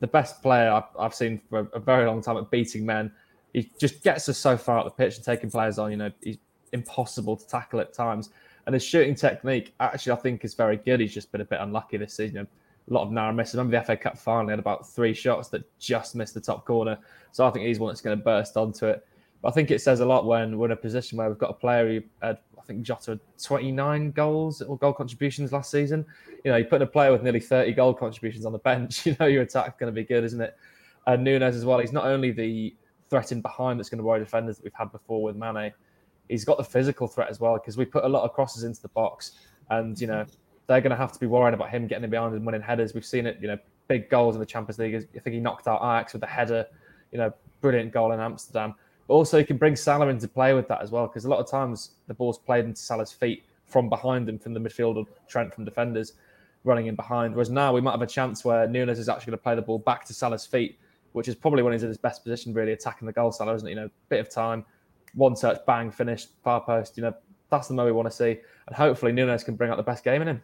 The 0.00 0.06
best 0.06 0.42
player 0.42 0.70
I've, 0.70 0.84
I've 0.98 1.14
seen 1.14 1.40
for 1.48 1.68
a 1.72 1.80
very 1.80 2.06
long 2.06 2.22
time 2.22 2.36
at 2.36 2.50
beating 2.50 2.84
men. 2.84 3.10
He 3.54 3.70
just 3.80 4.04
gets 4.04 4.28
us 4.28 4.36
so 4.36 4.56
far 4.58 4.78
up 4.78 4.84
the 4.84 4.90
pitch 4.90 5.16
and 5.16 5.24
taking 5.24 5.50
players 5.50 5.78
on. 5.78 5.90
You 5.90 5.96
know, 5.96 6.10
he's 6.22 6.36
impossible 6.72 7.36
to 7.36 7.48
tackle 7.48 7.80
at 7.80 7.94
times. 7.94 8.28
And 8.68 8.74
his 8.74 8.84
shooting 8.84 9.14
technique, 9.14 9.72
actually, 9.80 10.12
I 10.12 10.16
think 10.16 10.44
is 10.44 10.52
very 10.52 10.76
good. 10.76 11.00
He's 11.00 11.14
just 11.14 11.32
been 11.32 11.40
a 11.40 11.44
bit 11.46 11.58
unlucky 11.62 11.96
this 11.96 12.12
season. 12.12 12.46
A 12.46 12.92
lot 12.92 13.04
of 13.04 13.10
narrow 13.10 13.32
misses. 13.32 13.54
Remember 13.54 13.78
the 13.78 13.82
FA 13.82 13.96
Cup 13.96 14.18
final 14.18 14.50
had 14.50 14.58
about 14.58 14.86
three 14.86 15.14
shots 15.14 15.48
that 15.48 15.64
just 15.78 16.14
missed 16.14 16.34
the 16.34 16.40
top 16.42 16.66
corner. 16.66 16.98
So 17.32 17.46
I 17.46 17.50
think 17.50 17.64
he's 17.64 17.78
one 17.78 17.88
that's 17.88 18.02
going 18.02 18.18
to 18.18 18.22
burst 18.22 18.58
onto 18.58 18.84
it. 18.84 19.06
But 19.40 19.48
I 19.48 19.52
think 19.52 19.70
it 19.70 19.80
says 19.80 20.00
a 20.00 20.04
lot 20.04 20.26
when 20.26 20.58
we're 20.58 20.66
in 20.66 20.72
a 20.72 20.76
position 20.76 21.16
where 21.16 21.30
we've 21.30 21.38
got 21.38 21.48
a 21.48 21.54
player 21.54 21.88
who 21.88 22.06
had, 22.20 22.40
I 22.58 22.62
think 22.64 22.82
Jota 22.82 23.12
had 23.12 23.20
29 23.42 24.10
goals 24.10 24.60
or 24.60 24.76
goal 24.76 24.92
contributions 24.92 25.50
last 25.50 25.70
season. 25.70 26.04
You 26.44 26.50
know, 26.50 26.58
you 26.58 26.66
put 26.66 26.82
a 26.82 26.86
player 26.86 27.10
with 27.10 27.22
nearly 27.22 27.40
30 27.40 27.72
goal 27.72 27.94
contributions 27.94 28.44
on 28.44 28.52
the 28.52 28.58
bench, 28.58 29.06
you 29.06 29.16
know, 29.18 29.28
your 29.28 29.44
attack's 29.44 29.78
going 29.80 29.90
to 29.90 29.98
be 29.98 30.04
good, 30.04 30.24
isn't 30.24 30.42
it? 30.42 30.58
And 31.06 31.24
Nunez 31.24 31.56
as 31.56 31.64
well. 31.64 31.78
He's 31.78 31.94
not 31.94 32.04
only 32.04 32.32
the 32.32 32.76
threat 33.08 33.32
in 33.32 33.40
behind 33.40 33.80
that's 33.80 33.88
going 33.88 33.96
to 33.96 34.04
worry 34.04 34.20
defenders 34.20 34.58
that 34.58 34.64
we've 34.64 34.74
had 34.74 34.92
before 34.92 35.22
with 35.22 35.36
Mane, 35.36 35.72
he's 36.28 36.44
got 36.44 36.58
the 36.58 36.64
physical 36.64 37.06
threat 37.06 37.28
as 37.28 37.40
well 37.40 37.54
because 37.54 37.76
we 37.76 37.84
put 37.84 38.04
a 38.04 38.08
lot 38.08 38.24
of 38.24 38.32
crosses 38.32 38.64
into 38.64 38.80
the 38.82 38.88
box. 38.88 39.32
And, 39.70 40.00
you 40.00 40.06
know, 40.06 40.24
they're 40.66 40.80
going 40.80 40.90
to 40.90 40.96
have 40.96 41.12
to 41.12 41.18
be 41.18 41.26
worrying 41.26 41.54
about 41.54 41.70
him 41.70 41.86
getting 41.86 42.04
in 42.04 42.10
behind 42.10 42.34
and 42.34 42.44
winning 42.44 42.62
headers. 42.62 42.94
We've 42.94 43.04
seen 43.04 43.26
it, 43.26 43.38
you 43.40 43.48
know, 43.48 43.58
big 43.86 44.10
goals 44.10 44.34
in 44.34 44.40
the 44.40 44.46
Champions 44.46 44.78
League. 44.78 44.94
I 44.94 45.18
think 45.18 45.34
he 45.34 45.40
knocked 45.40 45.66
out 45.66 45.80
Ajax 45.80 46.12
with 46.12 46.22
a 46.22 46.26
header, 46.26 46.66
you 47.10 47.18
know, 47.18 47.32
brilliant 47.60 47.92
goal 47.92 48.12
in 48.12 48.20
Amsterdam. 48.20 48.74
But 49.06 49.14
also, 49.14 49.38
he 49.38 49.44
can 49.44 49.56
bring 49.56 49.74
Salah 49.74 50.08
into 50.08 50.28
play 50.28 50.52
with 50.52 50.68
that 50.68 50.82
as 50.82 50.90
well, 50.90 51.06
because 51.06 51.24
a 51.24 51.28
lot 51.30 51.40
of 51.40 51.50
times 51.50 51.92
the 52.06 52.14
ball's 52.14 52.38
played 52.38 52.66
into 52.66 52.80
Salah's 52.80 53.12
feet 53.12 53.44
from 53.64 53.88
behind 53.88 54.28
him, 54.28 54.38
from 54.38 54.52
the 54.52 54.60
midfield 54.60 54.96
or 54.96 55.06
Trent 55.28 55.54
from 55.54 55.64
defenders 55.64 56.12
running 56.64 56.86
in 56.86 56.94
behind. 56.94 57.34
Whereas 57.34 57.48
now 57.48 57.72
we 57.72 57.80
might 57.80 57.92
have 57.92 58.02
a 58.02 58.06
chance 58.06 58.44
where 58.44 58.68
Nunez 58.68 58.98
is 58.98 59.08
actually 59.08 59.30
going 59.30 59.38
to 59.38 59.42
play 59.42 59.54
the 59.54 59.62
ball 59.62 59.78
back 59.78 60.04
to 60.06 60.14
Salah's 60.14 60.44
feet, 60.44 60.78
which 61.12 61.28
is 61.28 61.34
probably 61.34 61.62
when 61.62 61.72
he's 61.72 61.82
in 61.82 61.88
his 61.88 61.96
best 61.96 62.22
position, 62.22 62.52
really 62.52 62.72
attacking 62.72 63.06
the 63.06 63.12
goal. 63.12 63.32
Salah, 63.32 63.54
isn't 63.54 63.66
it? 63.66 63.70
You 63.70 63.76
know, 63.76 63.90
bit 64.10 64.20
of 64.20 64.28
time, 64.28 64.64
one 65.14 65.34
touch, 65.34 65.58
bang, 65.66 65.90
finished, 65.90 66.30
far 66.42 66.60
post. 66.60 66.96
You 66.96 67.04
know, 67.04 67.14
that's 67.50 67.68
the 67.68 67.74
moment 67.74 67.94
we 67.94 67.96
want 67.96 68.10
to 68.10 68.16
see, 68.16 68.38
and 68.66 68.76
hopefully 68.76 69.12
Nunez 69.12 69.44
can 69.44 69.56
bring 69.56 69.70
out 69.70 69.76
the 69.76 69.82
best 69.82 70.04
game 70.04 70.22
in 70.22 70.28
him. 70.28 70.42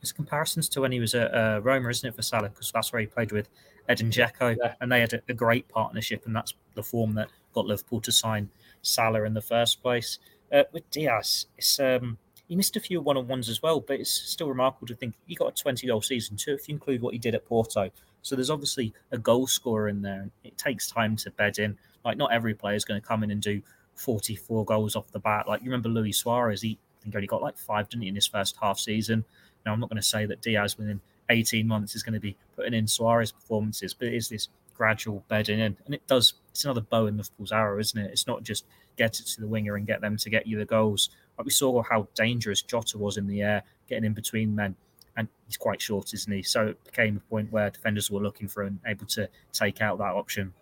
It's 0.00 0.12
comparisons 0.12 0.68
to 0.70 0.80
when 0.80 0.92
he 0.92 1.00
was 1.00 1.14
at 1.14 1.32
uh, 1.32 1.60
Roma, 1.62 1.88
isn't 1.88 2.08
it, 2.08 2.14
for 2.14 2.22
Salah? 2.22 2.48
Because 2.48 2.72
that's 2.72 2.92
where 2.92 3.00
he 3.00 3.06
played 3.06 3.30
with 3.30 3.48
Edin 3.88 4.10
Dzeko, 4.10 4.56
yeah. 4.60 4.74
and 4.80 4.90
they 4.90 5.00
had 5.00 5.12
a, 5.12 5.22
a, 5.28 5.34
great 5.34 5.68
partnership, 5.68 6.26
and 6.26 6.34
that's 6.34 6.54
the 6.74 6.82
form 6.82 7.14
that 7.14 7.28
got 7.52 7.66
Liverpool 7.66 8.00
to 8.00 8.12
sign 8.12 8.50
Salah 8.82 9.24
in 9.24 9.34
the 9.34 9.40
first 9.40 9.82
place. 9.82 10.18
Uh, 10.52 10.64
with 10.72 10.88
Diaz, 10.90 11.46
it's 11.56 11.78
um, 11.80 12.18
he 12.48 12.56
missed 12.56 12.76
a 12.76 12.80
few 12.80 13.00
one 13.00 13.16
on 13.16 13.28
ones 13.28 13.48
as 13.48 13.62
well, 13.62 13.80
but 13.80 13.98
it's 13.98 14.10
still 14.10 14.48
remarkable 14.48 14.86
to 14.86 14.94
think 14.94 15.14
he 15.26 15.34
got 15.34 15.58
a 15.58 15.62
20 15.62 15.86
goal 15.86 16.02
season 16.02 16.36
too, 16.36 16.52
if 16.52 16.68
you 16.68 16.74
include 16.74 17.00
what 17.00 17.14
he 17.14 17.18
did 17.18 17.34
at 17.34 17.46
Porto. 17.46 17.90
So 18.22 18.36
there's 18.36 18.50
obviously 18.50 18.92
a 19.10 19.18
goal 19.18 19.46
scorer 19.46 19.88
in 19.88 20.02
there, 20.02 20.22
and 20.22 20.30
it 20.44 20.58
takes 20.58 20.90
time 20.90 21.16
to 21.16 21.30
bed 21.30 21.58
in. 21.58 21.78
Like, 22.04 22.16
not 22.16 22.32
every 22.32 22.54
player 22.54 22.74
is 22.74 22.84
going 22.84 23.00
to 23.00 23.06
come 23.06 23.22
in 23.22 23.30
and 23.30 23.40
do 23.40 23.62
44 23.96 24.64
goals 24.64 24.96
off 24.96 25.10
the 25.12 25.18
bat. 25.18 25.48
Like 25.48 25.62
you 25.62 25.70
remember 25.70 25.88
Luis 25.88 26.18
Suarez, 26.18 26.62
he 26.62 26.78
I 27.00 27.02
think 27.02 27.14
only 27.14 27.26
got 27.26 27.42
like 27.42 27.58
five, 27.58 27.88
didn't 27.88 28.02
he, 28.02 28.08
in 28.08 28.14
his 28.14 28.26
first 28.26 28.56
half 28.60 28.78
season. 28.78 29.24
Now 29.64 29.72
I'm 29.72 29.80
not 29.80 29.90
going 29.90 30.00
to 30.00 30.06
say 30.06 30.26
that 30.26 30.40
Diaz 30.40 30.78
within 30.78 31.00
18 31.30 31.66
months 31.66 31.94
is 31.94 32.02
going 32.02 32.14
to 32.14 32.20
be 32.20 32.36
putting 32.56 32.74
in 32.74 32.86
Suarez 32.86 33.32
performances, 33.32 33.94
but 33.94 34.08
it 34.08 34.14
is 34.14 34.28
this 34.28 34.48
gradual 34.74 35.24
bedding 35.28 35.58
in, 35.58 35.76
and 35.84 35.94
it 35.94 36.06
does. 36.06 36.34
It's 36.50 36.64
another 36.64 36.80
bow 36.80 37.06
in 37.06 37.16
Liverpool's 37.16 37.52
arrow, 37.52 37.78
isn't 37.78 38.00
it? 38.00 38.10
It's 38.10 38.26
not 38.26 38.42
just 38.42 38.66
get 38.96 39.20
it 39.20 39.26
to 39.26 39.40
the 39.40 39.46
winger 39.46 39.76
and 39.76 39.86
get 39.86 40.00
them 40.00 40.16
to 40.16 40.30
get 40.30 40.46
you 40.46 40.58
the 40.58 40.64
goals. 40.64 41.10
Like 41.38 41.46
we 41.46 41.50
saw 41.50 41.82
how 41.82 42.08
dangerous 42.14 42.62
Jota 42.62 42.98
was 42.98 43.16
in 43.16 43.26
the 43.26 43.42
air, 43.42 43.62
getting 43.88 44.04
in 44.04 44.12
between 44.12 44.54
men, 44.54 44.76
and 45.16 45.28
he's 45.46 45.56
quite 45.56 45.80
short, 45.80 46.12
isn't 46.14 46.32
he? 46.32 46.42
So 46.42 46.68
it 46.68 46.84
became 46.84 47.16
a 47.16 47.30
point 47.30 47.52
where 47.52 47.70
defenders 47.70 48.10
were 48.10 48.20
looking 48.20 48.48
for 48.48 48.62
and 48.62 48.78
able 48.86 49.06
to 49.06 49.28
take 49.52 49.80
out 49.80 49.98
that 49.98 50.14
option. 50.14 50.52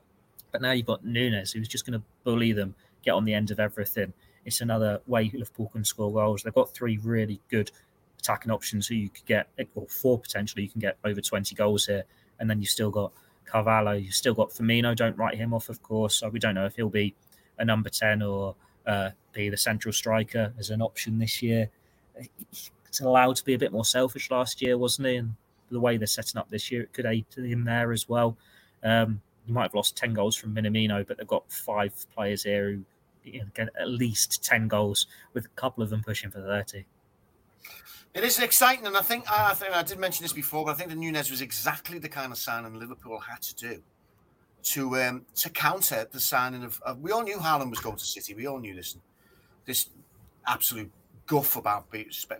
But 0.50 0.62
now 0.62 0.72
you've 0.72 0.86
got 0.86 1.04
Nunez, 1.04 1.52
who's 1.52 1.68
just 1.68 1.86
going 1.86 1.98
to 1.98 2.04
bully 2.24 2.52
them, 2.52 2.74
get 3.04 3.12
on 3.12 3.24
the 3.24 3.34
end 3.34 3.50
of 3.50 3.60
everything. 3.60 4.12
It's 4.44 4.60
another 4.60 5.00
way 5.06 5.30
Liverpool 5.32 5.68
can 5.68 5.84
score 5.84 6.12
goals. 6.12 6.42
They've 6.42 6.54
got 6.54 6.74
three 6.74 6.98
really 6.98 7.40
good 7.50 7.70
attacking 8.18 8.50
options 8.50 8.86
who 8.86 8.94
you 8.94 9.08
could 9.08 9.26
get, 9.26 9.48
or 9.74 9.86
four 9.86 10.18
potentially, 10.18 10.62
you 10.62 10.68
can 10.68 10.80
get 10.80 10.96
over 11.04 11.20
20 11.20 11.54
goals 11.54 11.86
here. 11.86 12.04
And 12.38 12.48
then 12.48 12.60
you've 12.60 12.70
still 12.70 12.90
got 12.90 13.12
Carvalho, 13.44 13.92
you've 13.92 14.14
still 14.14 14.34
got 14.34 14.50
Firmino. 14.50 14.94
Don't 14.94 15.16
write 15.16 15.36
him 15.36 15.52
off, 15.52 15.68
of 15.68 15.82
course. 15.82 16.16
So 16.16 16.28
we 16.28 16.38
don't 16.38 16.54
know 16.54 16.66
if 16.66 16.76
he'll 16.76 16.88
be 16.88 17.14
a 17.58 17.64
number 17.64 17.90
10 17.90 18.22
or 18.22 18.54
uh, 18.86 19.10
be 19.32 19.48
the 19.50 19.56
central 19.56 19.92
striker 19.92 20.52
as 20.58 20.70
an 20.70 20.80
option 20.80 21.18
this 21.18 21.42
year. 21.42 21.68
It's 22.86 23.00
allowed 23.00 23.36
to 23.36 23.44
be 23.44 23.54
a 23.54 23.58
bit 23.58 23.72
more 23.72 23.84
selfish 23.84 24.30
last 24.30 24.62
year, 24.62 24.78
wasn't 24.78 25.08
he? 25.08 25.16
And 25.16 25.34
the 25.70 25.80
way 25.80 25.96
they're 25.96 26.06
setting 26.06 26.38
up 26.38 26.48
this 26.50 26.70
year, 26.70 26.82
it 26.82 26.92
could 26.92 27.06
aid 27.06 27.26
him 27.36 27.64
there 27.64 27.92
as 27.92 28.08
well. 28.08 28.36
Um, 28.82 29.20
you 29.46 29.54
might 29.54 29.64
have 29.64 29.74
lost 29.74 29.96
10 29.96 30.14
goals 30.14 30.36
from 30.36 30.54
Minamino, 30.54 31.06
but 31.06 31.18
they've 31.18 31.26
got 31.26 31.50
five 31.50 31.92
players 32.14 32.42
here 32.44 32.70
who 32.70 32.84
you 33.24 33.40
know, 33.40 33.46
get 33.54 33.68
at 33.78 33.88
least 33.88 34.44
10 34.44 34.68
goals, 34.68 35.06
with 35.34 35.46
a 35.46 35.50
couple 35.50 35.82
of 35.82 35.90
them 35.90 36.02
pushing 36.02 36.30
for 36.30 36.40
30. 36.40 36.84
It 38.12 38.24
is 38.24 38.38
exciting, 38.40 38.86
and 38.86 38.96
I 38.96 39.02
think 39.02 39.30
I 39.30 39.54
think 39.54 39.72
I 39.72 39.84
did 39.84 39.98
mention 40.00 40.24
this 40.24 40.32
before, 40.32 40.64
but 40.64 40.72
I 40.72 40.74
think 40.74 40.90
the 40.90 40.96
Nunez 40.96 41.30
was 41.30 41.42
exactly 41.42 42.00
the 42.00 42.08
kind 42.08 42.32
of 42.32 42.38
signing 42.38 42.74
Liverpool 42.74 43.20
had 43.20 43.40
to 43.42 43.54
do 43.54 43.82
to 44.62 45.00
um, 45.00 45.26
to 45.36 45.50
counter 45.50 46.08
the 46.10 46.18
signing 46.18 46.64
of, 46.64 46.80
of. 46.84 46.98
We 46.98 47.12
all 47.12 47.22
knew 47.22 47.36
Haaland 47.38 47.70
was 47.70 47.78
going 47.78 47.96
to 47.96 48.04
City. 48.04 48.34
We 48.34 48.46
all 48.46 48.58
knew 48.58 48.74
this. 48.74 48.96
This 49.64 49.90
absolute 50.44 50.90
guff 51.26 51.54
about 51.54 51.86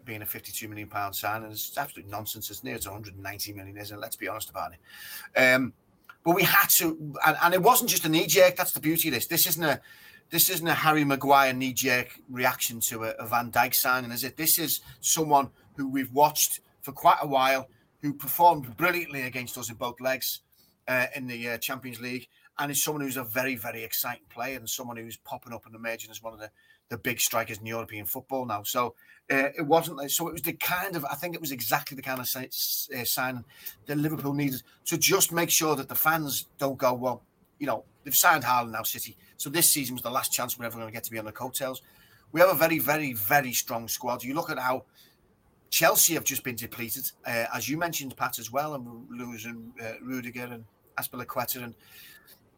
being 0.04 0.22
a 0.22 0.26
52 0.26 0.66
million 0.66 0.88
pound 0.88 1.14
signing 1.14 1.52
is 1.52 1.72
absolute 1.76 2.08
nonsense. 2.08 2.50
It's 2.50 2.64
near 2.64 2.78
to 2.78 2.88
190 2.88 3.52
million, 3.52 3.76
isn't 3.76 3.96
it? 3.96 4.00
Let's 4.00 4.16
be 4.16 4.26
honest 4.26 4.50
about 4.50 4.72
it. 4.72 5.38
Um, 5.40 5.72
but 6.24 6.34
we 6.34 6.42
had 6.42 6.68
to, 6.78 7.14
and, 7.26 7.36
and 7.42 7.54
it 7.54 7.62
wasn't 7.62 7.90
just 7.90 8.04
a 8.04 8.08
knee 8.08 8.26
jerk. 8.26 8.56
That's 8.56 8.72
the 8.72 8.80
beauty 8.80 9.08
of 9.08 9.14
this. 9.14 9.26
This 9.26 9.46
isn't 9.46 9.64
a 9.64 9.80
this 10.30 10.48
isn't 10.48 10.66
a 10.66 10.74
Harry 10.74 11.04
Maguire 11.04 11.52
knee 11.52 11.72
jerk 11.72 12.20
reaction 12.28 12.78
to 12.80 13.04
a, 13.04 13.10
a 13.18 13.26
Van 13.26 13.50
Dijk 13.50 13.74
signing, 13.74 14.12
is 14.12 14.22
it? 14.22 14.36
This 14.36 14.58
is 14.60 14.80
someone 15.00 15.50
who 15.76 15.88
we've 15.88 16.12
watched 16.12 16.60
for 16.82 16.92
quite 16.92 17.18
a 17.20 17.26
while, 17.26 17.68
who 18.00 18.14
performed 18.14 18.76
brilliantly 18.76 19.22
against 19.22 19.58
us 19.58 19.70
in 19.70 19.74
both 19.74 20.00
legs 20.00 20.40
uh, 20.86 21.06
in 21.16 21.26
the 21.26 21.50
uh, 21.50 21.58
Champions 21.58 22.00
League, 22.00 22.28
and 22.58 22.70
is 22.70 22.82
someone 22.82 23.02
who's 23.02 23.16
a 23.16 23.24
very, 23.24 23.56
very 23.56 23.82
exciting 23.82 24.22
player 24.28 24.56
and 24.56 24.70
someone 24.70 24.96
who's 24.96 25.16
popping 25.16 25.52
up 25.52 25.66
and 25.66 25.74
emerging 25.74 26.10
as 26.10 26.22
one 26.22 26.32
of 26.32 26.38
the, 26.38 26.50
the 26.90 26.98
big 26.98 27.20
strikers 27.20 27.58
in 27.58 27.66
European 27.66 28.04
football 28.04 28.44
now. 28.44 28.62
So 28.62 28.94
uh, 29.30 29.48
it 29.56 29.66
wasn't 29.66 30.10
so 30.10 30.28
it 30.28 30.32
was 30.32 30.42
the 30.42 30.52
kind 30.52 30.96
of 30.96 31.04
I 31.06 31.14
think 31.14 31.34
it 31.34 31.40
was 31.40 31.52
exactly 31.52 31.94
the 31.94 32.02
kind 32.02 32.20
of 32.20 32.28
uh, 32.36 33.42
that 33.86 33.96
Liverpool 33.96 34.34
needed 34.34 34.62
to 34.86 34.98
just 34.98 35.32
make 35.32 35.50
sure 35.50 35.76
that 35.76 35.88
the 35.88 35.94
fans 35.94 36.48
don't 36.58 36.76
go 36.76 36.92
well. 36.92 37.22
You 37.58 37.66
know 37.68 37.84
they've 38.04 38.14
signed 38.14 38.44
Haaland 38.44 38.72
now, 38.72 38.82
City. 38.82 39.16
So 39.36 39.48
this 39.48 39.70
season 39.70 39.94
was 39.94 40.02
the 40.02 40.10
last 40.10 40.32
chance 40.32 40.58
we're 40.58 40.66
ever 40.66 40.76
going 40.76 40.88
to 40.88 40.92
get 40.92 41.04
to 41.04 41.10
be 41.10 41.18
on 41.18 41.24
the 41.24 41.32
coattails. 41.32 41.82
We 42.32 42.40
have 42.40 42.50
a 42.50 42.54
very, 42.54 42.78
very, 42.78 43.12
very 43.12 43.52
strong 43.52 43.88
squad. 43.88 44.22
You 44.22 44.34
look 44.34 44.50
at 44.50 44.58
how 44.58 44.84
Chelsea 45.70 46.14
have 46.14 46.24
just 46.24 46.44
been 46.44 46.56
depleted, 46.56 47.10
uh, 47.26 47.46
as 47.54 47.68
you 47.68 47.76
mentioned, 47.76 48.16
Pat, 48.16 48.38
as 48.38 48.52
well, 48.52 48.74
and 48.74 48.86
losing 49.10 49.72
uh, 49.82 49.92
Rudiger 50.02 50.44
and 50.44 50.64
Azpilicueta, 50.98 51.62
and 51.62 51.74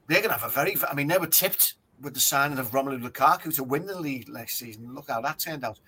they're 0.09 0.21
going 0.21 0.33
to 0.33 0.39
have 0.39 0.51
a 0.51 0.53
very. 0.53 0.77
I 0.91 0.95
mean, 0.95 1.09
they 1.09 1.19
were 1.19 1.27
tipped 1.27 1.75
with 2.03 2.15
the 2.15 2.21
signing 2.21 2.59
of 2.59 2.73
Romelu 2.73 3.03
Lukaku 3.03 3.55
to 3.55 3.65
win 3.65 3.87
the 3.87 3.99
league 3.99 4.29
next 4.29 4.59
season. 4.59 4.95
Look 4.95 5.09
how 5.09 5.21
that 5.23 5.39
turned 5.39 5.65
out. 5.65 5.79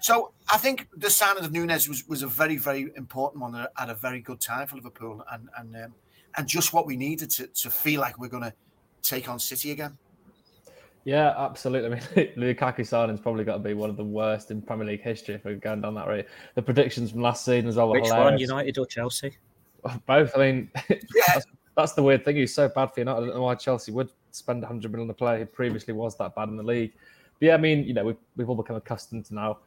So 0.00 0.32
I 0.52 0.58
think 0.58 0.88
the 0.96 1.08
signing 1.08 1.44
of 1.44 1.52
Nunez 1.52 1.88
was, 1.88 2.06
was 2.06 2.22
a 2.22 2.26
very, 2.26 2.56
very 2.56 2.90
important 2.96 3.40
one 3.40 3.54
at 3.54 3.90
a 3.90 3.94
very 3.94 4.20
good 4.20 4.40
time 4.40 4.66
for 4.66 4.76
Liverpool, 4.76 5.24
and 5.32 5.48
and 5.56 5.74
um, 5.76 5.94
and 6.36 6.46
just 6.46 6.72
what 6.72 6.86
we 6.86 6.96
needed 6.96 7.30
to, 7.30 7.46
to 7.46 7.70
feel 7.70 8.00
like 8.00 8.18
we're 8.18 8.28
going 8.28 8.42
to 8.42 8.52
take 9.02 9.28
on 9.28 9.38
City 9.38 9.70
again. 9.70 9.96
Yeah, 11.04 11.34
absolutely. 11.36 11.98
I 12.16 12.16
mean, 12.16 12.28
Lukaku 12.36 12.86
signing's 12.86 13.20
probably 13.20 13.44
got 13.44 13.54
to 13.54 13.58
be 13.60 13.74
one 13.74 13.90
of 13.90 13.96
the 13.96 14.04
worst 14.04 14.50
in 14.50 14.62
Premier 14.62 14.86
League 14.86 15.02
history 15.02 15.34
if 15.34 15.44
we're 15.44 15.56
going 15.56 15.80
down 15.80 15.94
that 15.94 16.08
route. 16.08 16.26
The 16.54 16.62
predictions 16.62 17.10
from 17.10 17.20
last 17.20 17.44
season 17.44 17.68
as 17.68 17.76
well 17.76 17.90
Which 17.90 18.10
one, 18.10 18.38
United 18.38 18.78
or 18.78 18.86
Chelsea? 18.86 19.36
Both. 20.06 20.36
I 20.36 20.38
mean, 20.38 20.70
yeah. 20.88 20.96
that's, 21.28 21.46
that's, 21.76 21.92
the 21.92 22.02
weird 22.02 22.24
thing. 22.24 22.36
He's 22.36 22.54
so 22.54 22.68
bad 22.68 22.86
for 22.92 23.00
United. 23.00 23.22
I 23.22 23.26
don't 23.26 23.34
know 23.36 23.42
why 23.42 23.54
Chelsea 23.54 23.92
would 23.92 24.10
spend 24.34 24.62
100 24.62 24.90
million 24.90 25.08
on 25.08 25.10
a 25.10 25.14
player 25.14 25.38
who 25.38 25.46
previously 25.46 25.94
was 25.94 26.16
that 26.18 26.34
bad 26.34 26.48
in 26.48 26.56
the 26.56 26.62
league. 26.62 26.92
But 27.38 27.46
yeah, 27.46 27.54
I 27.54 27.58
mean, 27.58 27.84
you 27.84 27.94
know, 27.94 28.04
we've, 28.04 28.16
we've 28.36 28.48
all 28.48 28.56
become 28.56 28.76
accustomed 28.76 29.24
to 29.26 29.34
now 29.34 29.58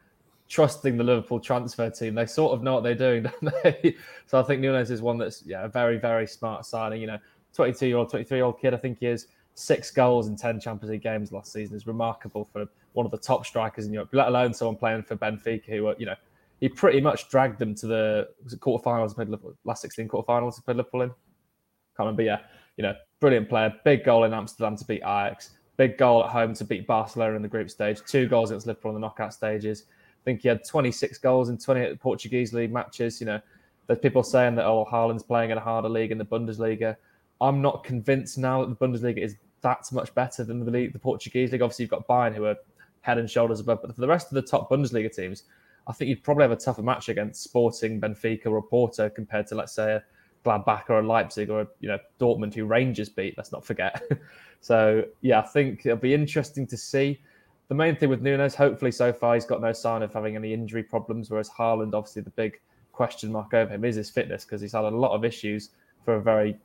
trusting 0.49 0.97
the 0.97 1.03
Liverpool 1.03 1.39
transfer 1.39 1.89
team. 1.89 2.15
They 2.15 2.25
sort 2.25 2.53
of 2.53 2.63
know 2.63 2.75
what 2.75 2.83
they're 2.83 2.95
doing, 2.95 3.23
don't 3.41 3.53
they? 3.63 3.95
so 4.25 4.39
I 4.39 4.43
think 4.43 4.61
Nunez 4.61 4.91
is 4.91 5.01
one 5.01 5.17
that's 5.17 5.43
yeah, 5.45 5.65
a 5.65 5.67
very, 5.67 5.97
very 5.97 6.27
smart 6.27 6.65
signing. 6.65 7.01
You 7.01 7.07
know, 7.07 7.19
22 7.53 7.87
year 7.87 7.97
old, 7.97 8.09
23 8.09 8.37
year 8.37 8.45
old 8.45 8.59
kid, 8.59 8.73
I 8.73 8.77
think 8.77 8.99
he 8.99 9.07
is 9.07 9.27
six 9.55 9.89
goals 9.89 10.27
in 10.27 10.35
10 10.35 10.59
Champions 10.59 10.91
League 10.91 11.01
games 11.01 11.31
last 11.31 11.51
season 11.51 11.75
is 11.75 11.87
remarkable 11.87 12.45
for 12.45 12.67
one 12.93 13.05
of 13.05 13.11
the 13.11 13.17
top 13.17 13.45
strikers 13.45 13.87
in 13.87 13.93
Europe, 13.93 14.09
let 14.11 14.27
alone 14.27 14.53
someone 14.53 14.75
playing 14.75 15.01
for 15.01 15.15
Benfica 15.15 15.65
who, 15.65 15.87
uh, 15.87 15.95
you 15.97 16.05
know, 16.05 16.15
he 16.59 16.69
pretty 16.69 17.01
much 17.01 17.29
dragged 17.29 17.59
them 17.59 17.75
to 17.75 17.87
the 17.87 18.29
quarterfinals, 18.57 19.17
Liverpool, 19.17 19.55
last 19.63 19.81
16 19.81 20.07
quarterfinals 20.07 20.63
put 20.63 20.75
Liverpool 20.75 21.01
in. 21.01 21.09
Can't 21.09 22.05
remember, 22.05 22.23
yeah. 22.23 22.39
You 22.77 22.83
know, 22.83 22.95
brilliant 23.19 23.49
player. 23.49 23.73
Big 23.83 24.03
goal 24.03 24.23
in 24.23 24.33
Amsterdam 24.33 24.75
to 24.77 24.85
beat 24.85 25.01
Ajax. 25.01 25.51
Big 25.77 25.97
goal 25.97 26.23
at 26.23 26.31
home 26.31 26.53
to 26.55 26.63
beat 26.63 26.87
Barcelona 26.87 27.35
in 27.35 27.41
the 27.41 27.47
group 27.47 27.69
stage. 27.69 28.01
Two 28.05 28.27
goals 28.27 28.51
against 28.51 28.67
Liverpool 28.67 28.91
in 28.91 28.95
the 28.95 29.01
knockout 29.01 29.33
stages. 29.33 29.83
I 29.89 30.23
think 30.25 30.41
he 30.41 30.47
had 30.47 30.63
26 30.63 31.17
goals 31.19 31.49
in 31.49 31.57
28 31.57 31.99
Portuguese 31.99 32.53
league 32.53 32.71
matches. 32.71 33.19
You 33.19 33.27
know, 33.27 33.41
there's 33.85 33.99
people 33.99 34.23
saying 34.23 34.55
that 34.55 34.65
oh 34.65 34.85
Haaland's 34.91 35.23
playing 35.23 35.51
in 35.51 35.57
a 35.57 35.61
harder 35.61 35.89
league 35.89 36.11
in 36.11 36.17
the 36.17 36.25
Bundesliga. 36.25 36.95
I'm 37.39 37.61
not 37.61 37.83
convinced 37.83 38.37
now 38.37 38.65
that 38.65 38.77
the 38.77 38.87
Bundesliga 38.87 39.19
is 39.19 39.37
that 39.61 39.85
much 39.91 40.13
better 40.15 40.43
than 40.43 40.63
the 40.63 40.71
league, 40.71 40.93
the 40.93 40.99
Portuguese 40.99 41.51
league. 41.51 41.61
Obviously, 41.61 41.83
you've 41.83 41.91
got 41.91 42.07
Bayern 42.07 42.35
who 42.35 42.45
are 42.45 42.57
head 43.01 43.17
and 43.17 43.29
shoulders 43.29 43.59
above, 43.59 43.81
but 43.81 43.93
for 43.93 44.01
the 44.01 44.07
rest 44.07 44.27
of 44.27 44.33
the 44.33 44.41
top 44.41 44.69
Bundesliga 44.69 45.13
teams, 45.13 45.43
I 45.87 45.93
think 45.93 46.09
you'd 46.09 46.23
probably 46.23 46.43
have 46.43 46.51
a 46.51 46.57
tougher 46.57 46.81
match 46.81 47.09
against 47.09 47.43
Sporting, 47.43 48.01
Benfica, 48.01 48.47
or 48.47 48.61
Porto 48.61 49.09
compared 49.09 49.47
to 49.47 49.55
let's 49.55 49.73
say 49.73 49.93
a 49.93 50.03
Gladbach 50.47 50.89
or 50.89 50.99
a 50.99 51.05
Leipzig 51.05 51.49
or 51.49 51.61
a, 51.61 51.67
you 51.79 51.89
know 51.89 51.99
Dortmund 52.19 52.53
who 52.53 52.65
Rangers 52.65 53.09
beat. 53.09 53.35
Let's 53.37 53.51
not 53.51 53.65
forget. 53.65 54.01
so 54.61 55.03
yeah, 55.21 55.39
I 55.39 55.43
think 55.43 55.85
it'll 55.85 55.97
be 55.97 56.13
interesting 56.13 56.65
to 56.67 56.77
see. 56.77 57.19
The 57.67 57.75
main 57.75 57.97
thing 57.97 58.09
with 58.09 58.21
Nunez, 58.21 58.55
hopefully 58.55 58.91
so 58.91 59.11
far 59.11 59.33
he's 59.33 59.45
got 59.45 59.61
no 59.61 59.73
sign 59.73 60.01
of 60.01 60.13
having 60.13 60.37
any 60.37 60.53
injury 60.53 60.83
problems, 60.83 61.29
whereas 61.29 61.49
Haaland, 61.49 61.93
obviously 61.93 62.21
the 62.21 62.29
big 62.29 62.61
question 62.93 63.31
mark 63.31 63.53
over 63.53 63.73
him 63.73 63.83
is 63.83 63.95
his 63.97 64.09
fitness 64.09 64.45
because 64.45 64.61
he's 64.61 64.71
had 64.71 64.85
a 64.85 64.89
lot 64.89 65.11
of 65.11 65.25
issues 65.25 65.71
for 66.05 66.15
a 66.15 66.21
very 66.21 66.57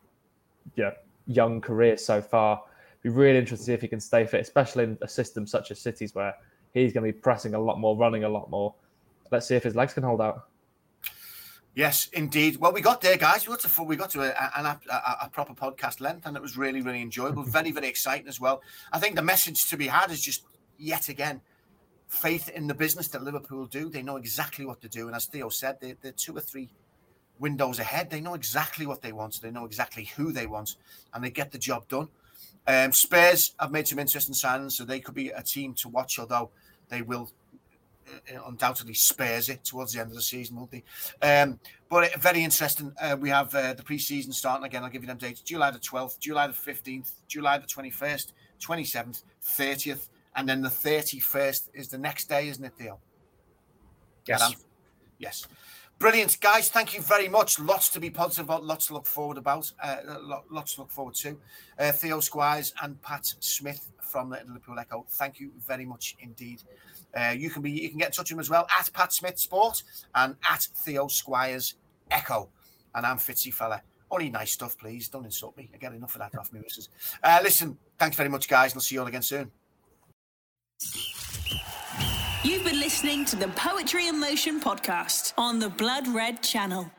yeah, 0.77 0.93
young 1.27 1.61
career 1.61 1.97
so 1.97 2.23
far 2.23 2.63
be 3.03 3.09
really 3.09 3.39
interested 3.39 3.65
to 3.65 3.67
see 3.67 3.73
if 3.73 3.81
he 3.81 3.89
can 3.89 4.01
stay 4.01 4.25
fit, 4.25 4.41
especially 4.41 4.85
in 4.85 4.99
a 5.03 5.09
system 5.09 5.47
such 5.47 5.71
as 5.71 5.81
City's 5.81 6.15
where 6.15 6.35
he's 6.73 6.93
going 6.93 7.05
to 7.05 7.13
be 7.13 7.19
pressing 7.19 7.55
a 7.55 7.59
lot 7.59 7.79
more, 7.79 7.97
running 7.97 8.25
a 8.25 8.29
lot 8.29 8.49
more. 8.49 8.75
Let's 9.31 9.47
see 9.47 9.57
if 9.57 9.65
his 9.65 9.75
legs 9.75 9.93
can 9.93 10.03
hold 10.03 10.21
out. 10.21 10.49
Yes, 11.75 12.09
indeed. 12.13 12.59
Well, 12.59 12.73
we 12.73 12.83
got 12.83 13.01
there, 13.01 13.17
guys. 13.17 13.47
We 13.47 13.55
got 13.55 13.61
to 13.61 13.83
we 13.83 13.97
got 13.97 14.11
to 14.11 14.23
a, 14.23 14.29
a, 14.29 14.79
a, 14.91 15.17
a, 15.23 15.31
proper 15.31 15.55
podcast 15.55 16.01
length, 16.01 16.27
and 16.27 16.37
it 16.37 16.43
was 16.43 16.59
really, 16.59 16.83
really 16.83 17.01
enjoyable. 17.01 17.45
very, 17.45 17.73
very 17.73 17.89
exciting 17.89 18.29
as 18.29 18.39
well. 18.39 18.61
I 18.93 18.99
think 18.99 19.17
the 19.17 19.23
message 19.23 19.71
to 19.71 19.79
be 19.79 19.87
had 19.87 20.11
is 20.11 20.21
just 20.21 20.45
yet 20.79 21.09
again 21.09 21.41
faith 22.09 22.51
in 22.51 22.67
the 22.67 22.75
business 22.75 23.09
that 23.09 23.23
Liverpool 23.23 23.65
do. 23.65 23.89
They 23.89 24.03
know 24.03 24.17
exactly 24.17 24.67
what 24.67 24.83
to 24.83 24.89
do, 24.89 25.07
and 25.07 25.17
as 25.17 25.25
Theo 25.25 25.49
said, 25.49 25.79
they, 25.81 25.97
they're 26.03 26.13
two 26.13 26.37
or 26.37 26.41
three 26.41 26.69
windows 27.39 27.79
ahead. 27.79 28.11
They 28.11 28.21
know 28.21 28.35
exactly 28.35 28.85
what 28.85 29.01
they 29.01 29.13
want. 29.13 29.41
They 29.41 29.51
know 29.51 29.65
exactly 29.65 30.05
who 30.05 30.31
they 30.31 30.47
want, 30.47 30.77
and 31.15 31.25
they 31.25 31.31
get 31.31 31.53
the 31.53 31.59
job 31.59 31.89
done. 31.89 32.09
Um, 32.67 32.93
Spurs 32.93 33.55
have 33.59 33.73
made 33.73 33.89
some 33.89 33.99
interesting 33.99 34.35
signings, 34.35 34.73
so 34.73 34.85
they 34.85 35.01
could 35.01 35.15
be 35.15 35.31
a 35.31 35.43
team 35.43 35.73
to 35.75 35.89
watch, 35.89 36.19
although 36.19 36.51
they 36.91 37.01
will 37.01 37.31
undoubtedly 38.47 38.95
spares 38.95 39.49
it 39.49 39.65
towards 39.65 39.93
the 39.93 40.01
end 40.01 40.11
of 40.11 40.17
the 40.17 40.23
season, 40.23 40.57
won't 40.57 40.71
they? 40.71 40.85
Um, 41.23 41.59
but 41.89 42.15
uh, 42.15 42.19
very 42.19 42.43
interesting. 42.43 42.93
Uh, 43.01 43.17
we 43.19 43.29
have 43.31 43.55
uh, 43.55 43.75
the 43.75 43.83
pre-season 43.83 44.33
starting 44.33 44.65
again. 44.65 44.83
I'll 44.83 44.91
give 44.91 45.03
you 45.03 45.09
them 45.09 45.19
dates: 45.19 45.41
July 45.41 45.71
the 45.71 45.79
12th, 45.79 46.19
July 46.19 46.47
the 46.47 46.53
15th, 46.53 47.13
July 47.29 47.59
the 47.59 47.67
21st, 47.67 48.33
27th, 48.61 49.25
30th, 49.45 50.09
and 50.37 50.49
then 50.49 50.63
the 50.63 50.69
31st 50.69 51.69
is 51.75 51.89
the 51.89 51.99
next 51.99 52.29
day, 52.29 52.49
isn't 52.49 52.65
it, 52.65 52.73
Theo? 52.79 52.99
Yes. 54.27 54.55
Yes. 55.19 55.47
Brilliant, 56.03 56.41
guys. 56.41 56.69
Thank 56.69 56.95
you 56.95 57.01
very 57.01 57.29
much. 57.29 57.61
Lots 57.61 57.89
to 57.91 58.01
be 58.01 58.11
positive 58.11 58.47
about, 58.47 58.65
lots 58.65 58.89
to 58.89 58.95
look 58.95 59.07
forward 59.07 59.39
about, 59.39 59.71
uh, 59.81 59.99
lots 60.51 60.75
to 60.75 60.81
look 60.81 60.91
forward 60.91 61.15
to. 61.15 61.39
Uh, 61.79 61.93
Theo 61.93 62.19
Squires 62.19 62.75
and 62.83 63.01
Pat 63.03 63.33
Smith 63.39 63.89
from 64.01 64.29
the 64.29 64.39
Liverpool 64.45 64.77
Echo. 64.81 65.07
Thank 65.11 65.39
you 65.39 65.53
very 65.65 65.85
much 65.85 66.17
indeed. 66.19 66.61
Uh, 67.17 67.37
you 67.39 67.51
can 67.51 67.63
be 67.63 67.71
you 67.71 67.89
can 67.89 67.99
get 67.99 68.07
in 68.07 68.13
touch 68.15 68.31
with 68.31 68.33
him 68.33 68.41
as 68.41 68.51
well 68.51 68.67
at 68.77 68.93
Pat 68.93 69.13
Smith 69.13 69.39
Sport 69.39 69.85
and 70.17 70.35
at 70.51 70.63
Theo 70.75 71.07
Squires 71.07 71.77
Echo. 72.11 72.49
And 72.97 73.07
I'm 73.07 73.19
Fitzy 73.19 73.55
Fella. 73.55 73.81
Only 74.11 74.29
nice 74.29 74.51
stuff, 74.51 74.77
please. 74.77 75.07
Don't 75.07 75.25
insult 75.25 75.57
me. 75.57 75.71
I 75.73 75.77
get 75.77 75.93
enough 75.93 76.17
of 76.17 76.19
that 76.19 76.37
off 76.37 76.53
me, 76.53 76.59
missus. 76.65 76.89
Uh, 77.23 77.39
listen, 77.45 77.79
thanks 78.01 78.17
very 78.17 78.29
much, 78.29 78.49
guys, 78.49 78.73
and 78.73 78.79
I'll 78.79 78.83
see 78.83 78.97
you 78.97 79.03
all 79.03 79.07
again 79.07 79.23
soon. 79.23 79.53
You've 82.45 82.65
been 82.65 82.81
listening 82.81 83.25
to 83.27 83.37
the 83.37 83.47
Poetry 83.47 84.09
in 84.09 84.19
Motion 84.19 84.61
podcast 84.61 85.33
on 85.39 85.61
the 85.61 85.69
Blood 85.69 86.09
Red 86.09 86.43
channel. 86.43 86.91